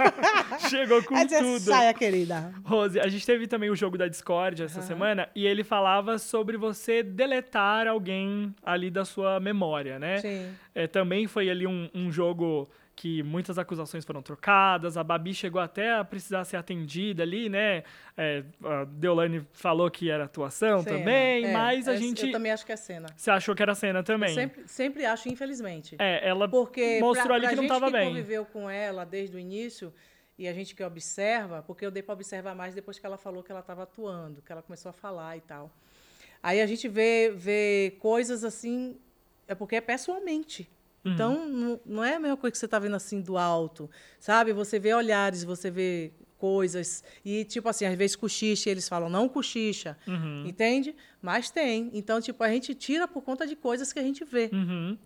chegou 0.70 1.02
com 1.04 1.16
você 1.16 1.38
tudo. 1.38 1.60
saia, 1.60 1.92
querida. 1.92 2.54
Rose, 2.64 2.98
a 2.98 3.08
gente 3.08 3.26
teve 3.26 3.46
também 3.46 3.68
o 3.68 3.76
jogo 3.76 3.98
da 3.98 4.08
Discord 4.08 4.62
essa 4.62 4.80
semana 4.80 5.28
e 5.34 5.46
ele 5.46 5.62
falava 5.62 6.16
sobre 6.16 6.56
você 6.56 7.02
deletar 7.02 7.86
alguém 7.86 8.54
ali 8.62 8.90
da 8.90 9.04
sua 9.04 9.38
memória, 9.38 9.98
né? 9.98 10.16
Sim. 10.16 10.50
É, 10.74 10.86
também 10.86 11.26
foi 11.26 11.50
ali 11.50 11.66
um, 11.66 11.90
um 11.94 12.10
jogo 12.10 12.70
que 13.00 13.22
muitas 13.22 13.58
acusações 13.58 14.04
foram 14.04 14.20
trocadas, 14.20 14.98
a 14.98 15.02
Babi 15.02 15.32
chegou 15.32 15.58
até 15.58 15.90
a 15.90 16.04
precisar 16.04 16.44
ser 16.44 16.58
atendida 16.58 17.22
ali, 17.22 17.48
né? 17.48 17.82
É, 18.14 18.44
a 18.62 18.84
Deolane 18.84 19.40
falou 19.54 19.90
que 19.90 20.10
era 20.10 20.24
atuação 20.24 20.82
Cena. 20.82 20.98
também, 20.98 21.46
É, 21.46 21.50
mas 21.54 21.88
a 21.88 21.94
é, 21.94 21.96
gente... 21.96 22.26
Eu 22.26 22.32
também 22.32 22.52
acho 22.52 22.66
que 22.66 22.72
é 22.72 22.76
cena. 22.76 23.08
Você 23.16 23.30
achou 23.30 23.54
que 23.54 23.62
era 23.62 23.74
cena 23.74 24.02
também? 24.02 24.34
Sempre, 24.34 24.68
sempre 24.68 25.06
acho, 25.06 25.30
infelizmente. 25.30 25.96
É, 25.98 26.28
ela 26.28 26.46
Porque 26.46 27.00
mostrou 27.00 27.28
pra, 27.28 27.36
ali 27.36 27.46
pra 27.46 27.50
que 27.50 27.56
não 27.56 27.62
gente 27.62 27.72
tava 27.72 27.86
que 27.86 27.92
bem. 27.92 28.08
conviveu 28.08 28.44
com 28.44 28.68
ela 28.68 29.06
desde 29.06 29.34
o 29.34 29.38
início 29.38 29.90
e 30.38 30.46
a 30.46 30.52
gente 30.52 30.74
que 30.74 30.84
observa, 30.84 31.62
porque 31.62 31.86
eu 31.86 31.90
dei 31.90 32.02
para 32.02 32.12
observar 32.12 32.54
mais 32.54 32.74
depois 32.74 32.98
que 32.98 33.06
ela 33.06 33.16
falou 33.16 33.42
que 33.42 33.50
ela 33.50 33.62
estava 33.62 33.84
atuando, 33.84 34.42
que 34.42 34.52
ela 34.52 34.60
começou 34.60 34.90
a 34.90 34.92
falar 34.92 35.38
e 35.38 35.40
tal. 35.40 35.74
Aí 36.42 36.60
a 36.60 36.66
gente 36.66 36.86
vê, 36.86 37.32
vê 37.34 37.96
coisas 37.98 38.44
assim, 38.44 38.98
é 39.48 39.54
porque 39.54 39.76
é 39.76 39.80
pessoalmente. 39.80 40.68
Uhum. 41.04 41.12
Então, 41.12 41.48
não, 41.48 41.80
não 41.86 42.04
é 42.04 42.16
a 42.16 42.20
mesma 42.20 42.36
coisa 42.36 42.52
que 42.52 42.58
você 42.58 42.64
está 42.66 42.78
vendo 42.78 42.96
assim 42.96 43.20
do 43.20 43.38
alto, 43.38 43.88
sabe? 44.18 44.52
Você 44.52 44.78
vê 44.78 44.92
olhares, 44.92 45.42
você 45.44 45.70
vê 45.70 46.12
coisas. 46.36 47.02
E, 47.24 47.44
tipo 47.44 47.68
assim, 47.68 47.84
às 47.86 47.94
vezes 47.96 48.16
cochicha, 48.16 48.68
eles 48.70 48.88
falam, 48.88 49.08
não 49.08 49.28
cochicha, 49.28 49.96
Uhum. 50.06 50.44
entende? 50.46 50.94
Mas 51.22 51.50
tem. 51.50 51.90
Então, 51.94 52.20
tipo, 52.20 52.42
a 52.44 52.48
gente 52.48 52.74
tira 52.74 53.06
por 53.08 53.22
conta 53.22 53.46
de 53.46 53.56
coisas 53.56 53.92
que 53.92 53.98
a 53.98 54.02
gente 54.02 54.24
vê. 54.24 54.50
Uhum. 54.52 54.98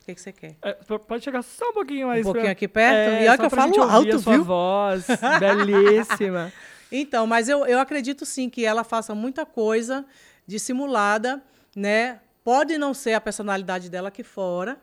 O 0.00 0.04
que, 0.04 0.14
que 0.14 0.20
você 0.20 0.32
quer? 0.32 0.56
É, 0.62 0.72
pode 0.74 1.22
chegar 1.22 1.42
só 1.42 1.70
um 1.70 1.72
pouquinho 1.74 2.08
mais 2.08 2.20
Um 2.20 2.24
pouquinho 2.24 2.44
pra- 2.46 2.52
aqui 2.52 2.66
perto? 2.66 3.08
É, 3.10 3.24
E 3.24 3.28
olha 3.28 3.38
que 3.38 3.44
eu 3.44 3.50
falo 3.50 3.80
alto, 3.82 4.16
a 4.16 4.18
sua 4.18 4.32
viu? 4.34 4.44
voz 4.44 5.06
belíssima. 5.38 6.52
Então, 6.90 7.26
mas 7.26 7.48
eu, 7.48 7.64
eu 7.66 7.78
acredito 7.78 8.26
sim 8.26 8.50
que 8.50 8.64
ela 8.64 8.82
faça 8.82 9.14
muita 9.14 9.46
coisa 9.46 10.04
dissimulada, 10.46 11.40
né? 11.76 12.20
Pode 12.44 12.76
não 12.78 12.92
ser 12.92 13.14
a 13.14 13.20
personalidade 13.20 13.88
dela 13.88 14.08
aqui 14.08 14.22
fora. 14.22 14.78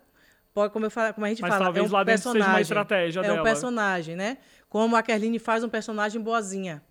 Pode, 0.53 0.73
como, 0.73 0.85
eu 0.85 0.91
como 1.13 1.25
a 1.25 1.29
gente 1.29 1.41
Mas 1.41 1.51
fala, 1.51 1.65
talvez 1.65 1.85
é 1.85 1.89
um 1.89 1.91
lá 1.91 2.03
dentro 2.03 2.21
seja 2.23 2.29
uma 2.29 2.35
personagem. 2.35 2.61
estratégia 2.61 3.19
é 3.19 3.23
dela. 3.23 3.41
um 3.41 3.43
personagem, 3.43 4.15
né? 4.15 4.37
Como 4.67 4.95
a 4.95 5.03
Kerline 5.03 5.39
faz 5.39 5.63
um 5.63 5.69
personagem 5.69 6.21
boazinha, 6.21 6.81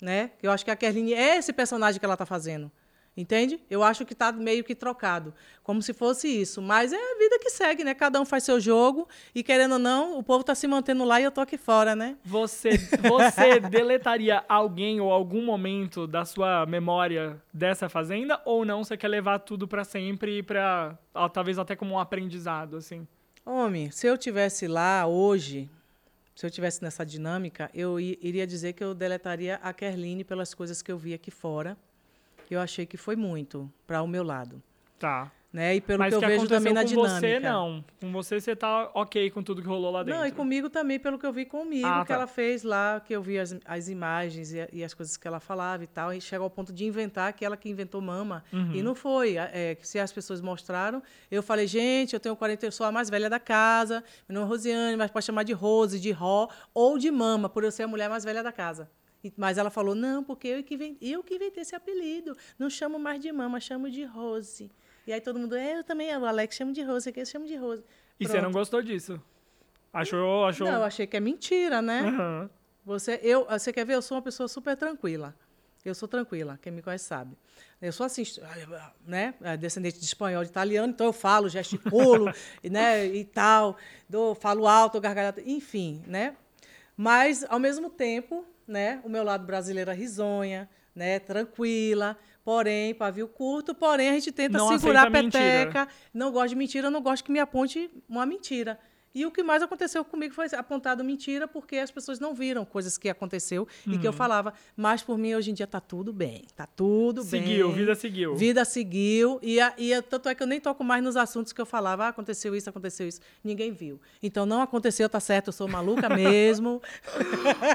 né? 0.00 0.30
Eu 0.42 0.50
acho 0.50 0.64
que 0.64 0.70
a 0.70 0.76
Kerline 0.76 1.14
é 1.14 1.36
esse 1.36 1.52
personagem 1.52 1.98
que 1.98 2.04
ela 2.04 2.14
está 2.14 2.26
fazendo. 2.26 2.70
Entende? 3.16 3.60
Eu 3.70 3.84
acho 3.84 4.04
que 4.04 4.12
está 4.12 4.32
meio 4.32 4.64
que 4.64 4.74
trocado, 4.74 5.32
como 5.62 5.80
se 5.80 5.92
fosse 5.92 6.26
isso. 6.26 6.60
Mas 6.60 6.92
é 6.92 6.96
a 6.96 7.18
vida 7.18 7.38
que 7.38 7.48
segue, 7.48 7.84
né? 7.84 7.94
Cada 7.94 8.20
um 8.20 8.24
faz 8.24 8.42
seu 8.42 8.58
jogo 8.58 9.08
e, 9.32 9.42
querendo 9.42 9.72
ou 9.72 9.78
não, 9.78 10.18
o 10.18 10.22
povo 10.22 10.40
está 10.40 10.52
se 10.52 10.66
mantendo 10.66 11.04
lá 11.04 11.20
e 11.20 11.24
eu 11.24 11.30
tô 11.30 11.40
aqui 11.40 11.56
fora, 11.56 11.94
né? 11.94 12.16
Você, 12.24 12.70
você 12.76 13.60
deletaria 13.70 14.44
alguém 14.48 15.00
ou 15.00 15.12
algum 15.12 15.44
momento 15.44 16.08
da 16.08 16.24
sua 16.24 16.66
memória 16.66 17.40
dessa 17.52 17.88
fazenda 17.88 18.40
ou 18.44 18.64
não? 18.64 18.82
Você 18.82 18.96
quer 18.96 19.08
levar 19.08 19.38
tudo 19.38 19.68
pra 19.68 19.84
sempre 19.84 20.38
e 20.38 20.42
para 20.42 20.98
talvez 21.32 21.56
até 21.56 21.76
como 21.76 21.94
um 21.94 21.98
aprendizado, 22.00 22.76
assim? 22.76 23.06
Homem, 23.46 23.92
se 23.92 24.08
eu 24.08 24.18
tivesse 24.18 24.66
lá 24.66 25.06
hoje, 25.06 25.70
se 26.34 26.44
eu 26.44 26.50
tivesse 26.50 26.82
nessa 26.82 27.06
dinâmica, 27.06 27.70
eu 27.72 28.00
iria 28.00 28.44
dizer 28.44 28.72
que 28.72 28.82
eu 28.82 28.92
deletaria 28.92 29.56
a 29.62 29.72
Kerline 29.72 30.24
pelas 30.24 30.52
coisas 30.52 30.82
que 30.82 30.90
eu 30.90 30.98
vi 30.98 31.14
aqui 31.14 31.30
fora. 31.30 31.76
Eu 32.54 32.60
achei 32.60 32.86
que 32.86 32.96
foi 32.96 33.16
muito 33.16 33.70
para 33.86 34.00
o 34.02 34.06
meu 34.06 34.22
lado, 34.22 34.62
Tá. 34.98 35.30
né? 35.52 35.74
E 35.76 35.80
pelo 35.80 35.98
Mas 36.00 36.10
que 36.10 36.16
eu 36.16 36.20
que 36.20 36.26
vejo 36.26 36.38
aconteceu 36.44 36.58
também 36.58 36.72
na 36.72 36.80
com 36.82 36.86
dinâmica. 36.88 37.20
você, 37.20 37.40
não. 37.40 37.84
Com 38.00 38.12
você, 38.12 38.40
você 38.40 38.56
tá 38.56 38.90
ok 38.94 39.30
com 39.30 39.42
tudo 39.42 39.60
que 39.62 39.68
rolou 39.68 39.90
lá 39.90 40.02
dentro. 40.02 40.18
Não, 40.20 40.26
e 40.26 40.32
comigo 40.32 40.70
também, 40.70 40.98
pelo 40.98 41.18
que 41.18 41.26
eu 41.26 41.32
vi 41.32 41.44
comigo, 41.44 41.86
Ah, 41.86 42.02
que 42.02 42.08
tá. 42.08 42.14
ela 42.14 42.26
fez 42.26 42.62
lá, 42.62 43.00
que 43.04 43.14
eu 43.14 43.20
vi 43.22 43.38
as, 43.38 43.56
as 43.64 43.88
imagens 43.88 44.52
e, 44.52 44.66
e 44.72 44.82
as 44.84 44.94
coisas 44.94 45.16
que 45.16 45.28
ela 45.28 45.38
falava 45.40 45.84
e 45.84 45.86
tal, 45.86 46.12
e 46.12 46.20
chega 46.20 46.42
ao 46.42 46.48
ponto 46.50 46.72
de 46.72 46.84
inventar 46.84 47.32
que 47.34 47.44
ela 47.44 47.56
que 47.56 47.68
inventou 47.68 48.00
mama. 48.00 48.42
Uhum. 48.52 48.72
E 48.72 48.82
não 48.82 48.94
foi. 48.94 49.36
É, 49.36 49.74
que 49.74 49.86
se 49.86 49.98
as 49.98 50.10
pessoas 50.12 50.40
mostraram, 50.40 51.02
eu 51.30 51.42
falei, 51.42 51.66
gente, 51.66 52.14
eu 52.14 52.20
tenho 52.20 52.34
40, 52.36 52.66
eu 52.66 52.72
sou 52.72 52.86
a 52.86 52.90
mais 52.92 53.10
velha 53.10 53.28
da 53.28 53.38
casa, 53.38 54.02
meu 54.28 54.40
nome 54.40 54.46
é 54.46 54.48
Rosiane, 54.50 54.96
mas 54.96 55.10
pode 55.10 55.24
chamar 55.26 55.42
de 55.42 55.52
Rose, 55.52 56.00
de 56.00 56.10
Ró 56.12 56.48
ou 56.72 56.98
de 56.98 57.10
Mama, 57.10 57.48
por 57.48 57.62
eu 57.64 57.70
ser 57.70 57.82
a 57.82 57.88
mulher 57.88 58.08
mais 58.08 58.24
velha 58.24 58.42
da 58.42 58.50
casa. 58.52 58.88
Mas 59.36 59.58
ela 59.58 59.70
falou, 59.70 59.94
não, 59.94 60.22
porque 60.22 60.48
eu 60.48 60.62
que, 60.62 60.74
inventei, 60.74 61.14
eu 61.14 61.22
que 61.22 61.34
inventei 61.34 61.62
esse 61.62 61.74
apelido. 61.74 62.36
Não 62.58 62.68
chamo 62.68 62.98
mais 62.98 63.20
de 63.20 63.30
Mama, 63.32 63.60
chamo 63.60 63.90
de 63.90 64.04
Rose. 64.04 64.70
E 65.06 65.12
aí 65.12 65.20
todo 65.20 65.38
mundo, 65.38 65.54
é, 65.54 65.78
eu 65.78 65.84
também, 65.84 66.16
o 66.16 66.24
Alex 66.24 66.56
chama 66.56 66.72
de 66.72 66.82
Rose, 66.82 67.08
aqui 67.08 67.20
eu 67.20 67.26
chamo 67.26 67.46
de 67.46 67.56
Rose. 67.56 67.84
E 68.18 68.26
você 68.26 68.40
não 68.40 68.50
gostou 68.50 68.82
disso? 68.82 69.20
Achou, 69.92 70.44
achou... 70.46 70.66
Não, 70.66 70.74
eu 70.78 70.84
achei 70.84 71.06
que 71.06 71.16
é 71.16 71.20
mentira, 71.20 71.80
né? 71.80 72.00
Aham. 72.00 72.50
Você, 72.84 73.18
eu, 73.22 73.46
você 73.46 73.72
quer 73.72 73.86
ver? 73.86 73.94
Eu 73.94 74.02
sou 74.02 74.16
uma 74.16 74.22
pessoa 74.22 74.46
super 74.48 74.76
tranquila. 74.76 75.34
Eu 75.84 75.94
sou 75.94 76.08
tranquila, 76.08 76.58
quem 76.62 76.72
me 76.72 76.80
conhece 76.80 77.04
sabe. 77.04 77.36
Eu 77.80 77.92
sou 77.92 78.06
assim, 78.06 78.22
né? 79.06 79.34
é, 79.42 79.56
Descendente 79.56 79.98
de 79.98 80.04
espanhol, 80.04 80.42
de 80.42 80.48
italiano, 80.48 80.90
então 80.90 81.06
eu 81.06 81.12
falo, 81.12 81.48
gesticulo, 81.48 82.32
e, 82.62 82.70
né? 82.70 83.06
E 83.06 83.24
tal, 83.24 83.76
dou, 84.08 84.34
falo 84.34 84.66
alto, 84.66 84.98
gargalhada, 84.98 85.42
enfim, 85.44 86.02
né? 86.06 86.34
Mas 86.96 87.44
ao 87.50 87.58
mesmo 87.58 87.90
tempo, 87.90 88.46
né? 88.66 89.00
O 89.04 89.08
meu 89.08 89.22
lado 89.22 89.46
brasileiro 89.46 89.90
é 89.90 89.94
risonha, 89.94 90.68
né? 90.94 91.18
Tranquila. 91.18 92.16
Porém, 92.44 92.94
pavio 92.94 93.26
curto, 93.26 93.74
porém 93.74 94.10
a 94.10 94.12
gente 94.12 94.30
tenta 94.30 94.58
Não 94.58 94.68
segurar 94.78 95.06
a 95.06 95.10
mentira. 95.10 95.30
peteca. 95.30 95.88
Não 96.12 96.30
gosto 96.30 96.50
de 96.50 96.56
mentira, 96.56 96.90
não 96.90 97.00
gosto 97.00 97.24
que 97.24 97.32
me 97.32 97.40
aponte 97.40 97.90
uma 98.08 98.26
mentira. 98.26 98.78
E 99.14 99.24
o 99.24 99.30
que 99.30 99.42
mais 99.44 99.62
aconteceu 99.62 100.04
comigo 100.04 100.34
foi 100.34 100.46
apontado 100.56 101.04
mentira, 101.04 101.46
porque 101.46 101.76
as 101.76 101.90
pessoas 101.90 102.18
não 102.18 102.34
viram 102.34 102.64
coisas 102.64 102.98
que 102.98 103.08
aconteceu 103.08 103.66
e 103.86 103.96
que 103.96 104.08
eu 104.08 104.12
falava. 104.12 104.52
Mas 104.76 105.02
por 105.02 105.16
mim, 105.16 105.34
hoje 105.34 105.52
em 105.52 105.54
dia, 105.54 105.66
tá 105.68 105.78
tudo 105.80 106.12
bem. 106.12 106.42
Tá 106.56 106.66
tudo 106.66 107.22
bem. 107.22 107.30
Seguiu, 107.42 107.70
vida 107.70 107.94
seguiu. 107.94 108.34
Vida 108.34 108.64
seguiu. 108.64 109.38
E, 109.40 109.60
a, 109.60 109.72
e 109.78 109.94
a- 109.94 110.02
tanto 110.02 110.28
é 110.28 110.34
que 110.34 110.42
eu 110.42 110.46
nem 110.48 110.60
toco 110.60 110.82
mais 110.82 111.02
nos 111.02 111.16
assuntos 111.16 111.52
que 111.52 111.60
eu 111.60 111.66
falava. 111.66 112.06
Ah, 112.06 112.08
aconteceu 112.08 112.56
isso, 112.56 112.68
aconteceu 112.68 113.06
isso. 113.06 113.20
Ninguém 113.44 113.70
viu. 113.70 114.00
Então 114.22 114.44
não 114.44 114.60
aconteceu, 114.60 115.08
tá 115.08 115.20
certo, 115.20 115.48
eu 115.48 115.52
sou 115.52 115.68
maluca 115.68 116.08
mesmo. 116.14 116.82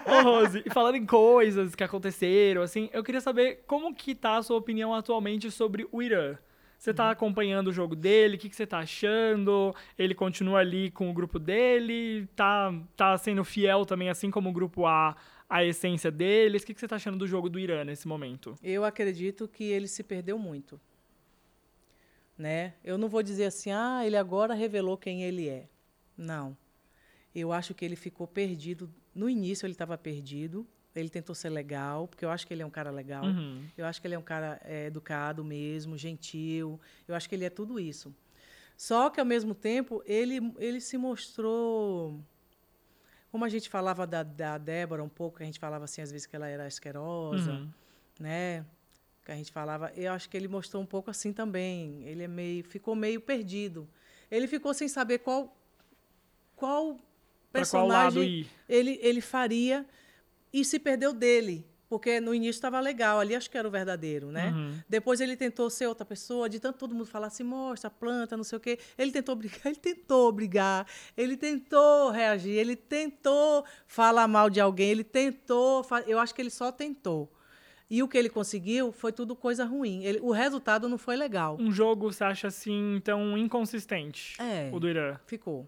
Ô, 0.06 0.21
Rose, 0.23 0.63
falando 0.73 0.95
em 0.95 1.06
coisas 1.06 1.73
que 1.73 1.84
aconteceram, 1.84 2.62
assim, 2.62 2.89
eu 2.91 3.04
queria 3.04 3.21
saber 3.21 3.63
como 3.65 3.93
que 3.95 4.13
tá 4.13 4.38
a 4.38 4.43
sua 4.43 4.58
opinião 4.58 4.93
atualmente 4.93 5.49
sobre 5.52 5.88
o 5.91 6.02
Irã. 6.02 6.38
Você 6.80 6.92
Uhum. 6.92 6.96
tá 6.96 7.12
acompanhando 7.12 7.68
o 7.68 7.74
jogo 7.74 7.94
dele? 7.94 8.38
O 8.38 8.39
que, 8.39 8.48
que 8.50 8.56
você 8.56 8.65
tá 8.65 8.80
achando? 8.80 9.76
Ele 9.98 10.15
continua 10.15 10.60
ali 10.60 10.89
com 10.89 11.10
o 11.10 11.13
grupo 11.13 11.38
dele? 11.38 12.26
Tá, 12.38 12.74
tá 12.96 13.18
sendo 13.18 13.44
fiel 13.44 13.86
também, 13.86 14.10
assim 14.10 14.32
como 14.32 14.50
o 14.50 14.54
grupo 14.54 14.86
A, 14.86 15.13
à 15.50 15.62
essência 15.63 16.10
deles? 16.10 16.63
O 16.63 16.65
que, 16.65 16.74
que 16.74 16.80
você 16.80 16.88
tá 16.88 16.96
achando 16.96 17.18
do 17.18 17.28
jogo 17.28 17.50
do 17.50 17.60
Irã 17.60 17.84
nesse 17.84 18.08
momento? 18.08 18.56
Eu 18.63 18.86
acredito 18.86 19.46
que 19.46 19.65
ele 19.65 19.88
se 19.89 20.02
perdeu 20.04 20.39
muito. 20.39 20.80
Né? 22.38 22.74
Eu 22.82 22.98
não 22.98 23.10
vou 23.10 23.22
dizer 23.22 23.46
assim, 23.46 23.72
ah, 23.72 24.02
ele 24.06 24.15
agora 24.15 24.54
revelou 24.54 24.98
quem 24.98 25.24
ele 25.24 25.50
é. 25.50 25.68
Não. 26.18 26.56
Eu 27.36 27.52
acho 27.52 27.74
que 27.74 27.84
ele 27.84 27.98
ficou 27.98 28.26
perdido. 28.26 28.89
No 29.13 29.30
início 29.30 29.65
ele 29.65 29.74
estava 29.74 29.98
perdido. 29.98 30.65
Ele 30.95 31.10
tentou 31.10 31.36
ser 31.36 31.49
legal, 31.49 32.08
porque 32.08 32.25
eu 32.25 32.30
acho 32.32 32.45
que 32.47 32.54
ele 32.54 32.62
é 32.62 32.65
um 32.65 32.69
cara 32.69 32.89
legal. 32.89 33.23
Uhum. 33.23 33.63
Eu 33.78 33.86
acho 33.86 34.02
que 34.02 34.08
ele 34.08 34.15
é 34.15 34.19
um 34.19 34.23
cara 34.23 34.60
é, 34.63 34.88
educado 34.88 35.43
mesmo, 35.43 35.97
gentil. 35.97 36.80
Eu 37.08 37.15
acho 37.15 37.30
que 37.30 37.36
ele 37.36 37.45
é 37.45 37.49
tudo 37.49 37.80
isso. 37.80 38.13
Só 38.75 39.10
que, 39.10 39.19
ao 39.19 39.25
mesmo 39.25 39.54
tempo, 39.54 40.02
ele, 40.06 40.54
ele 40.58 40.80
se 40.82 40.97
mostrou. 40.97 42.19
Como 43.32 43.45
a 43.45 43.49
gente 43.49 43.69
falava 43.69 44.08
da, 44.08 44.23
da 44.23 44.58
Débora 44.58 45.04
um 45.04 45.10
pouco, 45.10 45.43
a 45.43 45.45
gente 45.45 45.60
falava 45.60 45.84
assim, 45.86 46.02
às 46.02 46.12
vezes, 46.12 46.25
que 46.25 46.36
ela 46.36 46.47
era 46.47 46.65
asquerosa 46.65 47.52
Uhum. 47.52 47.69
né? 48.19 48.65
Que 49.23 49.32
a 49.32 49.36
gente 49.36 49.52
falava, 49.52 49.91
eu 49.95 50.12
acho 50.12 50.28
que 50.30 50.36
ele 50.36 50.47
mostrou 50.47 50.82
um 50.82 50.86
pouco 50.86 51.12
assim 51.12 51.32
também. 51.32 52.02
Ele 52.04 52.23
é 52.23 52.28
meio, 52.28 52.63
ficou 52.63 52.95
meio 52.95 53.21
perdido. 53.21 53.88
Ele 54.32 54.47
ficou 54.47 54.73
sem 54.73 54.88
saber 54.88 55.19
qual 55.19 55.56
qual 56.56 56.93
qual 56.93 56.99
personagem 57.52 58.23
ir? 58.23 58.47
ele 58.67 58.99
ele 59.02 59.21
faria 59.21 59.86
e 60.54 60.64
se 60.66 60.80
perdeu 60.80 61.14
dele, 61.14 61.66
porque 61.88 62.20
no 62.20 62.36
início 62.36 62.52
estava 62.58 62.80
legal, 62.80 63.20
ali 63.20 63.36
acho 63.36 63.50
que 63.50 63.58
era 63.58 63.68
o 63.68 63.72
verdadeiro, 63.72 64.32
né? 64.32 64.52
Uhum. 64.52 64.80
Depois 64.88 65.20
ele 65.22 65.36
tentou 65.36 65.70
ser 65.70 65.88
outra 65.88 66.06
pessoa, 66.06 66.47
de 66.47 66.60
tanto 66.60 66.78
todo 66.78 66.93
mundo 66.93 67.06
falar 67.08 67.28
assim, 67.28 67.43
mostra, 67.43 67.89
planta, 67.89 68.38
não 68.38 68.43
sei 68.43 68.58
o 68.58 68.62
quê. 68.62 68.78
Ele 68.97 69.12
tentou 69.12 69.36
brigar, 69.36 69.62
ele 69.66 69.76
tentou 69.76 70.32
brigar, 70.32 70.86
ele 71.18 71.36
tentou 71.36 72.12
reagir, 72.12 72.52
ele 72.52 72.76
tentou 72.76 73.66
falar 73.88 74.28
mal 74.28 74.50
de 74.50 74.60
alguém, 74.60 74.89
ele 74.91 75.04
tentou, 75.04 75.84
eu 76.06 76.20
acho 76.20 76.34
que 76.36 76.41
ele 76.41 76.52
só 76.52 76.72
tentou. 76.72 77.32
E 77.91 78.04
o 78.04 78.08
que 78.08 78.20
ele 78.20 78.30
conseguiu 78.30 78.91
foi 78.91 79.12
tudo 79.12 79.36
coisa 79.36 79.66
ruim. 79.66 80.04
Ele- 80.04 80.20
o 80.22 80.30
resultado 80.32 80.88
não 80.88 81.00
foi 81.00 81.16
legal. 81.16 81.58
Um 81.60 81.72
jogo, 81.72 82.12
você 82.14 82.24
acha 82.24 82.47
assim, 82.47 82.95
então, 82.95 83.36
inconsistente? 83.36 84.39
É. 84.39 84.70
O 84.72 84.80
do 84.80 84.88
Irã. 84.88 85.20
Ficou. 85.26 85.68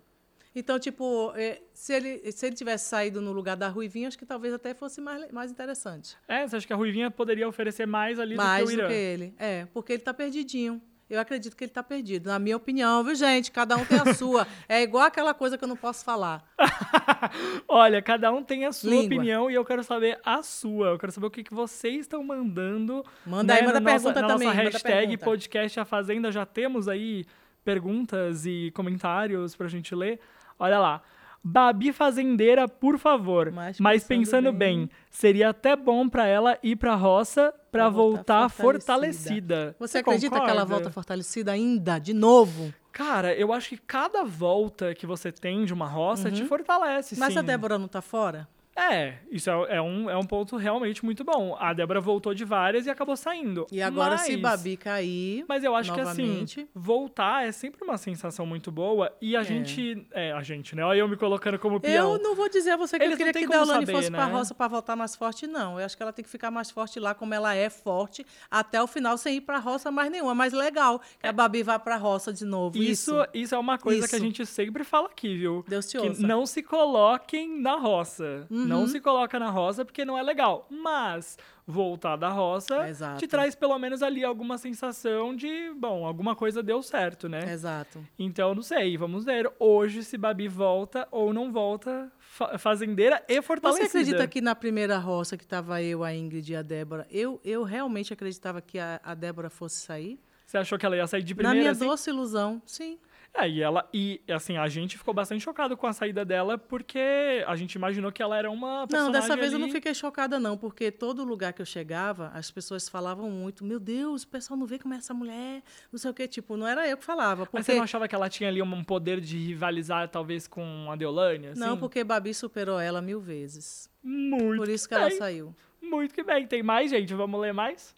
Então, 0.53 0.77
tipo, 0.77 1.31
é, 1.35 1.61
se, 1.73 1.93
ele, 1.93 2.31
se 2.31 2.45
ele 2.45 2.55
tivesse 2.55 2.89
saído 2.89 3.21
no 3.21 3.31
lugar 3.31 3.55
da 3.55 3.69
Ruivinha, 3.69 4.07
acho 4.09 4.17
que 4.17 4.25
talvez 4.25 4.53
até 4.53 4.73
fosse 4.73 4.99
mais, 4.99 5.31
mais 5.31 5.49
interessante. 5.51 6.17
É, 6.27 6.45
você 6.47 6.57
acha 6.57 6.67
que 6.67 6.73
a 6.73 6.75
Ruivinha 6.75 7.09
poderia 7.09 7.47
oferecer 7.47 7.85
mais 7.85 8.19
ali 8.19 8.35
mais 8.35 8.65
do 8.65 8.67
que 8.67 8.73
o 8.73 8.75
do 8.75 8.81
Irã? 8.81 8.87
que 8.89 8.93
ele. 8.93 9.33
É, 9.39 9.65
porque 9.73 9.93
ele 9.93 10.01
tá 10.01 10.13
perdidinho. 10.13 10.81
Eu 11.09 11.19
acredito 11.19 11.57
que 11.57 11.65
ele 11.65 11.71
tá 11.71 11.83
perdido. 11.83 12.27
Na 12.29 12.39
minha 12.39 12.55
opinião, 12.55 13.03
viu, 13.03 13.13
gente? 13.13 13.51
Cada 13.51 13.75
um 13.75 13.83
tem 13.83 13.99
a 13.99 14.13
sua. 14.13 14.47
É 14.67 14.81
igual 14.81 15.03
aquela 15.03 15.33
coisa 15.33 15.57
que 15.57 15.63
eu 15.63 15.67
não 15.67 15.75
posso 15.75 16.05
falar. 16.05 16.41
Olha, 17.67 18.01
cada 18.01 18.31
um 18.31 18.41
tem 18.41 18.65
a 18.65 18.71
sua 18.71 18.89
Língua. 18.91 19.05
opinião 19.07 19.51
e 19.51 19.53
eu 19.53 19.65
quero 19.65 19.83
saber 19.83 20.19
a 20.25 20.41
sua. 20.41 20.87
Eu 20.91 20.97
quero 20.97 21.11
saber 21.11 21.27
o 21.27 21.31
que, 21.31 21.43
que 21.43 21.53
vocês 21.53 22.01
estão 22.01 22.23
mandando. 22.23 23.03
Manda 23.25 23.53
aí, 23.53 23.59
né, 23.61 23.67
manda 23.67 23.79
na 23.81 23.91
nossa, 23.91 24.03
pergunta 24.03 24.21
na 24.21 24.27
também, 24.29 24.47
Nossa 24.47 24.57
manda 24.57 24.69
hashtag 24.71 25.07
pergunta. 25.07 25.25
podcast 25.25 25.79
A 25.81 25.85
Fazenda 25.85 26.31
já 26.31 26.45
temos 26.45 26.87
aí 26.87 27.25
perguntas 27.63 28.45
e 28.45 28.71
comentários 28.73 29.53
pra 29.55 29.67
gente 29.67 29.93
ler. 29.93 30.19
Olha 30.61 30.79
lá. 30.79 31.01
Babi 31.43 31.91
Fazendeira, 31.91 32.67
por 32.67 32.99
favor. 32.99 33.51
Mas 33.51 33.79
Mas, 33.79 34.03
pensando 34.03 34.51
bem- 34.53 34.81
bem, 34.81 34.89
seria 35.09 35.49
até 35.49 35.75
bom 35.75 36.07
pra 36.07 36.27
ela 36.27 36.55
ir 36.61 36.75
pra 36.75 36.93
roça 36.93 37.51
pra 37.71 37.85
Pra 37.85 37.89
voltar, 37.89 38.41
voltar 38.41 38.49
fortalecida. 38.49 39.75
Você 39.79 39.97
acredita 39.99 40.35
que 40.35 40.41
ela 40.41 40.49
concorda? 40.61 40.65
volta 40.75 40.91
fortalecida 40.91 41.51
ainda, 41.51 41.97
de 41.97 42.13
novo? 42.13 42.71
Cara, 42.91 43.33
eu 43.33 43.51
acho 43.53 43.69
que 43.69 43.77
cada 43.77 44.23
volta 44.23 44.93
que 44.93 45.07
você 45.07 45.31
tem 45.31 45.65
de 45.65 45.73
uma 45.73 45.87
roça 45.87 46.29
te 46.29 46.45
fortalece, 46.45 47.15
Uhum. 47.15 47.19
Mas 47.21 47.33
sim. 47.33 47.39
a 47.39 47.41
Débora 47.41 47.79
não 47.79 47.87
tá 47.87 48.01
fora? 48.01 48.47
É, 48.75 49.15
isso 49.29 49.49
é, 49.49 49.75
é 49.77 49.81
um, 49.81 50.09
é 50.09 50.17
um 50.17 50.23
ponto 50.23 50.55
realmente 50.55 51.03
muito 51.03 51.23
bom. 51.23 51.55
A 51.59 51.73
Débora 51.73 51.99
voltou 51.99 52.33
de 52.33 52.45
várias 52.45 52.85
e 52.85 52.89
acabou 52.89 53.17
saindo. 53.17 53.67
E 53.71 53.81
agora, 53.81 54.11
mas, 54.11 54.21
se 54.21 54.37
Babi 54.37 54.77
cair. 54.77 55.45
Mas 55.47 55.63
eu 55.63 55.75
acho 55.75 55.91
novamente, 55.91 56.55
que 56.55 56.61
assim, 56.61 56.69
voltar 56.73 57.45
é 57.45 57.51
sempre 57.51 57.83
uma 57.83 57.97
sensação 57.97 58.45
muito 58.45 58.71
boa. 58.71 59.11
E 59.21 59.35
a 59.35 59.43
gente. 59.43 60.05
É, 60.11 60.31
a 60.31 60.41
gente, 60.41 60.75
né? 60.75 60.85
Olha 60.85 60.99
eu 60.99 61.07
me 61.07 61.17
colocando 61.17 61.59
como 61.59 61.79
peão. 61.79 62.13
Eu 62.13 62.19
não 62.21 62.35
vou 62.35 62.49
dizer 62.49 62.71
a 62.71 62.77
você 62.77 62.97
que 62.97 63.03
Eles 63.03 63.19
eu 63.19 63.25
queria 63.25 63.33
que 63.33 63.47
Deolane 63.47 63.85
saber, 63.85 63.91
fosse 63.91 64.11
pra 64.11 64.25
né? 64.27 64.31
roça 64.31 64.53
pra 64.53 64.67
voltar 64.67 64.95
mais 64.95 65.15
forte, 65.15 65.47
não. 65.47 65.79
Eu 65.79 65.85
acho 65.85 65.97
que 65.97 66.03
ela 66.03 66.13
tem 66.13 66.23
que 66.23 66.31
ficar 66.31 66.49
mais 66.49 66.71
forte 66.71 66.99
lá, 66.99 67.13
como 67.13 67.33
ela 67.33 67.53
é 67.53 67.69
forte, 67.69 68.25
até 68.49 68.81
o 68.81 68.87
final, 68.87 69.17
sem 69.17 69.37
ir 69.37 69.41
pra 69.41 69.59
roça 69.59 69.91
mais 69.91 70.09
nenhuma. 70.11 70.33
Mas 70.33 70.53
legal 70.53 71.01
que 71.19 71.27
a 71.27 71.33
Babi 71.33 71.63
vá 71.63 71.77
pra 71.77 71.97
roça 71.97 72.31
de 72.31 72.45
novo. 72.45 72.77
Isso, 72.77 73.11
Isso. 73.11 73.27
isso 73.33 73.55
é 73.55 73.57
uma 73.57 73.77
coisa 73.77 74.07
que 74.07 74.15
a 74.15 74.17
Isso. 74.17 74.25
gente 74.25 74.45
sempre 74.45 74.83
fala 74.83 75.07
aqui, 75.07 75.37
viu? 75.37 75.65
Deus 75.67 75.87
te 75.87 75.97
que 75.99 76.07
ouça. 76.07 76.25
não 76.25 76.45
se 76.45 76.63
coloquem 76.63 77.59
na 77.59 77.75
roça. 77.75 78.47
Uhum. 78.61 78.67
Não 78.67 78.87
se 78.87 78.99
coloca 78.99 79.39
na 79.39 79.49
roça 79.49 79.83
porque 79.85 80.03
não 80.05 80.17
é 80.17 80.21
legal. 80.23 80.67
Mas 80.69 81.37
voltar 81.67 82.15
da 82.15 82.29
roça 82.29 82.87
Exato. 82.89 83.19
te 83.19 83.27
traz 83.27 83.55
pelo 83.55 83.77
menos 83.79 84.01
ali 84.03 84.23
alguma 84.23 84.57
sensação 84.57 85.35
de, 85.35 85.71
bom, 85.77 86.05
alguma 86.05 86.35
coisa 86.35 86.61
deu 86.61 86.81
certo, 86.81 87.29
né? 87.29 87.51
Exato. 87.53 88.03
Então, 88.19 88.53
não 88.55 88.61
sei, 88.63 88.97
vamos 88.97 89.23
ver 89.25 89.49
hoje 89.59 90.03
se 90.03 90.17
Babi 90.17 90.47
volta 90.47 91.07
ou 91.11 91.31
não 91.33 91.51
volta 91.51 92.11
fa- 92.19 92.57
fazendeira 92.57 93.23
e 93.27 93.35
Você 93.35 93.41
fortalecida. 93.41 93.85
acredita 93.87 94.27
que 94.27 94.41
na 94.41 94.55
primeira 94.55 94.97
roça 94.97 95.37
que 95.37 95.45
tava 95.47 95.81
eu, 95.81 96.03
a 96.03 96.13
Ingrid 96.13 96.51
e 96.51 96.55
a 96.55 96.61
Débora, 96.61 97.07
eu, 97.09 97.39
eu 97.43 97.63
realmente 97.63 98.11
acreditava 98.11 98.61
que 98.61 98.77
a, 98.79 98.99
a 99.03 99.13
Débora 99.13 99.49
fosse 99.49 99.77
sair? 99.81 100.19
Você 100.45 100.57
achou 100.57 100.77
que 100.77 100.85
ela 100.85 100.97
ia 100.97 101.07
sair 101.07 101.23
de 101.23 101.33
na 101.33 101.37
primeira? 101.37 101.59
minha 101.59 101.71
assim? 101.71 101.85
doce 101.85 102.09
ilusão, 102.09 102.61
sim. 102.65 102.99
É, 103.33 103.47
e 103.49 103.61
ela 103.61 103.87
e 103.93 104.21
assim, 104.29 104.57
a 104.57 104.67
gente 104.67 104.97
ficou 104.97 105.13
bastante 105.13 105.41
chocado 105.41 105.77
com 105.77 105.87
a 105.87 105.93
saída 105.93 106.25
dela 106.25 106.57
porque 106.57 107.43
a 107.47 107.55
gente 107.55 107.75
imaginou 107.75 108.11
que 108.11 108.21
ela 108.21 108.37
era 108.37 108.51
uma 108.51 108.85
Não, 108.91 109.09
dessa 109.09 109.37
vez 109.37 109.53
eu 109.53 109.57
ali- 109.57 109.65
não 109.67 109.71
fiquei 109.71 109.93
chocada, 109.93 110.37
não, 110.37 110.57
porque 110.57 110.91
todo 110.91 111.23
lugar 111.23 111.53
que 111.53 111.61
eu 111.61 111.65
chegava, 111.65 112.27
as 112.33 112.51
pessoas 112.51 112.89
falavam 112.89 113.29
muito, 113.31 113.63
meu 113.63 113.79
Deus, 113.79 114.23
o 114.23 114.27
pessoal 114.27 114.59
não 114.59 114.65
vê 114.67 114.77
como 114.77 114.93
é 114.93 114.97
essa 114.97 115.13
mulher, 115.13 115.63
não 115.89 115.97
sei 115.97 116.11
o 116.11 116.13
quê. 116.13 116.27
Tipo, 116.27 116.57
não 116.57 116.67
era 116.67 116.85
eu 116.89 116.97
que 116.97 117.05
falava. 117.05 117.43
Mas 117.43 117.49
Porque... 117.49 117.63
você 117.63 117.75
não 117.75 117.83
achava 117.83 118.05
que 118.05 118.13
ela 118.13 118.27
tinha 118.29 118.49
ali 118.49 118.61
um 118.61 118.83
poder 118.83 119.21
de 119.21 119.37
rivalizar, 119.37 120.09
talvez, 120.09 120.45
com 120.45 120.91
a 120.91 120.95
Deolane? 120.97 121.47
Assim? 121.47 121.59
Não, 121.59 121.77
porque 121.77 122.03
Babi 122.03 122.33
superou 122.33 122.79
ela 122.81 123.01
mil 123.01 123.21
vezes. 123.21 123.89
Muito 124.03 124.57
Por 124.57 124.67
isso 124.69 124.89
que 124.89 124.93
bem. 124.95 125.03
ela 125.05 125.11
saiu. 125.11 125.55
Muito 125.81 126.13
que 126.13 126.21
bem. 126.23 126.45
Tem 126.45 126.61
mais, 126.61 126.91
gente? 126.91 127.13
Vamos 127.13 127.39
ler 127.39 127.53
mais? 127.53 127.95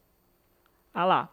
Ah 0.93 1.05
lá. 1.05 1.29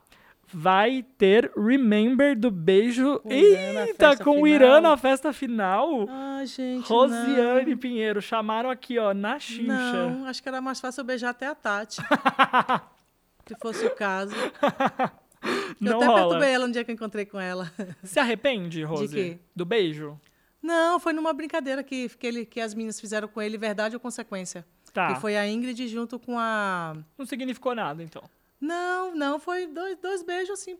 Vai 0.53 1.05
ter 1.17 1.51
Remember 1.57 2.37
do 2.39 2.51
beijo. 2.51 3.21
O 3.25 3.33
Irã 3.33 3.85
Eita, 3.87 4.17
com 4.17 4.43
o 4.43 4.47
Irã 4.47 4.81
na 4.81 4.97
festa 4.97 5.33
final. 5.33 6.07
Ah, 6.09 6.43
gente. 6.45 6.87
Rosiane 6.89 7.77
Pinheiro. 7.77 8.21
Chamaram 8.21 8.69
aqui, 8.71 8.99
ó, 8.99 9.15
na 9.15 9.35
Não, 9.35 9.41
chincha. 9.41 9.67
não, 10.09 10.25
acho 10.27 10.43
que 10.43 10.49
era 10.49 10.61
mais 10.61 10.81
fácil 10.81 11.01
eu 11.03 11.05
beijar 11.05 11.31
até 11.31 11.47
a 11.47 11.55
Tati. 11.55 12.01
Se 13.47 13.55
fosse 13.61 13.85
o 13.87 13.95
caso. 13.95 14.35
Eu 15.43 15.93
Não 15.93 15.97
até 15.97 16.07
rola. 16.07 16.21
perturbei 16.21 16.51
ela 16.51 16.67
no 16.67 16.73
dia 16.73 16.85
que 16.85 16.91
eu 16.91 16.95
encontrei 16.95 17.25
com 17.25 17.41
ela. 17.41 17.73
Se 18.05 18.21
arrepende, 18.21 18.83
Rose? 18.85 19.09
quê? 19.15 19.39
Do 19.57 19.65
beijo? 19.65 20.21
Não, 20.63 21.01
foi 21.01 21.15
numa 21.15 21.33
brincadeira 21.33 21.83
que, 21.83 22.11
que, 22.11 22.27
ele, 22.27 22.45
que 22.45 22.61
as 22.61 22.75
meninas 22.75 23.01
fizeram 23.01 23.27
com 23.27 23.41
ele, 23.41 23.57
verdade 23.57 23.97
ou 23.97 24.01
consequência. 24.01 24.67
Tá. 24.93 25.15
Que 25.15 25.21
foi 25.21 25.39
a 25.39 25.49
Ingrid 25.49 25.89
junto 25.89 26.19
com 26.19 26.39
a. 26.39 26.95
Não 27.17 27.25
significou 27.25 27.75
nada, 27.75 28.03
então. 28.03 28.23
Não, 28.61 29.15
não, 29.15 29.39
foi 29.39 29.67
dois, 29.67 29.97
dois 29.99 30.23
beijos 30.23 30.61
assim. 30.61 30.79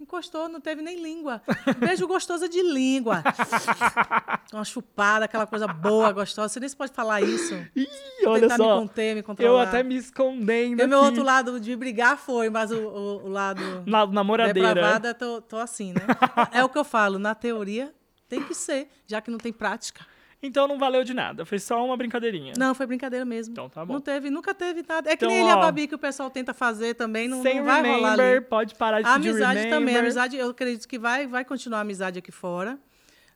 Encostou, 0.00 0.48
não 0.48 0.60
teve 0.60 0.82
nem 0.82 1.00
língua. 1.00 1.40
Beijo 1.78 2.08
gostoso 2.08 2.48
de 2.48 2.60
língua. 2.60 3.22
Uma 4.52 4.64
chupada, 4.64 5.26
aquela 5.26 5.46
coisa 5.46 5.66
boa, 5.68 6.10
gostosa. 6.10 6.48
Você 6.48 6.58
nem 6.60 6.68
se 6.68 6.76
pode 6.76 6.92
falar 6.92 7.20
isso. 7.22 7.54
Ih, 7.76 7.86
olha 8.26 8.40
Tentar 8.42 8.56
só. 8.56 8.74
me 8.74 8.80
conter, 8.88 9.14
me 9.14 9.22
controlar. 9.22 9.50
eu 9.50 9.58
até 9.60 9.82
me 9.84 9.96
escondendo 9.96 10.80
E 10.80 10.84
o 10.84 10.88
meu 10.88 10.98
outro 10.98 11.22
lado 11.22 11.60
de 11.60 11.76
brigar 11.76 12.18
foi, 12.18 12.50
mas 12.50 12.72
o, 12.72 12.78
o, 12.78 13.24
o 13.26 13.28
lado 13.28 13.62
Lado 13.86 14.12
namoradeira. 14.12 14.74
depravada, 14.74 15.14
tô, 15.14 15.40
tô 15.40 15.56
assim, 15.56 15.92
né? 15.92 16.00
É 16.50 16.64
o 16.64 16.68
que 16.68 16.78
eu 16.78 16.84
falo, 16.84 17.18
na 17.18 17.34
teoria 17.34 17.94
tem 18.28 18.42
que 18.42 18.54
ser, 18.54 18.88
já 19.06 19.20
que 19.20 19.30
não 19.30 19.38
tem 19.38 19.52
prática. 19.52 20.04
Então 20.42 20.66
não 20.66 20.76
valeu 20.78 21.04
de 21.04 21.14
nada. 21.14 21.44
Foi 21.46 21.58
só 21.58 21.84
uma 21.84 21.96
brincadeirinha. 21.96 22.54
Não, 22.58 22.74
foi 22.74 22.84
brincadeira 22.86 23.24
mesmo. 23.24 23.52
Então 23.52 23.68
tá 23.68 23.84
bom. 23.84 23.92
Não 23.94 24.00
teve, 24.00 24.28
nunca 24.28 24.52
teve 24.52 24.84
nada. 24.88 25.08
É 25.08 25.16
que 25.16 25.24
Então, 25.24 25.28
nem 25.28 25.38
ele 25.38 25.48
e 25.48 25.52
a 25.52 25.56
ó, 25.56 25.60
Babi 25.60 25.86
que 25.86 25.94
o 25.94 25.98
pessoal 25.98 26.28
tenta 26.30 26.52
fazer 26.52 26.94
também, 26.94 27.28
não, 27.28 27.42
Sem 27.42 27.58
não 27.58 27.64
vai 27.64 27.80
rolar 27.82 28.10
remember, 28.16 28.36
ali. 28.38 28.40
pode 28.46 28.74
parar 28.74 29.00
de 29.02 29.06
A 29.06 29.14
amizade 29.14 29.60
remember. 29.60 29.70
também, 29.78 29.96
a 29.96 30.00
amizade, 30.00 30.36
eu 30.36 30.50
acredito 30.50 30.88
que 30.88 30.98
vai, 30.98 31.26
vai 31.28 31.44
continuar 31.44 31.78
a 31.78 31.82
amizade 31.82 32.18
aqui 32.18 32.32
fora, 32.32 32.76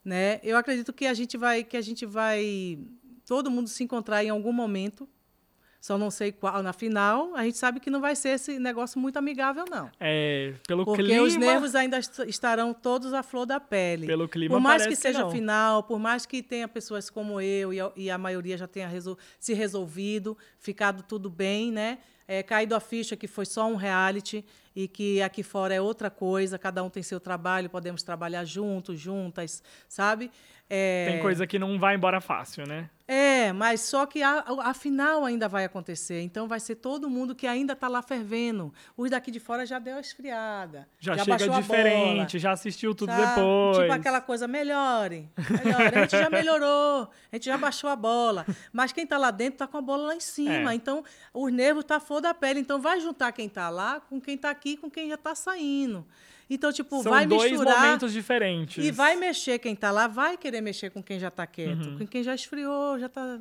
né? 0.05 0.41
Eu 0.43 0.57
acredito 0.57 0.93
que 0.93 1.07
a 1.07 1.15
gente 1.15 1.37
vai, 1.37 1.63
que 1.63 1.77
a 1.77 1.81
gente 1.81 2.05
vai, 2.05 2.79
todo 3.25 3.51
mundo 3.51 3.69
se 3.69 3.85
encontrar 3.85 4.25
em 4.25 4.29
algum 4.31 4.53
momento. 4.53 5.09
Só 5.81 5.97
não 5.97 6.11
sei 6.11 6.33
qual, 6.33 6.63
na 6.63 6.73
final, 6.73 7.35
a 7.37 7.45
gente 7.45 7.59
sabe 7.59 7.79
que 7.81 7.89
não 7.91 8.01
vai 8.01 8.17
ser 8.17 8.31
esse 8.31 8.59
negócio 8.59 8.99
muito 8.99 9.17
amigável, 9.19 9.65
não. 9.71 9.91
É, 10.01 10.55
pelo 10.67 10.85
Porque 10.85 11.03
clima. 11.05 11.23
os 11.23 11.37
nervos 11.37 11.75
ainda 11.75 11.99
est- 11.99 12.19
estarão 12.27 12.75
todos 12.75 13.13
à 13.15 13.23
flor 13.23 13.47
da 13.47 13.61
pele. 13.61 14.07
Pelo 14.07 14.29
clima, 14.29 14.55
Por 14.55 14.61
mais 14.61 14.83
que 14.83 14.89
que 14.91 14.97
seja 14.97 15.21
não. 15.21 15.31
final, 15.31 15.83
por 15.85 15.99
mais 15.99 16.27
que 16.27 16.43
tenha 16.43 16.67
pessoas 16.67 17.09
como 17.11 17.41
eu 17.41 17.73
e 17.73 17.81
a, 17.81 17.93
e 17.95 18.11
a 18.11 18.19
maioria 18.19 18.57
já 18.57 18.67
tenha 18.67 18.89
resol- 18.89 19.19
se 19.39 19.55
resolvido, 19.55 20.37
ficado 20.59 21.03
tudo 21.03 21.31
bem, 21.31 21.71
né? 21.71 21.99
É, 22.29 22.43
caído 22.43 22.75
a 22.75 22.81
ficha 22.81 23.15
que 23.15 23.29
foi 23.29 23.47
só 23.47 23.69
um 23.69 23.77
reality 23.77 24.45
e 24.75 24.89
que 24.89 25.23
aqui 25.23 25.45
fora 25.45 25.73
é 25.73 25.81
outra 25.81 26.11
coisa, 26.11 26.59
cada 26.59 26.83
um 26.83 26.91
tem 26.91 27.01
seu 27.01 27.21
trabalho, 27.21 27.71
podemos 27.71 28.03
trabalhar 28.03 28.45
juntos, 28.45 28.99
juntas, 28.99 29.63
sabe? 29.89 30.31
É, 30.69 31.07
Tem 31.09 31.21
coisa 31.21 31.47
que 31.47 31.57
não 31.57 31.79
vai 31.79 31.95
embora 31.95 32.21
fácil, 32.21 32.67
né? 32.67 32.91
é, 33.07 33.26
mas 33.53 33.81
só 33.81 34.07
que 34.07 34.23
a, 34.23 34.45
a 34.63 34.75
final 34.75 35.25
ainda 35.25 35.49
vai 35.49 35.65
acontecer. 35.65 36.21
Então 36.21 36.47
vai 36.47 36.61
ser 36.61 36.77
todo 36.77 37.09
mundo 37.11 37.35
que 37.35 37.47
ainda 37.47 37.73
está 37.73 37.89
lá 37.89 38.03
fervendo. 38.03 38.73
Os 38.97 39.11
daqui 39.11 39.31
de 39.31 39.41
fora 39.41 39.67
já 39.67 39.79
deu 39.79 39.97
a 39.97 40.01
esfriada. 40.01 40.89
Já, 40.99 41.17
baixou 41.17 41.39
chega 41.39 41.57
a 41.57 41.61
diferente, 41.61 42.17
bola, 42.17 42.39
já 42.39 42.53
assistiu 42.53 42.95
tudo 42.95 43.11
sabe? 43.13 43.27
depois. 43.27 43.79
Tipo 43.79 43.93
aquela 43.93 44.21
coisa, 44.21 44.47
melhore, 44.47 45.29
melhore. 45.65 45.97
A 45.97 46.01
gente 46.03 46.11
já 46.11 46.31
melhorou, 46.31 47.11
a 47.33 47.37
gente 47.37 47.47
já 47.47 47.59
baixou 47.59 47.91
a 47.91 47.97
bola. 47.97 48.47
Mas 48.73 48.93
quem 48.93 49.05
está 49.05 49.19
lá 49.19 49.31
dentro 49.31 49.55
está 49.55 49.67
com 49.67 49.79
a 49.79 49.83
bola 49.83 50.09
lá 50.09 50.15
em 50.15 50.21
cima. 50.21 50.73
É. 50.73 50.75
Então 50.75 51.05
os 51.33 51.53
nervos 51.53 51.83
estão 51.83 51.99
tá 51.99 52.05
flor 52.05 52.21
da 52.21 52.35
pele. 52.35 52.61
Então 52.61 52.81
vai 52.81 53.01
juntar 53.01 53.33
quem 53.33 53.47
está 53.47 53.69
lá 53.69 54.01
com 54.01 54.21
quem 54.21 54.35
está 54.35 54.51
aqui, 54.51 54.77
com 54.77 54.91
quem 54.91 55.09
já 55.09 55.15
está 55.15 55.35
saindo. 55.35 56.07
Então, 56.49 56.73
tipo, 56.73 57.03
São 57.03 57.11
vai 57.13 57.27
dois 57.27 57.51
misturar. 57.51 57.81
momentos 57.81 58.13
diferentes. 58.13 58.85
E 58.85 58.91
vai 58.93 59.17
mexer 59.17 59.59
quem 59.59 59.75
tá 59.75 59.91
lá, 59.91 60.07
vai 60.07 60.37
querer 60.37 60.61
mexer 60.61 60.91
com 60.91 61.03
quem 61.03 61.19
já 61.19 61.31
tá 61.31 61.47
quieto, 61.47 61.87
Uhum. 61.89 61.99
com 61.99 62.07
quem 62.07 62.23
já 62.23 62.35
esfriou, 62.35 62.99
já 62.99 63.09
tá, 63.09 63.41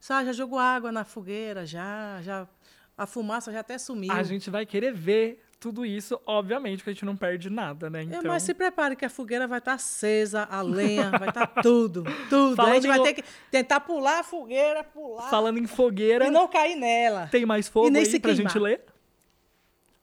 sabe, 0.00 0.26
já 0.26 0.32
jogou 0.32 0.58
água 0.58 0.90
na 0.90 1.04
fogueira, 1.04 1.64
já, 1.64 2.18
já 2.22 2.48
a 2.98 3.06
fumaça 3.06 3.52
já 3.52 3.60
até 3.60 3.78
sumiu. 3.78 4.12
A 4.12 4.22
gente 4.24 4.50
vai 4.50 4.66
querer 4.66 4.92
ver 4.92 5.44
tudo 5.60 5.84
isso, 5.86 6.18
obviamente, 6.26 6.82
que 6.82 6.90
a 6.90 6.92
gente 6.92 7.04
não 7.04 7.14
perde 7.14 7.48
nada, 7.50 7.88
né? 7.90 8.00
É, 8.00 8.02
Então, 8.04 8.22
mas 8.24 8.42
se 8.42 8.52
prepare 8.54 8.96
que 8.96 9.04
a 9.04 9.10
fogueira 9.10 9.46
vai 9.46 9.58
estar 9.58 9.74
acesa, 9.74 10.48
a 10.50 10.60
lenha, 10.62 11.10
vai 11.10 11.28
estar 11.28 11.46
tudo, 11.62 12.02
tudo. 12.30 12.56
Falando 12.56 12.72
a 12.72 12.74
gente 12.76 12.86
vai 12.88 12.98
em- 12.98 13.02
ter 13.04 13.12
que 13.14 13.24
tentar 13.50 13.78
pular 13.80 14.20
a 14.20 14.22
fogueira, 14.24 14.82
pular 14.82 15.28
falando 15.30 15.58
em 15.58 15.66
fogueira, 15.66 16.26
e 16.26 16.30
não 16.30 16.48
cair 16.48 16.74
nela. 16.76 17.28
tem 17.30 17.46
mais 17.46 17.68
fogo 17.68 17.86
E 17.86 17.90
nem 17.90 18.02
aí 18.02 18.08
pra 18.20 18.34
queimar. 18.34 18.52
gente 18.52 18.58
ler? 18.58 18.84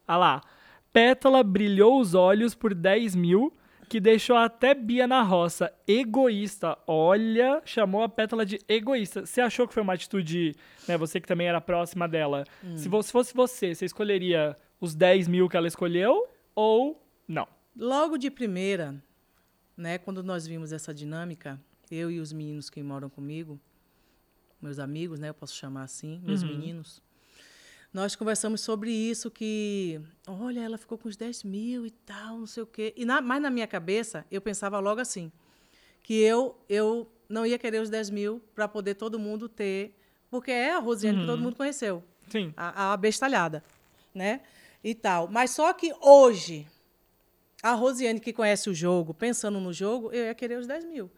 Ah 0.08 0.16
lá. 0.18 0.41
Pétala 0.92 1.44
brilhou 1.44 2.00
os 2.00 2.14
olhos 2.14 2.56
por 2.56 2.74
10 2.74 3.16
mil, 3.16 3.54
que 3.90 4.00
deixou 4.00 4.36
até 4.36 4.74
Bia 4.74 5.08
na 5.08 5.22
roça. 5.22 5.72
Egoísta. 5.88 6.78
Olha, 6.88 7.62
chamou 7.66 8.04
a 8.04 8.10
Pétala 8.10 8.46
de 8.46 8.60
egoísta. 8.68 9.26
Você 9.26 9.40
achou 9.42 9.68
que 9.68 9.74
foi 9.74 9.84
uma 9.84 9.94
atitude, 9.94 10.56
né? 10.88 10.98
Você 10.98 11.22
que 11.22 11.28
também 11.28 11.48
era 11.48 11.62
próxima 11.62 12.08
dela. 12.08 12.44
Hum. 12.64 12.76
Se 12.78 12.90
fosse 12.90 13.34
você, 13.34 13.74
você 13.74 13.86
escolheria 13.86 14.58
os 14.82 14.94
10 14.94 15.28
mil 15.28 15.48
que 15.48 15.56
ela 15.56 15.68
escolheu 15.68 16.28
ou 16.54 17.02
não? 17.28 17.48
Logo 17.76 18.18
de 18.18 18.30
primeira, 18.32 18.96
né, 19.78 19.98
quando 20.00 20.24
nós 20.24 20.48
vimos 20.48 20.74
essa 20.74 20.94
dinâmica, 20.94 21.60
eu 21.92 22.10
e 22.12 22.20
os 22.20 22.34
meninos 22.34 22.70
que 22.70 22.82
moram 22.84 23.10
comigo, 23.10 23.60
meus 24.62 24.80
amigos, 24.80 25.20
né? 25.20 25.30
Eu 25.30 25.34
posso 25.34 25.56
chamar 25.56 25.84
assim, 25.84 26.20
meus 26.26 26.42
Uhum. 26.42 26.50
meninos. 26.50 27.02
Nós 27.98 28.16
conversamos 28.16 28.62
sobre 28.62 28.91
isso, 28.91 29.32
que, 29.32 30.00
olha, 30.28 30.60
ela 30.60 30.78
ficou 30.78 31.00
com 31.00 31.10
os 31.10 31.18
10 31.18 31.43
mil 31.43 31.84
e 31.84 31.89
tal, 31.89 32.38
não 32.38 32.45
sei 32.45 32.62
o 32.62 32.68
quê. 32.68 32.93
E 32.95 33.04
na, 33.04 33.22
mas 33.22 33.41
na 33.41 33.50
minha 33.50 33.66
cabeça, 33.66 34.24
eu 34.30 34.39
pensava 34.39 34.78
logo 34.78 35.02
assim, 35.02 35.32
que 36.04 36.14
eu, 36.22 36.56
eu 36.70 37.12
não 37.28 37.43
ia 37.43 37.58
querer 37.58 37.82
os 37.82 37.89
10 37.89 38.12
mil 38.12 38.39
para 38.54 38.68
poder 38.68 38.93
todo 38.93 39.18
mundo 39.18 39.50
ter, 39.50 39.98
porque 40.30 40.52
é 40.52 40.76
a 40.76 40.78
Rosiane 40.78 41.22
que 41.22 41.26
todo 41.26 41.41
mundo 41.41 41.56
conheceu 41.56 42.04
Sim. 42.30 42.54
a, 42.56 42.93
a 42.93 42.98
bestalhada, 42.98 43.64
né? 44.14 44.41
E 44.84 44.93
tal. 44.93 45.28
Mas 45.28 45.50
só 45.50 45.74
que 45.74 45.91
hoje, 46.00 46.68
a 47.64 47.74
Rosiane 47.74 48.20
que 48.20 48.32
conhece 48.32 48.70
o 48.70 48.76
jogo, 48.76 49.12
pensando 49.12 49.60
no 49.60 49.74
jogo, 49.74 50.12
eu 50.12 50.26
ia 50.26 50.36
querer 50.36 50.60
os 50.60 50.68
10 50.68 50.86
mil. 50.86 51.10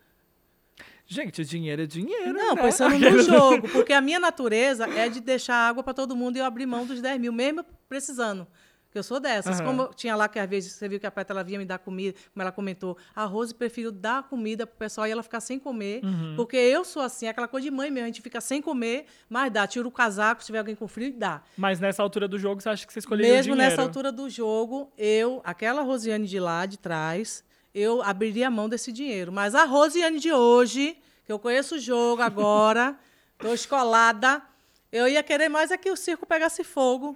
Gente, 1.10 1.44
dinheiro 1.44 1.82
é 1.82 1.86
dinheiro. 1.88 2.34
Não, 2.34 2.54
né? 2.54 2.62
pensando 2.62 2.98
no 3.00 3.22
jogo, 3.24 3.68
porque 3.70 3.92
a 3.92 4.00
minha 4.00 4.20
natureza 4.20 4.86
é 4.88 5.10
de 5.10 5.20
deixar 5.20 5.56
água 5.56 5.82
para 5.82 5.94
todo 5.94 6.16
mundo 6.16 6.38
e 6.38 6.40
eu 6.40 6.46
abrir 6.46 6.68
mão 6.68 6.86
dos 6.86 7.02
10 7.02 7.20
mil, 7.20 7.34
mesmo 7.34 7.66
precisando. 7.90 8.48
Porque 8.86 9.00
eu 9.00 9.04
sou 9.04 9.20
dessas. 9.20 9.60
Aham. 9.60 9.68
Como 9.68 9.82
eu 9.84 9.94
tinha 9.94 10.16
lá 10.16 10.28
que 10.28 10.40
às 10.40 10.50
vezes 10.50 10.74
você 10.74 10.88
viu 10.88 11.00
que 11.00 11.06
a 11.06 11.12
Peta 11.12 11.34
ela 11.34 11.44
vinha 11.44 11.58
me 11.58 11.66
dar 11.66 11.80
comida, 11.80 12.18
como 12.34 12.42
ela 12.42 12.52
comentou, 12.52 12.96
a 13.16 13.24
Rose 13.24 13.54
prefiro 13.54 13.92
dar 13.92 14.24
comida 14.24 14.66
pro 14.68 14.78
pessoal 14.78 15.08
e 15.08 15.12
ela 15.12 15.22
ficar 15.24 15.40
sem 15.40 15.60
comer. 15.60 16.04
Uhum. 16.04 16.34
Porque 16.36 16.58
eu 16.58 16.86
sou 16.86 17.02
assim, 17.02 17.28
aquela 17.28 17.48
coisa 17.48 17.66
de 17.66 17.72
mãe 17.72 17.90
mesmo, 17.90 18.06
a 18.06 18.08
gente 18.08 18.22
fica 18.22 18.42
sem 18.42 18.62
comer, 18.62 19.06
mas 19.28 19.52
dá, 19.52 19.68
tira 19.68 19.88
o 19.88 19.92
casaco, 19.92 20.42
se 20.42 20.48
tiver 20.48 20.60
alguém 20.60 20.76
com 20.76 20.88
frio, 20.88 21.14
dá. 21.16 21.42
Mas 21.58 21.80
nessa 21.80 22.02
altura 22.04 22.28
do 22.28 22.38
jogo, 22.38 22.62
você 22.62 22.70
acha 22.70 22.86
que 22.86 22.94
você 22.94 23.00
escolheria 23.00 23.32
Mesmo 23.32 23.54
o 23.54 23.56
dinheiro? 23.56 23.72
nessa 23.72 23.82
altura 23.84 24.12
do 24.12 24.28
jogo, 24.30 24.92
eu, 24.98 25.42
aquela 25.44 25.82
Rosiane 25.84 26.28
de 26.28 26.40
lá 26.40 26.66
de 26.66 26.80
trás, 26.80 27.44
eu 27.74 28.02
abriria 28.02 28.48
a 28.48 28.52
mão 28.52 28.68
desse 28.68 28.92
dinheiro. 28.92 29.32
Mas 29.32 29.56
a 29.56 29.64
Rosiane 29.64 30.20
de 30.20 30.32
hoje, 30.32 30.98
que 31.26 31.32
eu 31.32 31.40
conheço 31.40 31.76
o 31.76 31.80
jogo 31.80 32.22
agora, 32.22 32.98
tô 33.38 33.54
escolada, 33.54 34.42
eu 34.92 35.08
ia 35.08 35.22
querer 35.24 35.50
mais 35.50 35.72
é 35.72 35.78
que 35.78 35.92
o 35.92 35.96
circo 35.96 36.26
pegasse 36.26 36.64
fogo. 36.64 37.16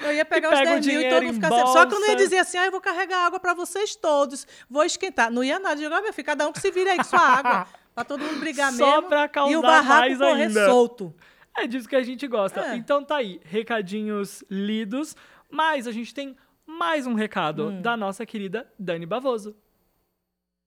Eu 0.00 0.12
ia 0.12 0.24
pegar 0.24 0.48
os 0.52 0.58
pega 0.58 0.70
o 0.72 0.80
10 0.80 0.86
mil 0.86 1.00
e 1.00 1.08
todo 1.08 1.22
mundo 1.22 1.34
ficasse. 1.34 1.72
Só 1.72 1.86
que 1.86 1.94
eu 1.94 2.00
não 2.00 2.08
ia 2.08 2.16
dizer 2.16 2.38
assim, 2.38 2.58
ah, 2.58 2.66
eu 2.66 2.70
vou 2.70 2.80
carregar 2.80 3.26
água 3.26 3.40
para 3.40 3.54
vocês 3.54 3.96
todos, 3.96 4.46
vou 4.68 4.84
esquentar. 4.84 5.30
Não 5.30 5.42
ia 5.42 5.58
nada. 5.58 5.80
Eu 5.80 5.90
digo, 5.90 5.94
ah, 5.94 6.12
filho, 6.12 6.26
cada 6.26 6.46
um 6.46 6.52
que 6.52 6.60
se 6.60 6.70
vire 6.70 6.90
aí 6.90 6.98
com 6.98 7.04
sua 7.04 7.20
água. 7.20 7.66
Pra 7.96 8.04
todo 8.04 8.22
mundo 8.22 8.38
brigar 8.40 8.70
Só 8.74 8.96
mesmo. 8.96 9.08
pra 9.08 9.24
e 9.24 9.28
causar 9.30 9.58
o 9.58 9.62
barraco 9.62 10.18
correr 10.18 10.42
ainda. 10.42 10.66
solto. 10.66 11.14
É 11.56 11.66
disso 11.66 11.88
que 11.88 11.96
a 11.96 12.02
gente 12.02 12.28
gosta. 12.28 12.60
É. 12.60 12.76
Então 12.76 13.02
tá 13.02 13.16
aí, 13.16 13.40
recadinhos 13.42 14.44
lidos, 14.50 15.16
mas 15.48 15.86
a 15.86 15.92
gente 15.92 16.12
tem 16.12 16.36
mais 16.66 17.06
um 17.06 17.14
recado 17.14 17.68
Hum. 17.68 17.80
da 17.82 17.96
nossa 17.96 18.26
querida 18.26 18.66
Dani 18.78 19.06
Bavoso. 19.06 19.54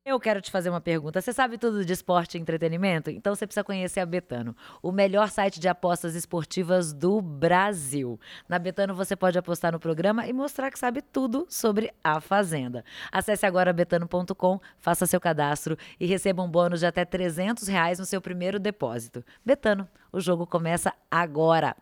Eu 0.06 0.20
quero 0.20 0.42
te 0.42 0.50
fazer 0.50 0.70
uma 0.72 0.82
pergunta. 0.82 1.22
Você 1.22 1.32
sabe 1.32 1.58
tudo 1.58 1.86
de 1.86 1.94
esporte 1.94 2.36
e 2.36 2.42
entretenimento? 2.42 3.12
Então 3.12 3.36
você 3.36 3.46
precisa 3.46 3.64
conhecer 3.66 4.00
a 4.00 4.06
Betano, 4.06 4.56
o 4.82 4.92
melhor 4.92 5.30
site 5.30 5.60
de 5.60 5.68
apostas 5.68 6.16
esportivas 6.16 6.94
do 6.94 7.22
Brasil. 7.22 8.20
Na 8.48 8.58
Betano 8.58 8.96
você 8.96 9.16
pode 9.16 9.38
apostar 9.38 9.72
no 9.74 9.80
programa 9.80 10.26
e 10.26 10.34
mostrar 10.34 10.72
que 10.72 10.80
sabe 10.80 11.02
tudo 11.02 11.46
sobre 11.50 11.94
a 12.04 12.20
Fazenda. 12.22 12.84
Acesse 13.12 13.46
agora 13.46 13.72
betano.com, 13.74 14.60
faça 14.80 15.06
seu 15.06 15.20
cadastro 15.20 15.78
e 16.00 16.08
receba 16.08 16.42
um 16.42 16.50
bônus 16.50 16.80
de 16.80 16.88
até 16.88 17.06
300 17.06 17.68
reais 17.68 18.00
no 18.00 18.06
seu 18.06 18.22
primeiro 18.22 18.58
depósito. 18.58 19.24
Betano, 19.46 19.88
o 20.12 20.20
jogo 20.20 20.48
começa 20.48 20.92
agora. 21.12 21.76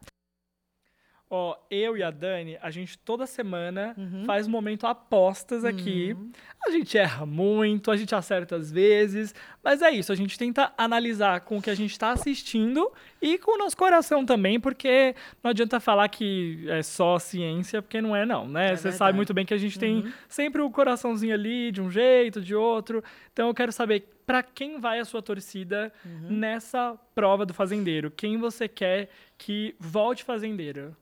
Ó, 1.29 1.57
eu 1.69 1.97
e 1.97 2.03
a 2.03 2.09
Dani, 2.09 2.57
a 2.61 2.71
gente 2.71 2.97
toda 2.99 3.27
semana 3.27 3.93
Uhum. 3.97 4.23
faz 4.25 4.47
um 4.47 4.49
momento 4.49 4.87
apostas 4.87 5.65
aqui. 5.65 6.15
A 6.65 6.71
gente 6.71 6.97
erra 6.97 7.25
muito, 7.25 7.91
a 7.91 7.97
gente 7.97 8.15
acerta 8.15 8.55
às 8.55 8.71
vezes, 8.71 9.35
mas 9.61 9.81
é 9.81 9.91
isso, 9.91 10.09
a 10.13 10.15
gente 10.15 10.37
tenta 10.39 10.71
analisar 10.77 11.41
com 11.41 11.57
o 11.57 11.61
que 11.61 11.69
a 11.69 11.75
gente 11.75 11.99
tá 11.99 12.11
assistindo 12.11 12.89
e 13.21 13.37
com 13.37 13.55
o 13.55 13.57
nosso 13.57 13.75
coração 13.75 14.25
também, 14.25 14.57
porque 14.57 15.15
não 15.43 15.51
adianta 15.51 15.81
falar 15.81 16.07
que 16.07 16.63
é 16.69 16.81
só 16.81 17.19
ciência, 17.19 17.81
porque 17.81 17.99
não 18.01 18.15
é 18.15 18.25
não, 18.25 18.47
né? 18.47 18.69
Você 18.69 18.83
sabe 18.83 18.89
verdade. 18.91 19.09
Uhum. 19.11 19.15
muito 19.17 19.33
bem 19.33 19.45
que 19.45 19.53
a 19.53 19.57
gente 19.57 19.77
tem 19.77 20.05
sempre 20.29 20.61
o 20.61 20.71
coraçãozinho 20.71 21.33
ali, 21.33 21.73
de 21.73 21.81
um 21.81 21.91
jeito, 21.91 22.39
de 22.39 22.55
outro. 22.55 23.03
Então 23.33 23.49
eu 23.49 23.53
quero 23.53 23.73
saber 23.73 24.07
para 24.25 24.41
quem 24.41 24.79
vai 24.79 24.99
a 24.99 25.05
sua 25.05 25.21
torcida 25.21 25.91
Uhum. 26.05 26.27
nessa 26.37 26.97
prova 27.13 27.45
do 27.45 27.53
fazendeiro? 27.53 28.09
Quem 28.11 28.37
você 28.37 28.65
quer 28.69 29.09
que 29.37 29.75
volte 29.77 30.23
fazendeiro? 30.23 30.95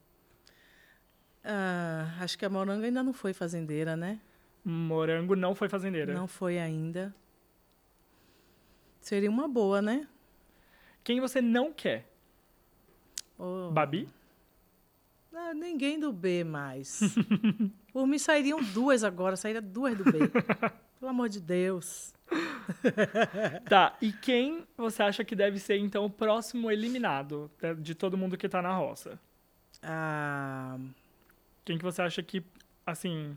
Ah, 1.46 2.16
acho 2.22 2.38
que 2.38 2.44
a 2.46 2.50
Moranga 2.50 2.86
ainda 2.88 3.04
não 3.04 3.14
foi 3.14 3.32
fazendeira, 3.34 3.96
né? 3.96 4.20
Morango 4.64 5.36
não 5.36 5.54
foi 5.54 5.70
fazendeira. 5.70 6.12
Não 6.14 6.28
foi 6.28 6.58
ainda. 6.58 7.14
Seria 9.00 9.30
uma 9.30 9.48
boa, 9.48 9.82
né? 9.82 10.08
Quem 11.04 11.20
você 11.22 11.40
não 11.42 11.72
quer? 11.72 12.10
Ô, 13.38 13.70
Babi? 13.72 14.10
ah, 15.34 15.54
ninguém 15.54 16.00
do 16.00 16.12
B 16.12 16.44
mais. 16.44 17.00
Por 17.94 18.08
mim 18.08 18.18
sairiam 18.18 18.64
duas 18.64 19.04
agora, 19.04 19.36
saíram 19.36 19.62
duas 19.62 19.96
do 19.98 20.04
B. 20.06 20.20
Pelo 21.00 21.10
amor 21.12 21.30
de 21.30 21.40
Deus. 21.40 22.14
Tá, 23.70 23.96
e 24.02 24.12
quem 24.12 24.66
você 24.76 25.04
acha 25.04 25.24
que 25.24 25.36
deve 25.36 25.60
ser, 25.60 25.78
então, 25.78 26.06
o 26.06 26.10
próximo 26.10 26.72
eliminado 26.72 27.52
de- 27.62 27.76
de 27.76 27.94
todo 27.96 28.18
mundo 28.18 28.36
que 28.38 28.50
tá 28.50 28.60
na 28.62 28.74
roça? 28.76 29.20
Ah, 29.84 30.78
Quem 31.66 31.80
que 31.80 31.84
você 31.84 32.04
acha 32.04 32.22
que, 32.22 32.44
assim, 32.86 33.36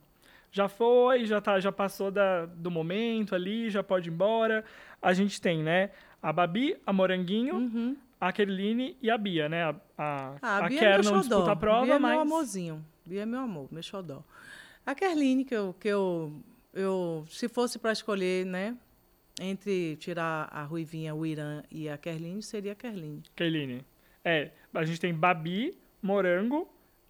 já 0.52 0.68
foi, 0.68 1.24
já, 1.24 1.40
tá, 1.40 1.58
já 1.58 1.72
passou 1.72 2.10
da, 2.10 2.44
do 2.44 2.70
momento 2.70 3.34
ali, 3.34 3.70
já 3.70 3.82
pode 3.82 4.10
ir 4.10 4.12
embora? 4.12 4.64
A 5.00 5.14
gente 5.14 5.40
tem, 5.40 5.62
né, 5.62 5.90
a 6.22 6.30
Babi, 6.30 6.76
a 6.86 6.92
Moranguinho, 6.92 7.54
uhum. 7.54 7.96
a 8.20 8.30
Kerline 8.30 8.96
e 9.00 9.10
a 9.10 9.16
Bia, 9.16 9.48
né? 9.48 9.64
A, 9.64 9.74
a, 9.96 10.34
Ah, 10.42 10.56
a 10.58 10.68
Bia 10.68 10.78
Ker 10.78 10.88
é 10.88 11.02
meu 11.02 11.12
não 11.12 11.20
disputa 11.20 11.52
a 11.52 11.56
prova, 11.56 11.86
Bia 11.86 11.94
é 11.94 11.98
mas... 11.98 12.12
meu 12.12 12.20
amorzinho. 12.20 12.84
Bia 13.06 13.22
é 13.22 13.26
meu 13.26 13.40
amor, 13.40 13.68
meu 13.70 13.82
xodó. 13.82 14.22
A 14.84 14.94
Kerline, 14.94 15.44
que 15.44 15.54
eu, 15.54 15.74
que 15.80 15.88
eu, 15.88 16.42
eu 16.74 17.24
se 17.30 17.48
fosse 17.48 17.78
para 17.78 17.92
escolher, 17.92 18.44
né, 18.44 18.76
entre 19.40 19.96
tirar 19.96 20.48
a 20.52 20.62
Ruivinha, 20.64 21.14
o 21.14 21.24
Irã 21.24 21.62
e 21.70 21.88
a 21.88 21.96
Kerline, 21.96 22.42
seria 22.42 22.72
a 22.72 22.74
Kerline. 22.74 23.22
Kerline. 23.34 23.86
É, 24.22 24.50
a 24.74 24.84
gente 24.84 25.00
tem 25.00 25.14
Babi, 25.14 25.78
Morango... 26.02 26.68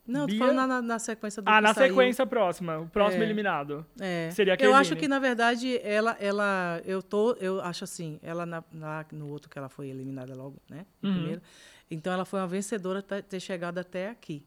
Não, 0.09 0.25
Bia- 0.27 0.39
tô 0.39 0.45
falando 0.47 0.57
na, 0.57 0.67
na- 0.67 0.83
na 0.83 0.99
sequência 0.99 1.43
do 1.43 1.49
Ah, 1.51 1.61
na 1.61 1.75
saiu. 1.75 1.89
sequência 1.91 2.27
próxima, 2.27 2.79
o 2.79 2.89
próximo 2.89 3.23
É. 3.23 3.27
eliminado. 3.27 3.85
É. 4.01 4.31
Seria 4.33 4.55
a 4.55 4.57
Eu 4.59 4.75
acho 4.75 4.97
que, 4.97 5.07
na 5.07 5.19
verdade, 5.19 5.79
ela, 5.85 6.17
ela, 6.19 6.81
eu 6.87 7.03
tô, 7.03 7.33
eu 7.35 7.61
acho 7.61 7.85
assim, 7.85 8.19
ela 8.23 8.47
na, 8.47 8.65
na- 8.73 9.05
no 9.13 9.29
outro 9.29 9.51
que 9.51 9.59
ela 9.59 9.69
foi 9.69 9.89
eliminada 9.89 10.35
logo, 10.35 10.57
né? 10.69 10.87
Uhum. 11.03 11.13
Primeiro. 11.13 11.43
Então 11.91 12.11
ela 12.13 12.25
foi 12.25 12.41
uma 12.41 12.47
vencedora 12.49 13.03
ter, 13.03 13.39
chegado 13.41 13.77
até 13.79 14.09
aqui, 14.09 14.43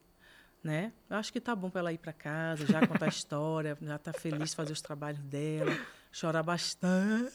né? 0.64 0.92
Eu 1.10 1.18
acho 1.18 1.32
que 1.32 1.40
tá 1.40 1.56
bom 1.56 1.70
para 1.70 1.80
ela 1.82 1.94
ir 1.94 1.98
para 2.00 2.12
casa, 2.14 2.66
já 2.66 2.86
contar 2.88 3.06
a 3.06 3.10
história, 3.10 3.78
já 3.82 3.98
tá 4.00 4.12
feliz 4.14 4.54
fazer 4.56 4.74
os 4.74 4.82
trabalhos 4.82 5.20
dela, 5.22 5.78
chorar 6.12 6.42
bastante, 6.44 7.32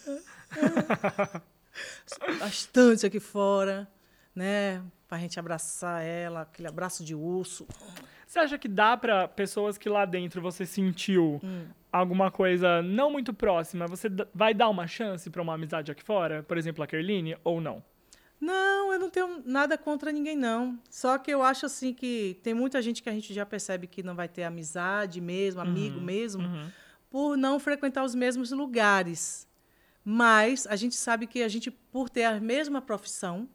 bastante 2.41 3.07
aqui 3.07 3.20
fora, 3.20 3.89
né? 4.35 4.83
Pra 5.09 5.18
gente 5.18 5.39
abraçar 5.39 6.03
ela, 6.03 6.43
aquele 6.43 6.66
abraço 6.68 7.05
de 7.05 7.14
urso. 7.14 7.66
Você 8.27 8.41
acha 8.41 8.59
que 8.59 8.66
dá 8.68 8.97
pra 8.97 9.29
pessoas 9.29 9.79
que 9.79 9.89
lá 9.89 10.05
dentro 10.05 10.43
você 10.43 10.66
sentiu 10.66 11.41
Hum. 11.45 11.66
alguma 11.93 12.31
coisa 12.31 12.83
não 12.83 13.11
muito 13.11 13.33
próxima, 13.33 13.87
você 13.87 14.09
vai 14.35 14.53
dar 14.53 14.68
uma 14.68 14.87
chance 14.87 15.31
pra 15.31 15.41
uma 15.41 15.55
amizade 15.55 15.93
aqui 15.93 16.03
fora? 16.03 16.43
Por 16.43 16.59
exemplo, 16.59 16.83
a 16.83 16.87
Kerline, 16.87 17.37
ou 17.45 17.61
não? 17.61 17.83
Não, 18.39 18.93
eu 18.93 18.99
não 18.99 19.09
tenho 19.09 19.43
nada 19.47 19.79
contra 19.79 20.12
ninguém, 20.12 20.37
não. 20.37 20.79
Só 20.91 21.16
que 21.16 21.31
eu 21.31 21.43
acho 21.43 21.64
assim 21.64 21.95
que 21.95 22.39
tem 22.43 22.53
muita 22.53 22.83
gente 22.83 23.03
que 23.03 23.09
a 23.09 23.12
gente 23.12 23.33
já 23.33 23.47
percebe 23.47 23.87
que 23.87 24.03
não 24.03 24.14
vai 24.14 24.29
ter 24.29 24.43
amizade 24.43 25.20
mesmo, 25.20 25.61
amigo 25.61 26.01
mesmo, 26.01 26.43
por 27.09 27.37
não 27.37 27.59
frequentar 27.59 28.05
os 28.05 28.14
mesmos 28.14 28.51
lugares. 28.51 29.49
Mas 30.05 30.66
a 30.66 30.77
gente 30.77 30.95
sabe 30.97 31.27
que 31.27 31.43
a 31.43 31.49
gente, 31.49 31.70
por 31.70 32.11
ter 32.11 32.24
a 32.24 32.39
mesma 32.39 32.83
profissão 32.83 33.49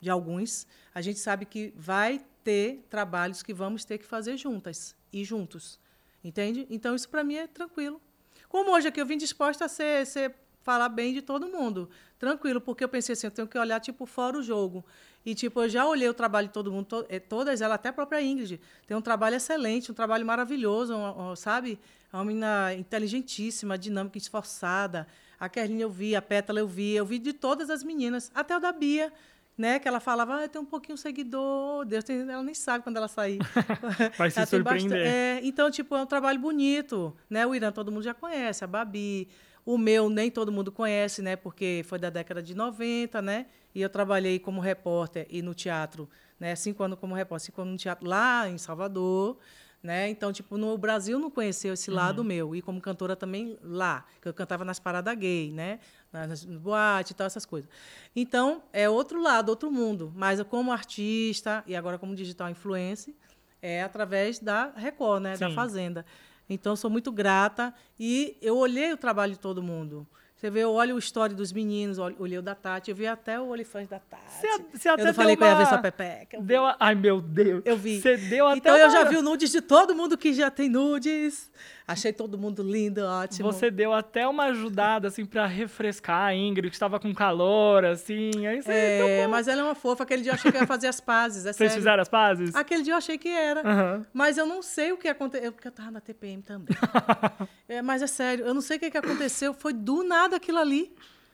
de 0.00 0.10
alguns, 0.10 0.66
a 0.94 1.00
gente 1.00 1.18
sabe 1.18 1.46
que 1.46 1.72
vai 1.76 2.20
ter 2.44 2.84
trabalhos 2.88 3.42
que 3.42 3.52
vamos 3.54 3.84
ter 3.84 3.98
que 3.98 4.04
fazer 4.04 4.36
juntas 4.36 4.94
e 5.12 5.24
juntos. 5.24 5.78
Entende? 6.22 6.66
Então 6.70 6.94
isso 6.94 7.08
para 7.08 7.24
mim 7.24 7.36
é 7.36 7.46
tranquilo. 7.46 8.00
Como 8.48 8.72
hoje 8.72 8.88
aqui 8.88 9.00
eu 9.00 9.06
vim 9.06 9.16
disposta 9.16 9.64
a 9.64 9.68
ser, 9.68 10.06
ser 10.06 10.34
falar 10.62 10.88
bem 10.88 11.14
de 11.14 11.22
todo 11.22 11.46
mundo. 11.48 11.88
Tranquilo, 12.18 12.60
porque 12.60 12.84
eu 12.84 12.88
pensei 12.88 13.14
assim, 13.14 13.26
eu 13.26 13.30
tenho 13.30 13.48
que 13.48 13.56
olhar 13.58 13.80
tipo 13.80 14.04
fora 14.04 14.36
o 14.36 14.42
jogo. 14.42 14.84
E 15.24 15.34
tipo, 15.34 15.62
eu 15.62 15.68
já 15.68 15.86
olhei 15.86 16.08
o 16.08 16.14
trabalho 16.14 16.48
de 16.48 16.52
todo 16.52 16.70
mundo, 16.72 16.86
to- 16.86 17.06
eh, 17.08 17.18
todas 17.20 17.60
elas, 17.60 17.74
até 17.76 17.88
a 17.90 17.92
própria 17.92 18.22
Ingrid, 18.22 18.60
tem 18.86 18.96
um 18.96 19.00
trabalho 19.02 19.36
excelente, 19.36 19.90
um 19.90 19.94
trabalho 19.94 20.24
maravilhoso, 20.26 20.94
um- 20.94 21.30
um, 21.32 21.36
sabe? 21.36 21.78
É 22.12 22.16
uma 22.16 22.24
menina 22.24 22.74
inteligentíssima, 22.74 23.78
dinâmica, 23.78 24.18
esforçada. 24.18 25.06
A 25.38 25.48
Kerline 25.48 25.80
eu 25.82 25.90
vi, 25.90 26.14
a 26.16 26.22
Pétala 26.22 26.58
eu 26.60 26.66
vi, 26.66 26.92
eu 26.94 27.06
vi 27.06 27.18
de 27.18 27.32
todas 27.32 27.70
as 27.70 27.82
meninas, 27.82 28.30
até 28.34 28.56
o 28.56 28.60
da 28.60 28.72
Bia, 28.72 29.12
né? 29.60 29.78
Que 29.78 29.86
ela 29.86 30.00
falava, 30.00 30.42
ah, 30.42 30.48
tem 30.48 30.60
um 30.60 30.64
pouquinho 30.64 30.96
seguidor, 30.96 31.84
Deus 31.84 32.02
tem... 32.02 32.20
ela 32.22 32.42
nem 32.42 32.54
sabe 32.54 32.82
quando 32.82 32.96
ela 32.96 33.08
sair. 33.08 33.38
Vai 34.16 34.30
se 34.30 34.40
bastante- 34.40 34.48
surpreender. 34.48 35.06
é, 35.06 35.40
então, 35.44 35.70
tipo, 35.70 35.94
é 35.94 36.00
um 36.02 36.06
trabalho 36.06 36.38
bonito, 36.40 37.14
né? 37.28 37.46
O 37.46 37.54
Irã 37.54 37.70
todo 37.70 37.92
mundo 37.92 38.02
já 38.02 38.14
conhece, 38.14 38.64
a 38.64 38.66
Babi. 38.66 39.28
O 39.64 39.76
meu 39.76 40.08
nem 40.08 40.30
todo 40.30 40.50
mundo 40.50 40.72
conhece, 40.72 41.20
né? 41.20 41.36
Porque 41.36 41.82
foi 41.86 41.98
da 41.98 42.08
década 42.08 42.42
de 42.42 42.54
90, 42.54 43.20
né? 43.20 43.46
E 43.74 43.82
eu 43.82 43.90
trabalhei 43.90 44.38
como 44.38 44.60
repórter 44.62 45.26
e 45.30 45.42
no 45.42 45.54
teatro, 45.54 46.08
né? 46.40 46.56
Cinco 46.56 46.82
anos 46.82 46.98
como 46.98 47.14
repórter, 47.14 47.44
cinco 47.46 47.60
anos 47.60 47.72
no 47.72 47.78
teatro 47.78 48.08
lá 48.08 48.48
em 48.48 48.56
Salvador, 48.56 49.36
né? 49.82 50.08
Então, 50.08 50.32
tipo, 50.32 50.56
no 50.56 50.76
Brasil 50.78 51.18
não 51.18 51.30
conheceu 51.30 51.74
esse 51.74 51.90
lado 51.90 52.24
meu. 52.24 52.56
E 52.56 52.62
como 52.62 52.80
cantora 52.80 53.14
também 53.14 53.58
lá, 53.62 54.06
que 54.22 54.26
eu 54.28 54.32
cantava 54.34 54.64
nas 54.64 54.80
paradas 54.80 55.14
gay, 55.16 55.52
né? 55.52 55.78
Nas 56.12 56.44
boates 56.44 57.12
e 57.12 57.14
tal, 57.14 57.26
essas 57.26 57.46
coisas. 57.46 57.70
Então, 58.16 58.62
é 58.72 58.88
outro 58.88 59.22
lado, 59.22 59.48
outro 59.50 59.70
mundo. 59.70 60.12
Mas 60.16 60.38
eu 60.40 60.44
como 60.44 60.72
artista 60.72 61.62
e 61.66 61.76
agora 61.76 61.98
como 61.98 62.14
digital 62.16 62.50
influencer, 62.50 63.14
é 63.62 63.82
através 63.82 64.38
da 64.40 64.72
Record, 64.74 65.22
né? 65.22 65.36
Da. 65.36 65.50
Fazenda. 65.50 66.04
Então, 66.48 66.74
sou 66.74 66.90
muito 66.90 67.12
grata. 67.12 67.72
E 67.98 68.36
eu 68.42 68.56
olhei 68.56 68.92
o 68.92 68.96
trabalho 68.96 69.32
de 69.34 69.38
todo 69.38 69.62
mundo. 69.62 70.04
Você 70.34 70.48
vê, 70.50 70.60
eu 70.64 70.72
olho 70.72 70.94
o 70.94 70.98
story 70.98 71.34
dos 71.34 71.52
meninos, 71.52 71.98
olhei 71.98 72.38
o 72.38 72.42
da 72.42 72.54
Tati, 72.54 72.90
eu 72.90 72.96
vi 72.96 73.06
até 73.06 73.38
o 73.38 73.50
OnlyFans 73.52 73.86
da 73.86 73.98
Tati. 73.98 74.22
Você, 74.40 74.58
você 74.72 74.88
até 74.88 75.02
eu 75.02 75.06
não 75.08 75.12
falei 75.14 75.36
deu 75.36 75.38
que 75.38 75.44
eu 75.44 75.48
ia 75.48 75.54
ver 75.54 75.62
uma- 75.64 75.68
sua 75.68 75.78
pepeca. 75.78 76.36
eu. 76.38 76.42
Deu 76.42 76.64
a... 76.64 76.76
Ai, 76.80 76.94
meu 76.94 77.20
Deus. 77.20 77.62
Eu 77.66 77.76
vi. 77.76 78.00
Você 78.00 78.16
deu 78.16 78.46
até 78.46 78.56
Então 78.56 78.74
eu 78.74 78.86
uma- 78.86 78.90
já 78.90 79.04
vi 79.04 79.18
o 79.18 79.22
nudes 79.22 79.50
de 79.52 79.60
todo 79.60 79.94
mundo 79.94 80.16
que 80.16 80.32
já 80.32 80.50
tem 80.50 80.70
nudes. 80.70 81.50
Achei 81.90 82.12
todo 82.12 82.38
mundo 82.38 82.62
lindo, 82.62 83.00
ótimo. 83.04 83.50
Você 83.50 83.68
deu 83.68 83.92
até 83.92 84.24
uma 84.28 84.44
ajudada, 84.44 85.08
assim, 85.08 85.24
pra 85.24 85.44
refrescar 85.44 86.26
a 86.28 86.34
Ingrid, 86.34 86.68
que 86.68 86.76
estava 86.76 87.00
com 87.00 87.12
calor, 87.12 87.84
assim. 87.84 88.46
Aí 88.46 88.62
você... 88.62 88.70
É, 88.70 89.26
mas 89.26 89.48
ela 89.48 89.62
é 89.62 89.64
uma 89.64 89.74
fofa. 89.74 90.04
Aquele 90.04 90.22
dia 90.22 90.30
eu 90.30 90.36
achei 90.36 90.52
que 90.52 90.58
ia 90.58 90.68
fazer 90.68 90.86
as 90.86 91.00
pazes, 91.00 91.40
é 91.46 91.52
Vocês 91.52 91.56
sério. 91.56 91.74
fizeram 91.74 92.00
as 92.00 92.08
pazes? 92.08 92.54
Aquele 92.54 92.84
dia 92.84 92.92
eu 92.92 92.96
achei 92.96 93.18
que 93.18 93.28
era. 93.28 93.68
Aham. 93.68 94.06
Mas 94.12 94.38
eu 94.38 94.46
não 94.46 94.62
sei 94.62 94.92
o 94.92 94.96
que 94.96 95.08
aconteceu. 95.08 95.50
Porque 95.50 95.66
eu 95.66 95.72
tava 95.72 95.90
na 95.90 96.00
TPM 96.00 96.42
também. 96.42 96.76
É, 97.68 97.80
mas 97.82 98.02
é 98.02 98.06
sério, 98.08 98.44
eu 98.44 98.52
não 98.52 98.60
sei 98.60 98.76
o 98.76 98.80
que, 98.80 98.90
que 98.90 98.98
aconteceu. 98.98 99.54
Foi 99.54 99.72
do 99.72 100.02
nada 100.02 100.36
aquilo 100.36 100.58
ali. 100.58 100.92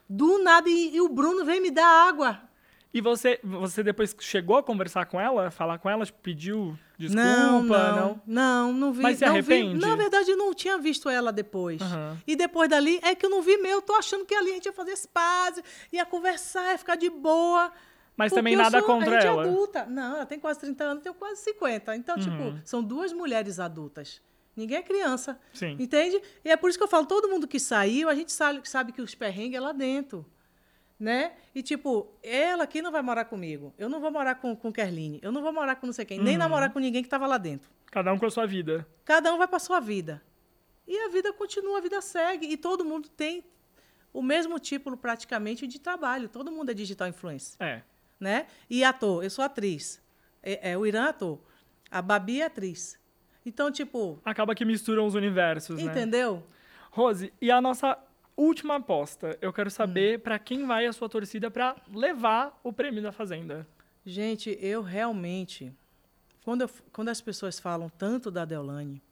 Do 0.08 0.42
nada. 0.42 0.68
E, 0.68 0.96
e 0.96 1.00
o 1.00 1.08
Bruno 1.08 1.44
veio 1.44 1.62
me 1.62 1.70
dar 1.70 2.08
água. 2.08 2.40
E 2.94 3.00
você, 3.00 3.38
você 3.44 3.82
depois 3.82 4.16
chegou 4.20 4.56
a 4.56 4.62
conversar 4.62 5.04
com 5.06 5.20
ela? 5.20 5.50
Falar 5.50 5.78
com 5.78 5.90
ela? 5.90 6.06
Tipo, 6.06 6.18
pediu 6.22 6.78
desculpa? 6.98 7.22
não, 7.22 7.62
não, 7.62 8.22
não, 8.26 8.72
não 8.72 8.92
vi. 8.92 9.02
Mas 9.02 9.18
se 9.18 9.24
não 9.26 9.32
vi. 9.34 9.38
arrepende? 9.38 9.78
Na 9.86 9.94
verdade, 9.96 10.30
eu 10.30 10.36
não 10.36 10.54
tinha 10.54 10.78
visto 10.78 11.08
ela 11.10 11.30
depois. 11.30 11.82
Aham. 11.82 12.16
E 12.26 12.34
depois 12.34 12.70
dali, 12.70 12.98
é 13.02 13.14
que 13.14 13.26
eu 13.26 13.30
não 13.30 13.42
vi 13.42 13.58
meu. 13.58 13.72
Eu 13.72 13.82
tô 13.82 13.92
achando 13.94 14.24
que 14.24 14.34
ali 14.34 14.50
a 14.50 14.54
gente 14.54 14.66
ia 14.66 14.72
fazer 14.72 14.94
pazes, 15.12 15.62
ia 15.92 16.06
conversar, 16.06 16.72
ia 16.72 16.78
ficar 16.78 16.96
de 16.96 17.10
boa. 17.10 17.70
Mas 18.16 18.30
Porque 18.30 18.38
também 18.40 18.56
nada 18.56 18.78
sou- 18.78 18.86
contra 18.86 19.10
a 19.10 19.20
gente 19.20 19.26
ela. 19.26 19.42
É 19.44 19.48
adulta. 19.48 19.84
Não, 19.84 20.16
ela 20.16 20.24
tem 20.26 20.38
quase 20.40 20.60
30 20.60 20.84
anos, 20.84 20.96
eu 20.98 21.02
tenho 21.02 21.14
quase 21.16 21.42
50. 21.42 21.94
Então, 21.96 22.16
Uhum. 22.16 22.22
tipo, 22.22 22.60
são 22.64 22.82
duas 22.82 23.12
mulheres 23.12 23.60
adultas. 23.60 24.22
Ninguém 24.56 24.78
é 24.78 24.82
criança. 24.82 25.38
Sim. 25.52 25.76
Entende? 25.78 26.18
E 26.42 26.50
é 26.50 26.56
por 26.56 26.70
isso 26.70 26.78
que 26.78 26.82
eu 26.84 26.88
falo, 26.88 27.04
todo 27.04 27.28
mundo 27.28 27.46
que 27.46 27.60
saiu, 27.60 28.08
a 28.08 28.14
gente 28.14 28.32
sabe, 28.32 28.66
sabe 28.66 28.90
que 28.90 29.02
os 29.02 29.14
perrengues 29.14 29.58
é 29.58 29.60
lá 29.60 29.72
dentro. 29.72 30.24
Né? 30.98 31.32
E, 31.54 31.62
tipo, 31.62 32.10
ela 32.22 32.64
aqui 32.64 32.80
não 32.80 32.90
vai 32.90 33.02
morar 33.02 33.26
comigo. 33.26 33.74
Eu 33.76 33.88
não 33.88 34.00
vou 34.00 34.10
morar 34.10 34.36
com, 34.36 34.56
com 34.56 34.72
Kerline. 34.72 35.18
Eu 35.22 35.30
não 35.30 35.42
vou 35.42 35.52
morar 35.52 35.76
com 35.76 35.86
não 35.86 35.92
sei 35.92 36.04
quem. 36.06 36.18
Uhum. 36.18 36.24
Nem 36.24 36.38
namorar 36.38 36.72
com 36.72 36.78
ninguém 36.78 37.02
que 37.02 37.06
estava 37.06 37.26
lá 37.26 37.36
dentro. 37.36 37.68
Cada 37.90 38.12
um 38.12 38.18
com 38.18 38.24
a 38.26 38.30
sua 38.30 38.46
vida. 38.46 38.86
Cada 39.04 39.32
um 39.32 39.36
vai 39.36 39.46
para 39.46 39.58
sua 39.58 39.78
vida. 39.78 40.22
E 40.88 40.96
a 40.98 41.08
vida 41.08 41.32
continua, 41.34 41.78
a 41.78 41.80
vida 41.82 42.00
segue. 42.00 42.46
E 42.46 42.56
todo 42.56 42.84
mundo 42.84 43.08
tem 43.10 43.44
o 44.12 44.22
mesmo 44.22 44.58
tipo, 44.58 44.96
praticamente, 44.96 45.66
de 45.66 45.78
trabalho. 45.78 46.28
Todo 46.30 46.50
mundo 46.50 46.70
é 46.70 46.74
digital 46.74 47.06
influencer 47.08 47.56
É. 47.60 47.82
né? 48.18 48.46
E 48.70 48.82
ator, 48.82 49.22
eu 49.22 49.28
sou 49.28 49.44
atriz. 49.44 50.02
É, 50.42 50.70
é, 50.70 50.78
o 50.78 50.86
Irã 50.86 51.06
é 51.06 51.08
ator. 51.10 51.38
A 51.90 52.00
Babi 52.00 52.40
é 52.40 52.46
atriz. 52.46 52.98
Então, 53.44 53.70
tipo, 53.70 54.18
Acaba 54.24 54.54
que 54.54 54.64
misturam 54.64 55.06
os 55.06 55.14
universos, 55.14 55.82
né? 55.82 55.90
entendeu? 55.90 56.42
Rose, 56.90 57.30
e 57.40 57.50
a 57.50 57.60
nossa 57.60 57.96
última 58.36 58.76
aposta? 58.76 59.36
Eu 59.40 59.52
quero 59.52 59.68
Hum. 59.68 59.70
saber 59.70 60.20
pra 60.20 60.38
quem 60.38 60.66
vai 60.66 60.86
a 60.86 60.92
sua 60.92 61.08
torcida 61.08 61.50
pra 61.50 61.76
levar 61.92 62.58
o 62.62 62.72
prêmio 62.72 63.02
da 63.02 63.12
Fazenda. 63.12 63.66
Gente, 64.04 64.56
eu 64.60 64.82
realmente. 64.82 65.72
Quando, 66.44 66.62
eu- 66.62 66.70
quando 66.92 67.08
as 67.08 67.20
pessoas 67.20 67.58
falam 67.58 67.88
tanto 67.88 68.30
da 68.30 68.44
Deolane, 68.44 69.02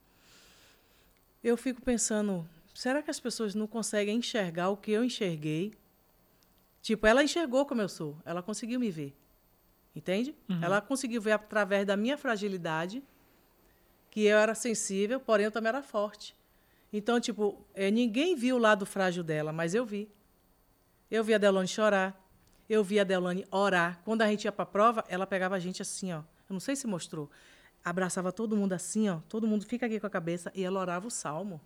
eu 1.42 1.56
fico 1.56 1.82
pensando: 1.82 2.48
será 2.72 3.02
que 3.02 3.10
as 3.10 3.18
pessoas 3.20 3.54
não 3.54 3.66
conseguem 3.66 4.18
enxergar 4.18 4.68
o 4.70 4.76
que 4.76 4.92
eu 4.92 5.02
enxerguei? 5.04 5.72
Tipo, 6.82 7.06
ela 7.06 7.24
enxergou 7.24 7.64
como 7.66 7.80
eu 7.80 7.88
sou, 7.88 8.16
ela 8.24 8.42
conseguiu 8.42 8.78
me 8.78 8.90
ver. 8.90 9.16
Entende? 9.96 10.34
Ela 10.60 10.80
conseguiu 10.80 11.22
ver 11.22 11.32
através 11.32 11.86
da 11.86 11.96
minha 11.96 12.18
fragilidade 12.18 13.02
que 14.10 14.24
eu 14.24 14.36
era 14.38 14.54
sensível, 14.54 15.18
porém 15.20 15.44
eu 15.46 15.50
também 15.52 15.68
era 15.68 15.82
forte. 15.82 16.34
Então, 16.96 17.18
tipo, 17.18 17.66
eh, 17.74 17.90
ninguém 17.90 18.36
viu 18.36 18.54
o 18.54 18.58
lado 18.60 18.86
frágil 18.86 19.24
dela, 19.24 19.52
mas 19.52 19.74
eu 19.74 19.84
vi. 19.84 20.08
Eu 21.10 21.24
vi 21.24 21.34
a 21.34 21.38
Delane 21.38 21.66
chorar. 21.66 22.24
Eu 22.70 22.84
vi 22.84 23.00
a 23.00 23.04
Delane 23.04 23.44
orar. 23.50 24.00
Quando 24.04 24.22
a 24.22 24.28
gente 24.28 24.44
ia 24.44 24.52
para 24.52 24.62
a 24.62 24.66
prova, 24.66 25.04
ela 25.08 25.26
pegava 25.26 25.56
a 25.56 25.58
gente 25.58 25.82
assim, 25.82 26.12
ó. 26.12 26.18
Eu 26.18 26.52
não 26.52 26.60
sei 26.60 26.76
se 26.76 26.86
mostrou. 26.86 27.28
Abraçava 27.84 28.30
todo 28.30 28.56
mundo 28.56 28.74
assim, 28.74 29.08
ó. 29.08 29.18
Todo 29.28 29.44
mundo 29.44 29.66
fica 29.66 29.86
aqui 29.86 29.98
com 29.98 30.06
a 30.06 30.10
cabeça. 30.10 30.52
E 30.54 30.62
ela 30.62 30.78
orava 30.78 31.08
o 31.08 31.10
salmo. 31.10 31.60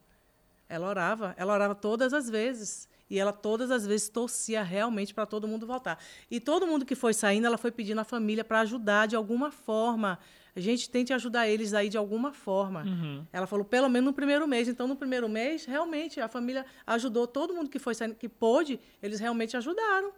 Ela 0.67 0.89
orava. 0.89 1.35
Ela 1.37 1.53
orava 1.53 1.75
todas 1.75 2.15
as 2.15 2.31
vezes. 2.31 2.89
E 3.11 3.19
ela 3.19 3.31
todas 3.31 3.71
as 3.71 3.87
vezes 3.87 4.09
torcia 4.09 4.63
realmente 4.63 5.13
para 5.13 5.27
todo 5.27 5.47
mundo 5.47 5.67
voltar. 5.67 6.03
E 6.31 6.41
todo 6.41 6.67
mundo 6.67 6.87
que 6.87 6.95
foi 6.95 7.13
saindo, 7.13 7.47
ela 7.47 7.59
foi 7.59 7.71
pedindo 7.71 8.01
à 8.01 8.05
família 8.05 8.45
para 8.45 8.61
ajudar 8.61 9.05
de 9.05 9.15
alguma 9.15 9.51
forma. 9.51 10.19
A 10.59 10.61
gente 10.61 10.91
tente 10.91 11.13
ajudar 11.13 11.47
eles 11.47 11.73
aí 11.73 11.89
de 11.89 11.97
alguma 11.97 12.33
forma. 12.33 12.83
Ela 13.33 13.47
falou, 13.47 13.65
pelo 13.65 13.89
menos 13.89 14.07
no 14.07 14.13
primeiro 14.13 14.47
mês. 14.49 14.67
Então, 14.67 14.89
no 14.89 14.97
primeiro 14.97 15.29
mês, 15.29 15.65
realmente, 15.65 16.21
a 16.21 16.27
família 16.27 16.67
ajudou 16.85 17.29
todo 17.29 17.55
mundo 17.55 17.71
que 17.71 17.79
foi 17.79 17.95
saindo, 17.95 18.17
que 18.17 18.29
pôde, 18.29 18.81
eles 19.01 19.21
realmente 19.21 19.57
ajudaram. 19.57 20.13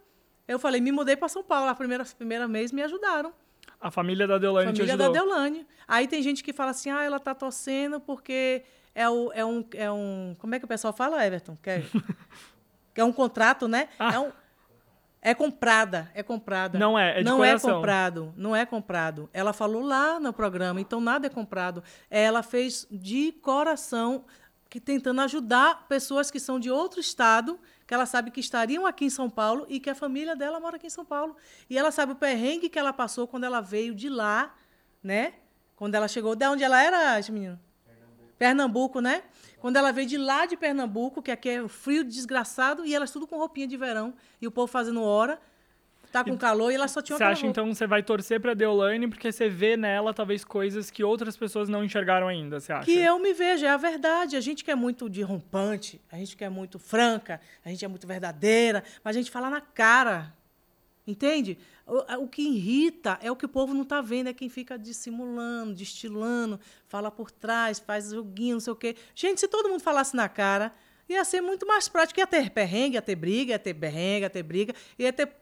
Eu 0.49 0.59
falei, 0.59 0.81
me 0.81 0.91
mudei 0.91 1.15
para 1.15 1.29
São 1.29 1.45
Paulo. 1.45 1.69
A 1.69 1.75
primeira, 1.75 2.07
primeira 2.17 2.49
mês 2.49 2.73
me 2.73 2.83
ajudaram. 2.83 3.35
A 3.79 3.91
família 3.91 4.27
da 4.27 4.39
Deolane 4.39 4.73
te 4.73 4.79
Família 4.79 4.97
da 4.97 5.05
ajudou. 5.05 5.27
Deolane. 5.27 5.67
Aí 5.87 6.09
tem 6.09 6.23
gente 6.23 6.43
que 6.43 6.55
fala 6.55 6.71
assim, 6.71 6.89
ah, 6.89 7.03
ela 7.03 7.21
tá 7.21 7.35
torcendo 7.35 8.01
porque 8.01 8.63
é, 8.95 9.07
o, 9.11 9.31
é, 9.35 9.45
um, 9.45 9.63
é 9.75 9.93
um... 9.93 10.35
Como 10.39 10.55
é 10.55 10.59
que 10.59 10.65
o 10.65 10.69
pessoal 10.69 10.95
fala, 10.95 11.23
Everton? 11.23 11.55
Que 11.63 11.69
é, 11.69 11.85
que 12.95 13.01
é 13.03 13.05
um 13.05 13.13
contrato, 13.13 13.69
né? 13.69 13.91
Ah. 13.99 14.15
É, 14.15 14.19
um, 14.19 14.33
é 15.23 15.35
comprada, 15.35 16.11
é 16.15 16.23
comprada. 16.23 16.79
Não 16.79 16.99
é, 16.99 17.17
é 17.17 17.19
de 17.19 17.25
Não 17.25 17.39
coração. 17.39 17.71
é 17.71 17.75
comprado, 17.75 18.35
não 18.37 18.57
é 18.57 18.65
comprado. 18.65 19.31
Ela 19.33 19.53
falou 19.53 19.83
lá 19.83 20.19
no 20.19 20.33
programa, 20.33 20.81
então 20.81 21.01
nada 21.01 21.27
é 21.27 21.31
comprado. 21.31 21.83
Ela 22.11 22.43
fez 22.43 22.87
de 22.91 23.33
coração, 23.33 24.25
que 24.71 24.81
tentando 24.81 25.21
ajudar 25.21 25.87
pessoas 25.89 26.31
que 26.31 26.41
são 26.41 26.59
de 26.59 26.71
outro 26.71 27.01
estado, 27.01 27.59
que 27.87 27.93
ela 27.93 28.07
sabe 28.07 28.31
que 28.31 28.41
estariam 28.41 28.87
aqui 28.87 29.05
em 29.05 29.11
São 29.11 29.29
Paulo 29.29 29.67
e 29.69 29.79
que 29.81 29.91
a 29.91 29.95
família 29.95 30.35
dela 30.37 30.61
mora 30.61 30.77
aqui 30.77 30.87
em 30.87 30.91
São 30.91 31.05
Paulo. 31.05 31.37
E 31.69 31.77
ela 31.77 31.91
sabe 31.91 32.13
o 32.13 32.17
perrengue 32.17 32.69
que 32.69 32.79
ela 32.79 32.93
passou 32.93 33.27
quando 33.27 33.45
ela 33.45 33.61
veio 33.61 33.95
de 33.95 34.09
lá, 34.09 34.55
né? 35.03 35.35
Quando 35.77 35.97
ela 35.97 36.09
chegou, 36.09 36.37
de 36.37 36.47
onde 36.47 36.63
ela 36.63 36.81
era, 36.83 37.21
menino? 37.31 37.59
Pernambuco, 38.39 39.01
né? 39.01 39.23
Quando 39.61 39.77
ela 39.77 39.93
veio 39.93 40.09
de 40.09 40.17
lá 40.17 40.47
de 40.47 40.57
Pernambuco, 40.57 41.23
que 41.23 41.31
aqui 41.31 41.49
é 41.49 41.69
frio 41.69 42.03
desgraçado, 42.03 42.85
e 42.85 42.95
elas 42.95 43.11
tudo 43.11 43.27
com 43.27 43.37
roupinha 43.37 43.67
de 43.67 43.77
verão, 43.77 44.15
e 44.41 44.47
o 44.47 44.51
povo 44.51 44.67
fazendo 44.67 45.03
hora, 45.03 45.39
tá 46.11 46.25
com 46.25 46.37
calor, 46.37 46.73
e 46.73 46.75
elas 46.75 46.91
só 46.91 47.01
tinham 47.03 47.19
Você 47.19 47.25
acha, 47.25 47.43
roupa. 47.43 47.51
então, 47.51 47.75
você 47.75 47.87
vai 47.87 48.03
torcer 48.03 48.41
pra 48.41 48.55
Deolane 48.55 49.07
porque 49.07 49.31
você 49.31 49.49
vê 49.49 49.77
nela, 49.77 50.13
talvez, 50.13 50.45
coisas 50.45 50.91
que 50.91 51.05
outras 51.05 51.37
pessoas 51.37 51.69
não 51.69 51.85
enxergaram 51.85 52.27
ainda, 52.27 52.59
você 52.59 52.73
acha? 52.73 52.87
Que 52.87 52.99
eu 52.99 53.19
me 53.19 53.33
vejo, 53.33 53.65
é 53.67 53.69
a 53.69 53.77
verdade. 53.77 54.35
A 54.35 54.41
gente 54.41 54.65
que 54.65 54.71
é 54.71 54.75
muito 54.75 55.09
de 55.09 55.23
rompante, 55.23 56.01
a 56.11 56.17
gente 56.17 56.37
que 56.37 56.43
é 56.43 56.49
muito 56.49 56.79
franca, 56.79 57.41
a 57.65 57.69
gente 57.69 57.85
é 57.85 57.89
muito 57.89 58.07
verdadeira, 58.07 58.83
mas 59.05 59.15
a 59.15 59.19
gente 59.21 59.31
fala 59.31 59.51
na 59.51 59.61
cara. 59.61 60.35
Entende? 61.07 61.59
O, 61.87 62.25
o 62.25 62.29
que 62.29 62.43
irrita 62.43 63.19
é 63.23 63.31
o 63.31 63.37
que 63.37 63.47
o 63.47 63.49
povo 63.49 63.75
não 63.75 63.83
está 63.83 64.01
vendo, 64.01 64.29
é 64.29 64.33
quem 64.33 64.49
fica 64.49 64.79
dissimulando, 64.79 65.75
destilando, 65.75 66.61
fala 66.87 67.11
por 67.11 67.31
trás, 67.31 67.79
faz 67.79 68.11
joguinho, 68.11 68.55
não 68.55 68.61
sei 68.61 68.73
o 68.73 68.77
quê. 68.77 68.97
Gente, 69.15 69.41
se 69.41 69.49
todo 69.49 69.69
mundo 69.69 69.81
falasse 69.81 70.15
na 70.15 70.29
cara, 70.29 70.73
ia 71.09 71.25
ser 71.25 71.41
muito 71.41 71.67
mais 71.67 71.89
prático. 71.89 72.21
Ia 72.21 72.27
ter 72.27 72.51
perrengue, 72.51 72.95
ia 72.95 73.03
ter 73.03 73.17
briga, 73.17 73.53
ia 73.53 73.59
ter 73.59 73.73
berrengue, 73.73 74.23
ia 74.23 74.31
ter 74.31 74.43
briga, 74.43 74.75
ia 74.99 75.13
ter 75.13 75.35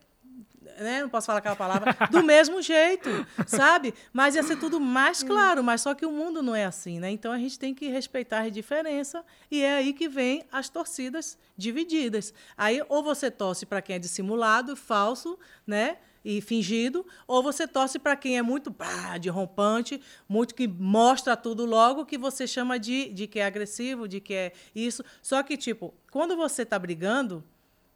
né? 0.78 1.02
Não 1.02 1.08
posso 1.08 1.26
falar 1.26 1.38
aquela 1.38 1.56
palavra, 1.56 1.96
do 2.10 2.22
mesmo 2.22 2.60
jeito, 2.62 3.08
sabe? 3.46 3.94
Mas 4.12 4.34
ia 4.34 4.42
ser 4.42 4.56
tudo 4.56 4.80
mais 4.80 5.22
claro, 5.22 5.62
mas 5.62 5.80
só 5.80 5.94
que 5.94 6.06
o 6.06 6.12
mundo 6.12 6.42
não 6.42 6.54
é 6.54 6.64
assim, 6.64 6.98
né? 6.98 7.10
Então 7.10 7.32
a 7.32 7.38
gente 7.38 7.58
tem 7.58 7.74
que 7.74 7.88
respeitar 7.88 8.40
a 8.40 8.48
diferença 8.48 9.24
e 9.50 9.62
é 9.62 9.76
aí 9.76 9.92
que 9.92 10.08
vem 10.08 10.44
as 10.52 10.68
torcidas 10.68 11.38
divididas. 11.56 12.32
Aí 12.56 12.82
ou 12.88 13.02
você 13.02 13.30
torce 13.30 13.66
para 13.66 13.82
quem 13.82 13.96
é 13.96 13.98
dissimulado, 13.98 14.76
falso, 14.76 15.38
né? 15.66 15.98
E 16.24 16.40
fingido, 16.40 17.06
ou 17.26 17.42
você 17.42 17.66
torce 17.66 17.98
para 17.98 18.16
quem 18.16 18.36
é 18.36 18.42
muito 18.42 18.70
pá, 18.70 19.16
de 19.16 19.28
rompante, 19.28 20.00
muito 20.28 20.54
que 20.54 20.66
mostra 20.66 21.36
tudo 21.36 21.64
logo, 21.64 22.04
que 22.04 22.18
você 22.18 22.46
chama 22.46 22.78
de, 22.78 23.08
de 23.10 23.26
que 23.26 23.38
é 23.38 23.46
agressivo, 23.46 24.08
de 24.08 24.20
que 24.20 24.34
é 24.34 24.52
isso. 24.74 25.02
Só 25.22 25.42
que, 25.42 25.56
tipo, 25.56 25.94
quando 26.10 26.36
você 26.36 26.62
está 26.62 26.78
brigando, 26.78 27.42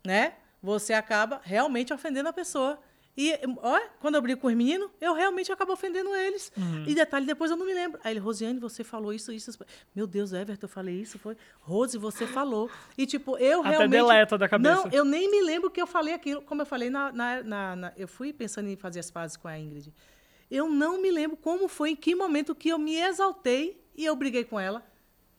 né? 0.04 0.34
Você 0.62 0.92
acaba 0.92 1.40
realmente 1.42 1.92
ofendendo 1.92 2.28
a 2.28 2.32
pessoa. 2.32 2.78
E, 3.14 3.38
ó, 3.58 3.78
quando 4.00 4.14
eu 4.14 4.22
brigo 4.22 4.40
com 4.40 4.46
os 4.46 4.54
meninos, 4.54 4.88
eu 4.98 5.12
realmente 5.12 5.52
acabo 5.52 5.72
ofendendo 5.74 6.14
eles. 6.14 6.50
Uhum. 6.56 6.84
E 6.86 6.94
detalhe, 6.94 7.26
depois 7.26 7.50
eu 7.50 7.58
não 7.58 7.66
me 7.66 7.74
lembro. 7.74 8.00
Aí 8.02 8.12
ele, 8.14 8.20
Rosiane, 8.20 8.58
você 8.58 8.82
falou 8.82 9.12
isso, 9.12 9.30
isso. 9.32 9.52
Meu 9.94 10.06
Deus, 10.06 10.32
Everton, 10.32 10.64
eu 10.64 10.68
falei 10.70 10.94
isso, 10.94 11.18
foi. 11.18 11.36
Rose, 11.60 11.98
você 11.98 12.26
falou. 12.26 12.70
E, 12.96 13.04
tipo, 13.04 13.36
eu 13.36 13.60
Até 13.60 13.68
realmente. 13.70 13.90
deleta 13.90 14.38
da 14.38 14.48
cabeça. 14.48 14.74
Não, 14.84 14.90
eu 14.90 15.04
nem 15.04 15.30
me 15.30 15.42
lembro 15.42 15.70
que 15.70 15.82
eu 15.82 15.86
falei 15.86 16.14
aquilo. 16.14 16.40
Como 16.40 16.62
eu 16.62 16.66
falei, 16.66 16.88
na, 16.88 17.12
na, 17.12 17.42
na- 17.42 17.76
na- 17.76 17.92
eu 17.98 18.08
fui 18.08 18.32
pensando 18.32 18.68
em 18.70 18.76
fazer 18.76 19.00
as 19.00 19.10
pazes 19.10 19.36
com 19.36 19.46
a 19.46 19.58
Ingrid. 19.58 19.92
Eu 20.50 20.70
não 20.70 21.00
me 21.02 21.10
lembro 21.10 21.36
como 21.36 21.68
foi, 21.68 21.90
em 21.90 21.96
que 21.96 22.14
momento 22.14 22.54
que 22.54 22.70
eu 22.70 22.78
me 22.78 22.96
exaltei 22.96 23.78
e 23.94 24.06
eu 24.06 24.16
briguei 24.16 24.44
com 24.44 24.58
ela. 24.58 24.82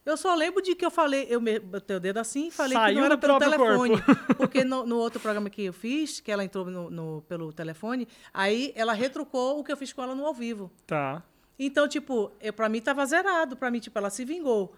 Eu 0.05 0.17
só 0.17 0.35
lembro 0.35 0.61
de 0.61 0.75
que 0.75 0.85
eu 0.85 0.91
falei, 0.91 1.25
eu 1.29 1.39
botei 1.61 1.95
o 1.95 1.99
dedo 1.99 2.17
assim 2.17 2.47
e 2.47 2.51
falei 2.51 2.77
que 2.77 2.83
Saiu 2.83 2.97
não 2.97 3.05
era 3.05 3.17
pelo 3.17 3.39
telefone. 3.39 4.01
corpo. 4.01 4.15
Porque 4.35 4.63
no, 4.63 4.85
no 4.85 4.97
outro 4.97 5.19
programa 5.19 5.49
que 5.49 5.63
eu 5.63 5.71
fiz, 5.73 6.19
que 6.19 6.29
ela 6.31 6.43
entrou 6.43 6.65
no, 6.65 6.89
no- 6.89 7.21
pelo 7.27 7.53
telefone, 7.53 8.05
aí 8.33 8.73
ela 8.75 8.91
retrucou 8.93 9.59
o 9.59 9.63
que 9.63 9.71
eu 9.71 9.77
fiz 9.77 9.93
com 9.93 10.03
ela 10.03 10.13
no 10.13 10.25
ao 10.25 10.33
vivo. 10.33 10.69
Tá. 10.85 11.23
Então, 11.57 11.87
tipo, 11.87 12.31
eu, 12.41 12.51
pra 12.51 12.67
mim 12.67 12.81
tava 12.81 13.05
zerado. 13.05 13.55
Pra 13.55 13.71
mim, 13.71 13.79
tipo, 13.79 13.97
ela 13.97 14.09
se 14.09 14.25
vingou. 14.25 14.75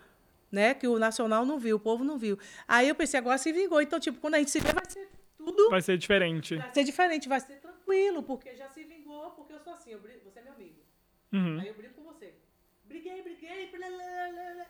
Né? 0.52 0.74
Que 0.76 0.88
o 0.88 1.00
nacional 1.00 1.44
não 1.46 1.58
viu, 1.58 1.78
o 1.78 1.80
povo 1.80 2.04
não 2.04 2.18
viu. 2.20 2.38
Aí 2.68 2.88
eu 2.88 2.94
pensei, 2.96 3.18
agora 3.20 3.38
se 3.40 3.52
vingou. 3.52 3.82
Então, 3.82 4.00
tipo, 4.00 4.20
quando 4.20 4.36
a 4.36 4.38
gente 4.38 4.52
se 4.52 4.60
vê, 4.60 4.72
vai 4.72 4.86
ser 4.88 5.10
tudo. 5.38 5.70
Vai 5.72 5.82
ser 5.82 5.98
diferente. 5.98 6.56
Vai 6.56 6.72
ser 6.74 6.84
diferente, 6.84 7.28
vai 7.28 7.40
ser 7.40 7.56
tranquilo, 7.56 8.22
porque 8.22 8.56
já 8.56 8.70
se 8.70 8.84
vingou, 8.84 9.32
porque 9.32 9.54
eu 9.54 9.60
sou 9.60 9.74
assim, 9.74 9.92
eu 9.92 10.00
brigo, 10.00 10.20
você 10.24 10.40
é 10.40 10.44
meu 10.44 10.54
amigo. 10.54 10.80
Uhum. 11.34 11.60
Aí 11.60 11.68
eu 11.68 11.74
brigo 11.74 11.94
com 11.96 12.04
você. 12.04 12.36
Briguei, 12.86 13.22
briguei, 13.24 13.68
blá, 13.72 13.88
blá, 13.88 13.98
blá, 13.98 14.54
blá. 14.54 14.66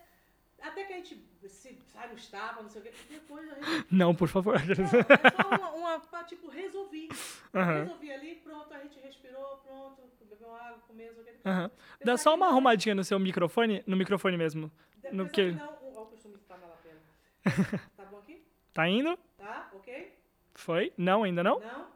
Até 0.67 0.83
que 0.83 0.93
a 0.93 0.95
gente 0.97 1.19
se 1.47 1.77
sai 1.93 2.09
nos 2.11 2.27
tapas, 2.29 2.63
não 2.63 2.69
sei 2.69 2.81
o 2.81 2.85
quê. 2.85 2.93
Depois 3.09 3.49
a 3.51 3.55
gente. 3.55 3.85
Não, 3.91 4.15
por 4.15 4.27
favor. 4.27 4.55
Não, 4.65 4.73
é 4.73 5.31
só 5.31 5.47
uma, 5.75 5.97
uma 5.99 6.23
tipo, 6.23 6.49
resolvi. 6.49 7.09
Aham. 7.53 7.81
Resolvi 7.83 8.11
ali, 8.11 8.35
pronto, 8.35 8.73
a 8.73 8.79
gente 8.79 8.99
respirou, 8.99 9.57
pronto, 9.57 10.01
bebeu 10.27 10.47
uma 10.47 10.59
água, 10.59 10.79
comeu, 10.87 11.13
não 11.15 11.23
sei 11.23 11.33
o 11.33 11.35
quê. 11.69 11.75
Dá 12.03 12.17
só 12.17 12.33
uma 12.35 12.47
arrumadinha 12.47 12.95
no 12.95 13.03
seu 13.03 13.19
microfone, 13.19 13.83
no 13.85 13.95
microfone 13.95 14.37
mesmo. 14.37 14.71
No 15.11 15.25
Depois 15.25 15.31
que? 15.31 15.41
aqui 15.41 15.51
Não, 15.55 15.73
o, 15.81 16.01
o 16.01 16.05
costume 16.07 16.35
de 16.35 16.41
estar 16.41 16.57
na 16.57 16.67
lapela. 16.67 17.79
Tá 17.95 18.05
bom 18.05 18.17
aqui? 18.17 18.43
Tá 18.73 18.87
indo? 18.89 19.17
Tá? 19.37 19.69
Ok? 19.73 20.13
Foi? 20.55 20.91
Não, 20.97 21.23
ainda 21.23 21.43
não? 21.43 21.59
Não? 21.59 21.87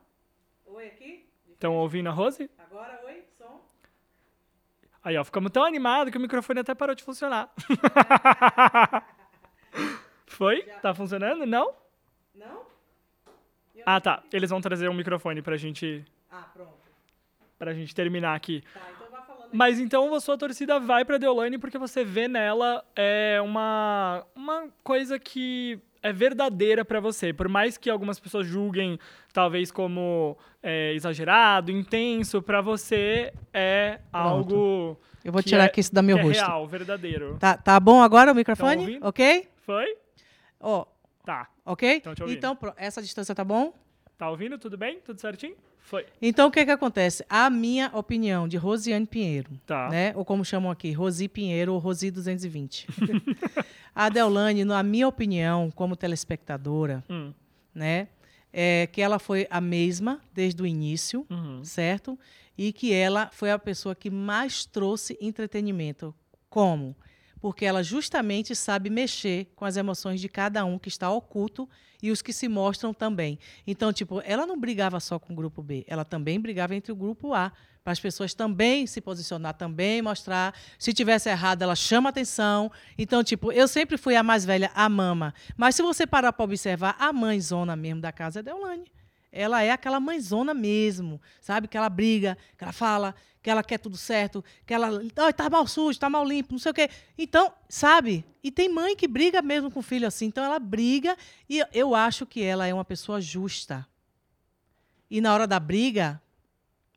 Oi 0.67 0.87
aqui? 0.87 1.29
Estão 1.51 1.75
ouvindo 1.75 2.07
a 2.07 2.11
Rose? 2.11 2.49
Agora, 2.57 3.01
oi. 3.05 3.23
Aí, 5.03 5.17
ó, 5.17 5.23
ficamos 5.23 5.51
tão 5.51 5.63
animados 5.63 6.11
que 6.11 6.17
o 6.17 6.21
microfone 6.21 6.59
até 6.59 6.75
parou 6.75 6.93
de 6.95 7.03
funcionar. 7.03 7.49
Foi? 10.27 10.63
Tá 10.81 10.93
funcionando? 10.93 11.45
Não? 11.45 11.73
Não? 12.35 12.61
Ah, 13.85 13.99
tá. 14.01 14.21
Eles 14.31 14.49
vão 14.49 14.61
trazer 14.61 14.89
um 14.89 14.93
microfone 14.93 15.41
pra 15.41 15.57
gente, 15.57 16.05
Ah, 16.31 16.45
pronto. 16.53 16.73
pra 17.57 17.73
gente 17.73 17.95
terminar 17.95 18.35
aqui. 18.35 18.61
Tá, 18.73 18.81
então 18.95 19.09
vai 19.09 19.21
falando. 19.23 19.49
Mas 19.53 19.79
então 19.79 20.13
a 20.13 20.19
sua 20.19 20.37
torcida 20.37 20.79
vai 20.79 21.03
pra 21.05 21.17
Deolane 21.17 21.57
porque 21.57 21.77
você 21.77 22.03
vê 22.03 22.27
nela 22.27 22.83
é, 22.95 23.39
uma, 23.41 24.25
uma 24.35 24.67
coisa 24.83 25.17
que 25.17 25.79
é 26.01 26.11
verdadeira 26.13 26.83
pra 26.85 26.99
você. 26.99 27.33
Por 27.33 27.47
mais 27.47 27.77
que 27.77 27.89
algumas 27.89 28.19
pessoas 28.19 28.45
julguem, 28.47 28.99
talvez, 29.33 29.71
como 29.71 30.37
é, 30.63 30.93
exagerado, 30.93 31.71
intenso, 31.71 32.41
pra 32.41 32.61
você 32.61 33.33
é 33.53 33.99
algo. 34.11 34.97
Eu 35.23 35.31
vou 35.31 35.43
tirar 35.43 35.63
é- 35.63 35.65
aqui 35.67 35.81
isso 35.81 35.93
da 35.93 36.01
meu 36.01 36.17
que 36.17 36.23
rosto. 36.23 36.41
É 36.41 36.45
real, 36.45 36.67
verdadeiro. 36.67 37.37
Tá, 37.39 37.57
tá 37.57 37.79
bom 37.79 38.01
agora 38.01 38.31
o 38.31 38.35
microfone? 38.35 38.81
ouvindo? 38.81 39.05
ok? 39.05 39.47
Foi? 39.57 39.97
Ó, 40.59 40.85
Tá. 41.25 41.47
ok? 41.65 42.01
Então, 42.29 42.55
pro- 42.55 42.73
essa 42.77 43.01
distância 43.01 43.35
tá 43.35 43.43
bom? 43.43 43.73
Tá 44.17 44.29
ouvindo? 44.29 44.57
Tudo 44.57 44.77
bem? 44.77 44.99
Tudo 44.99 45.19
certinho? 45.19 45.55
Foi. 45.81 46.05
Então, 46.21 46.47
o 46.47 46.51
que 46.51 46.63
que 46.63 46.71
acontece? 46.71 47.25
A 47.29 47.49
minha 47.49 47.89
opinião 47.95 48.47
de 48.47 48.57
Rosiane 48.57 49.05
Pinheiro, 49.07 49.49
Tá. 49.65 49.89
né? 49.89 50.13
Ou 50.15 50.23
como 50.23 50.45
chamam 50.45 50.69
aqui, 50.69 50.91
Rosi 50.91 51.27
Pinheiro 51.27 51.73
ou 51.73 51.79
Rosi 51.79 52.11
220. 52.11 52.87
a 53.95 54.09
Deolane, 54.09 54.63
na 54.65 54.83
minha 54.83 55.07
opinião, 55.07 55.71
como 55.71 55.95
telespectadora, 55.95 57.03
Hum. 57.09 57.33
né? 57.73 58.07
É 58.51 58.87
que 58.91 59.01
ela 59.01 59.19
foi 59.19 59.47
a 59.49 59.61
mesma 59.61 60.19
desde 60.33 60.61
o 60.61 60.65
início, 60.65 61.25
Uhum. 61.29 61.63
certo? 61.63 62.17
E 62.57 62.73
que 62.73 62.91
ela 62.93 63.29
foi 63.31 63.51
a 63.51 63.59
pessoa 63.59 63.95
que 63.95 64.09
mais 64.09 64.65
trouxe 64.65 65.17
entretenimento. 65.21 66.13
Como? 66.49 66.95
Porque 67.39 67.65
ela 67.65 67.83
justamente 67.83 68.55
sabe 68.55 68.89
mexer 68.89 69.51
com 69.55 69.65
as 69.65 69.77
emoções 69.77 70.19
de 70.19 70.27
cada 70.27 70.65
um 70.65 70.77
que 70.77 70.89
está 70.89 71.09
oculto 71.09 71.69
e 72.01 72.11
os 72.11 72.21
que 72.21 72.33
se 72.33 72.47
mostram 72.47 72.93
também. 72.93 73.39
Então, 73.65 73.91
tipo, 73.93 74.21
ela 74.25 74.45
não 74.45 74.59
brigava 74.59 74.99
só 74.99 75.19
com 75.19 75.33
o 75.33 75.35
grupo 75.35 75.61
B, 75.61 75.85
ela 75.87 76.05
também 76.05 76.39
brigava 76.39 76.75
entre 76.75 76.91
o 76.91 76.95
grupo 76.95 77.33
A, 77.33 77.51
para 77.83 77.93
as 77.93 77.99
pessoas 77.99 78.33
também 78.33 78.85
se 78.85 79.01
posicionar, 79.01 79.53
também 79.53 80.01
mostrar. 80.01 80.53
Se 80.77 80.93
tivesse 80.93 81.29
errado, 81.29 81.61
ela 81.61 81.75
chama 81.75 82.09
atenção. 82.09 82.71
Então, 82.97 83.23
tipo, 83.23 83.51
eu 83.51 83.67
sempre 83.67 83.97
fui 83.97 84.15
a 84.15 84.21
mais 84.21 84.45
velha, 84.45 84.69
a 84.75 84.87
mama. 84.89 85.33
Mas 85.57 85.75
se 85.75 85.81
você 85.81 86.05
parar 86.05 86.33
para 86.33 86.43
observar, 86.43 86.95
a 86.99 87.11
mãezona 87.11 87.75
mesmo 87.75 88.01
da 88.01 88.11
casa 88.11 88.41
é 88.41 88.43
Deolane. 88.43 88.91
Ela 89.31 89.61
é 89.61 89.71
aquela 89.71 89.99
mãezona 89.99 90.53
mesmo, 90.53 91.21
sabe? 91.39 91.67
Que 91.67 91.77
ela 91.77 91.89
briga, 91.89 92.37
que 92.57 92.63
ela 92.63 92.73
fala, 92.73 93.13
que 93.41 93.49
ela 93.49 93.63
quer 93.63 93.77
tudo 93.77 93.95
certo, 93.95 94.43
que 94.65 94.73
ela. 94.73 95.01
Ai, 95.17 95.33
tá 95.33 95.49
mal 95.49 95.67
sujo, 95.67 95.99
tá 95.99 96.09
mal 96.09 96.25
limpo, 96.25 96.53
não 96.53 96.59
sei 96.59 96.71
o 96.71 96.73
quê. 96.73 96.89
Então, 97.17 97.53
sabe? 97.67 98.25
E 98.43 98.51
tem 98.51 98.69
mãe 98.69 98.95
que 98.95 99.07
briga 99.07 99.41
mesmo 99.41 99.69
com 99.69 99.79
o 99.79 99.83
filho 99.83 100.07
assim. 100.07 100.25
Então, 100.25 100.43
ela 100.43 100.59
briga 100.59 101.15
e 101.49 101.63
eu 101.73 101.93
acho 101.93 102.25
que 102.25 102.41
ela 102.41 102.65
é 102.65 102.73
uma 102.73 102.85
pessoa 102.85 103.21
justa. 103.21 103.87
E 105.09 105.21
na 105.21 105.33
hora 105.33 105.47
da 105.47 105.59
briga, 105.59 106.21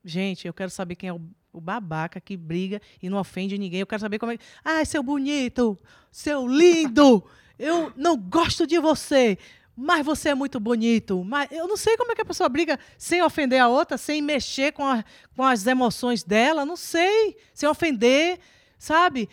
gente, 0.04 0.46
eu 0.46 0.54
quero 0.54 0.70
saber 0.70 0.96
quem 0.96 1.08
é 1.10 1.12
o, 1.12 1.20
o 1.52 1.60
babaca 1.60 2.20
que 2.20 2.36
briga 2.36 2.80
e 3.02 3.08
não 3.08 3.18
ofende 3.18 3.58
ninguém. 3.58 3.80
Eu 3.80 3.86
quero 3.86 4.00
saber 4.00 4.18
como 4.18 4.32
é. 4.32 4.38
Ai, 4.64 4.86
seu 4.86 5.02
bonito, 5.02 5.78
seu 6.10 6.46
lindo, 6.46 7.24
eu 7.58 7.92
não 7.96 8.16
gosto 8.16 8.66
de 8.66 8.78
você 8.78 9.38
mas 9.82 10.04
você 10.06 10.30
é 10.30 10.34
muito 10.34 10.58
bonito. 10.60 11.24
Mas 11.24 11.50
eu 11.50 11.66
não 11.66 11.76
sei 11.76 11.96
como 11.96 12.12
é 12.12 12.14
que 12.14 12.22
a 12.22 12.24
pessoa 12.24 12.48
briga 12.48 12.78
sem 12.96 13.22
ofender 13.22 13.60
a 13.60 13.68
outra, 13.68 13.98
sem 13.98 14.22
mexer 14.22 14.72
com, 14.72 14.84
a- 14.86 15.04
com 15.36 15.42
as 15.42 15.66
emoções 15.66 16.22
dela, 16.22 16.64
não 16.64 16.76
sei, 16.76 17.36
sem 17.52 17.68
ofender, 17.68 18.38
sabe? 18.78 19.28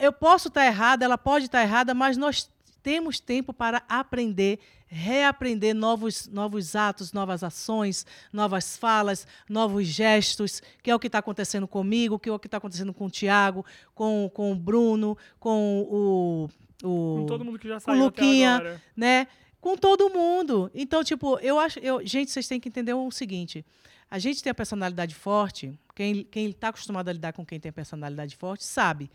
Eu 0.00 0.12
posso 0.12 0.48
estar 0.48 0.64
errada, 0.66 1.04
ela 1.04 1.18
pode 1.18 1.46
estar 1.46 1.62
errada, 1.62 1.92
mas 1.94 2.16
nós 2.16 2.50
temos 2.82 3.18
tempo 3.20 3.52
para 3.52 3.82
aprender, 3.88 4.58
reaprender 4.86 5.74
novos, 5.74 6.26
novos 6.28 6.74
atos, 6.76 7.12
novas 7.12 7.42
ações, 7.44 8.04
novas 8.32 8.76
falas, 8.76 9.26
novos 9.48 9.86
gestos, 9.86 10.60
que 10.82 10.90
é 10.90 10.94
o 10.94 10.98
que 10.98 11.06
está 11.06 11.18
acontecendo 11.18 11.66
comigo, 11.68 12.18
que 12.18 12.28
é 12.28 12.32
o 12.32 12.38
que 12.38 12.46
está 12.48 12.58
acontecendo 12.58 12.92
com 12.92 13.06
o 13.06 13.10
Tiago, 13.10 13.64
com, 13.94 14.30
com 14.34 14.52
o 14.52 14.54
Bruno, 14.56 15.16
com 15.38 15.86
o. 15.88 16.48
o 16.86 17.16
Com 17.20 17.26
todo 17.26 17.44
mundo 17.44 17.58
que 17.58 17.68
já 17.68 17.78
saiu 17.80 18.04
Luquinha, 18.04 18.56
até 18.56 18.64
agora. 18.68 18.82
né? 18.96 19.26
Com 19.62 19.76
todo 19.76 20.10
mundo. 20.10 20.68
Então, 20.74 21.04
tipo, 21.04 21.38
eu 21.38 21.56
acho. 21.56 21.78
Eu, 21.78 22.04
gente, 22.04 22.32
vocês 22.32 22.48
têm 22.48 22.58
que 22.58 22.68
entender 22.68 22.94
o 22.94 23.08
seguinte: 23.12 23.64
a 24.10 24.18
gente 24.18 24.42
tem 24.42 24.50
a 24.50 24.54
personalidade 24.54 25.14
forte. 25.14 25.72
Quem 25.94 26.26
está 26.34 26.68
acostumado 26.68 27.08
a 27.08 27.12
lidar 27.12 27.32
com 27.32 27.46
quem 27.46 27.60
tem 27.60 27.70
personalidade 27.70 28.36
forte 28.36 28.64
sabe. 28.64 29.08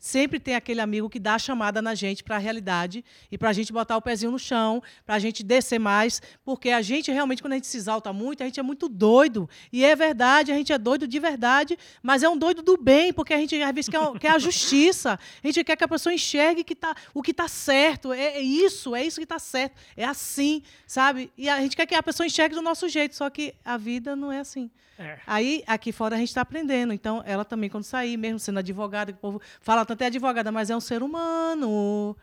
Sempre 0.00 0.40
tem 0.40 0.54
aquele 0.54 0.80
amigo 0.80 1.10
que 1.10 1.20
dá 1.20 1.34
a 1.34 1.38
chamada 1.38 1.82
na 1.82 1.94
gente 1.94 2.24
para 2.24 2.36
a 2.36 2.38
realidade 2.38 3.04
e 3.30 3.36
para 3.36 3.50
a 3.50 3.52
gente 3.52 3.70
botar 3.70 3.98
o 3.98 4.00
pezinho 4.00 4.32
no 4.32 4.38
chão, 4.38 4.82
para 5.04 5.16
a 5.16 5.18
gente 5.18 5.42
descer 5.42 5.78
mais, 5.78 6.22
porque 6.42 6.70
a 6.70 6.80
gente 6.80 7.12
realmente, 7.12 7.42
quando 7.42 7.52
a 7.52 7.56
gente 7.56 7.66
se 7.66 7.76
exalta 7.76 8.10
muito, 8.10 8.42
a 8.42 8.46
gente 8.46 8.58
é 8.58 8.62
muito 8.62 8.88
doido. 8.88 9.46
E 9.70 9.84
é 9.84 9.94
verdade, 9.94 10.50
a 10.50 10.54
gente 10.54 10.72
é 10.72 10.78
doido 10.78 11.06
de 11.06 11.18
verdade, 11.18 11.78
mas 12.02 12.22
é 12.22 12.28
um 12.30 12.36
doido 12.38 12.62
do 12.62 12.78
bem, 12.78 13.12
porque 13.12 13.34
a 13.34 13.36
gente 13.36 13.60
às 13.62 13.74
vezes 13.74 13.90
quer, 13.90 14.18
quer 14.18 14.30
a 14.30 14.38
justiça, 14.38 15.20
a 15.44 15.46
gente 15.46 15.62
quer 15.62 15.76
que 15.76 15.84
a 15.84 15.88
pessoa 15.88 16.14
enxergue 16.14 16.64
que 16.64 16.74
tá, 16.74 16.96
o 17.12 17.20
que 17.20 17.32
está 17.32 17.46
certo. 17.46 18.10
É, 18.10 18.38
é 18.38 18.40
isso, 18.40 18.96
é 18.96 19.04
isso 19.04 19.20
que 19.20 19.24
está 19.24 19.38
certo. 19.38 19.76
É 19.94 20.06
assim, 20.06 20.62
sabe? 20.86 21.30
E 21.36 21.46
a 21.46 21.60
gente 21.60 21.76
quer 21.76 21.84
que 21.84 21.94
a 21.94 22.02
pessoa 22.02 22.26
enxergue 22.26 22.54
do 22.54 22.62
nosso 22.62 22.88
jeito, 22.88 23.14
só 23.14 23.28
que 23.28 23.54
a 23.62 23.76
vida 23.76 24.16
não 24.16 24.32
é 24.32 24.40
assim. 24.40 24.70
É. 25.00 25.18
Aí, 25.26 25.64
aqui 25.66 25.92
fora, 25.92 26.14
a 26.14 26.18
gente 26.18 26.28
está 26.28 26.42
aprendendo. 26.42 26.92
Então, 26.92 27.22
ela 27.24 27.42
também, 27.42 27.70
quando 27.70 27.84
sair, 27.84 28.18
mesmo 28.18 28.38
sendo 28.38 28.58
advogada, 28.58 29.10
que 29.10 29.16
o 29.16 29.20
povo 29.20 29.40
fala 29.62 29.80
tanto 29.90 30.02
é 30.02 30.06
advogada, 30.06 30.52
mas 30.52 30.70
é 30.70 30.76
um 30.76 30.80
ser 30.80 31.02
humano. 31.02 32.16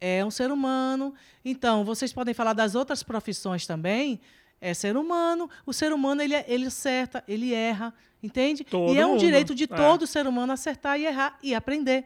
É 0.00 0.24
um 0.24 0.30
ser 0.30 0.50
humano. 0.50 1.14
Então, 1.44 1.84
vocês 1.84 2.12
podem 2.12 2.34
falar 2.34 2.52
das 2.52 2.74
outras 2.74 3.02
profissões 3.04 3.66
também. 3.66 4.20
É 4.60 4.74
ser 4.74 4.96
humano. 4.96 5.48
O 5.64 5.72
ser 5.72 5.92
humano, 5.92 6.20
ele, 6.22 6.34
é- 6.34 6.44
ele 6.48 6.66
acerta, 6.66 7.22
ele 7.28 7.52
erra, 7.54 7.94
entende? 8.22 8.64
Todo 8.64 8.92
e 8.92 8.98
é 8.98 9.06
um 9.06 9.10
mundo. 9.10 9.20
direito 9.20 9.54
de 9.54 9.64
É. 9.64 9.66
todo 9.68 10.06
ser 10.06 10.26
humano 10.26 10.52
acertar 10.52 10.98
e 10.98 11.06
errar 11.06 11.38
e 11.42 11.54
aprender. 11.54 12.04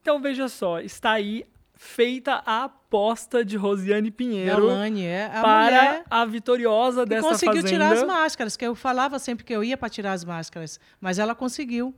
Então 0.00 0.20
veja 0.20 0.48
só, 0.48 0.80
está 0.80 1.12
aí 1.12 1.44
feita 1.74 2.42
a 2.46 2.64
aposta 2.64 3.44
de 3.44 3.56
Rosiane 3.56 4.10
Pinheiro 4.10 4.56
Deolane 4.66 5.04
é 5.04 5.26
a 5.26 5.40
para 5.42 6.04
a 6.10 6.24
vitoriosa 6.24 7.04
dessa 7.06 7.28
conseguiu 7.28 7.54
fazenda. 7.62 7.68
tirar 7.70 7.92
as 7.92 8.02
máscaras, 8.04 8.56
que 8.56 8.64
eu 8.64 8.74
falava 8.74 9.18
sempre 9.18 9.44
que 9.44 9.52
eu 9.54 9.62
ia 9.64 9.76
para 9.76 9.88
tirar 9.88 10.12
as 10.12 10.24
máscaras, 10.24 10.78
mas 11.00 11.18
ela 11.18 11.34
conseguiu. 11.34 11.92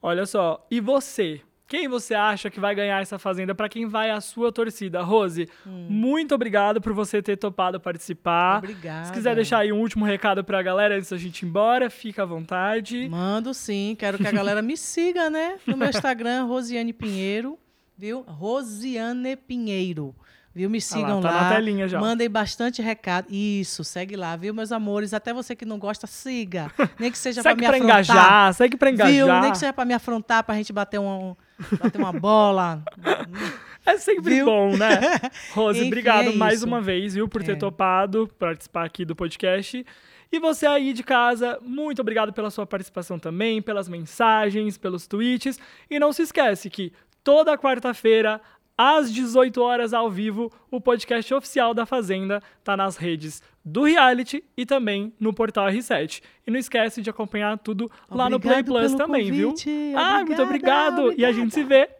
Olha 0.00 0.26
só, 0.26 0.66
e 0.70 0.80
você? 0.80 1.40
Quem 1.66 1.86
você 1.86 2.14
acha 2.14 2.48
que 2.48 2.58
vai 2.58 2.74
ganhar 2.74 3.02
essa 3.02 3.18
fazenda? 3.18 3.54
Para 3.54 3.68
quem 3.68 3.86
vai 3.86 4.10
a 4.10 4.22
sua 4.22 4.50
torcida? 4.50 5.02
Rose, 5.02 5.46
muito 5.66 6.34
obrigado 6.34 6.80
por 6.80 6.94
você 6.94 7.20
ter 7.20 7.36
topado 7.36 7.78
participar. 7.78 8.56
Obrigada. 8.58 9.04
Se 9.04 9.12
quiser 9.12 9.34
deixar 9.34 9.58
aí 9.58 9.70
um 9.70 9.78
último 9.78 10.06
recado 10.06 10.42
pra 10.42 10.62
galera 10.62 10.96
antes 10.96 11.10
da 11.10 11.18
gente 11.18 11.42
ir 11.42 11.46
embora, 11.46 11.90
fica 11.90 12.22
à 12.22 12.26
vontade. 12.26 13.06
Mando 13.10 13.52
sim, 13.52 13.94
quero 13.98 14.16
que 14.16 14.26
a 14.26 14.32
galera 14.32 14.62
me 14.62 14.76
siga, 14.78 15.28
né? 15.28 15.58
No 15.66 15.76
meu 15.76 15.90
Instagram, 15.90 16.44
Rosiane 16.46 16.94
Pinheiro, 16.94 17.58
viu? 17.98 18.22
Rosiane 18.26 19.36
Pinheiro. 19.36 20.14
Viu? 20.58 20.68
Me 20.68 20.80
sigam 20.80 21.20
tá 21.20 21.30
lá. 21.30 21.42
na 21.44 21.54
telinha 21.54 21.86
já. 21.86 22.00
Mandem 22.00 22.28
bastante 22.28 22.82
recado. 22.82 23.28
Isso, 23.30 23.84
segue 23.84 24.16
lá, 24.16 24.34
viu, 24.34 24.52
meus 24.52 24.72
amores? 24.72 25.14
Até 25.14 25.32
você 25.32 25.54
que 25.54 25.64
não 25.64 25.78
gosta, 25.78 26.04
siga. 26.08 26.68
Nem 26.98 27.12
que 27.12 27.16
seja 27.18 27.42
pra 27.42 27.52
Segue 27.52 27.60
me 27.62 27.66
pra 27.68 27.76
afrontar. 27.76 27.96
engajar, 28.00 28.54
segue 28.54 28.76
pra 28.76 28.90
engajar. 28.90 29.12
Viu? 29.12 29.40
Nem 29.40 29.52
que 29.52 29.58
seja 29.58 29.72
pra 29.72 29.84
me 29.84 29.94
afrontar, 29.94 30.42
pra 30.42 30.56
gente 30.56 30.72
bater, 30.72 30.98
um, 30.98 31.36
bater 31.80 31.98
uma 31.98 32.12
bola. 32.12 32.82
É 33.86 33.96
sempre 33.96 34.34
Viu? 34.34 34.44
bom, 34.44 34.76
né? 34.76 34.98
Rose, 35.54 35.78
Enfim, 35.78 35.86
obrigado 35.86 36.28
é 36.28 36.34
mais 36.34 36.62
uma 36.62 36.78
vez, 36.78 37.14
viu, 37.14 37.26
por 37.26 37.42
ter 37.42 37.52
É. 37.52 37.56
topado 37.56 38.28
participar 38.38 38.84
aqui 38.84 39.02
do 39.02 39.16
podcast. 39.16 39.86
E 40.30 40.38
você 40.38 40.66
aí 40.66 40.92
de 40.92 41.02
casa, 41.02 41.58
muito 41.62 42.02
obrigado 42.02 42.30
pela 42.30 42.50
sua 42.50 42.66
participação 42.66 43.18
também, 43.18 43.62
pelas 43.62 43.88
mensagens, 43.88 44.76
pelos 44.76 45.06
tweets. 45.06 45.58
E 45.88 45.98
não 45.98 46.12
se 46.12 46.20
esquece 46.20 46.68
que 46.68 46.92
toda 47.24 47.56
quarta-feira, 47.56 48.42
às 48.78 49.12
18 49.12 49.60
horas 49.60 49.92
ao 49.92 50.08
vivo, 50.08 50.52
o 50.70 50.80
podcast 50.80 51.34
oficial 51.34 51.74
da 51.74 51.84
Fazenda 51.84 52.40
tá 52.62 52.76
nas 52.76 52.96
redes 52.96 53.42
do 53.64 53.82
reality 53.82 54.44
e 54.56 54.64
também 54.64 55.12
no 55.18 55.34
portal 55.34 55.66
R7. 55.66 56.22
E 56.46 56.50
não 56.50 56.58
esquece 56.58 57.02
de 57.02 57.10
acompanhar 57.10 57.58
tudo 57.58 57.90
lá 58.08 58.30
no 58.30 58.38
Play 58.38 58.60
Obrigado 58.60 58.80
Plus 58.80 58.94
também, 58.94 59.24
convite. 59.28 59.64
viu? 59.68 59.98
Ah, 59.98 60.24
muito 60.24 60.40
Obrigada, 60.40 61.00
obrigado. 61.02 61.20
E 61.20 61.24
a 61.24 61.32
gente 61.32 61.52
se 61.52 61.64
vê 61.64 61.90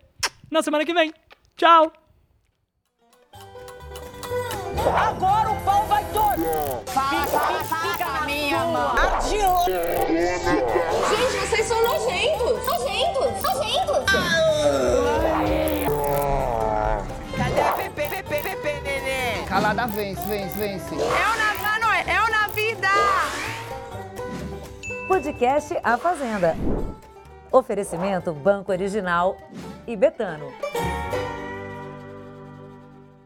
na 0.48 0.62
semana 0.62 0.84
que 0.84 0.94
vem. 0.94 1.12
Tchau! 1.56 1.92
Agora 4.96 5.50
o 5.50 5.60
pau 5.64 5.84
vai 5.86 6.04
todo. 6.12 6.44
Fica, 6.86 7.64
fica 7.64 8.04
na 8.12 8.20
minha 8.24 8.58
mão. 8.64 8.94
Gente, 9.28 9.72
vocês 11.48 11.66
são 11.66 11.82
nojentos. 11.82 12.64
Nojentos. 12.66 13.42
Nojentos. 13.42 14.04
Cadê 14.06 15.07
Calada 19.48 19.86
vence, 19.86 20.20
vence, 20.26 20.58
vence. 20.58 20.94
É 20.94 20.98
o 20.98 21.38
na, 21.38 21.54
mano, 21.62 21.86
é 22.06 22.22
o 22.22 22.30
na 22.30 22.48
vida. 22.48 22.88
Podcast 25.08 25.74
A 25.82 25.96
Fazenda. 25.96 26.54
Oferecimento 27.50 28.34
Banco 28.34 28.70
Original 28.72 29.38
e 29.86 29.96
Betano. 29.96 30.52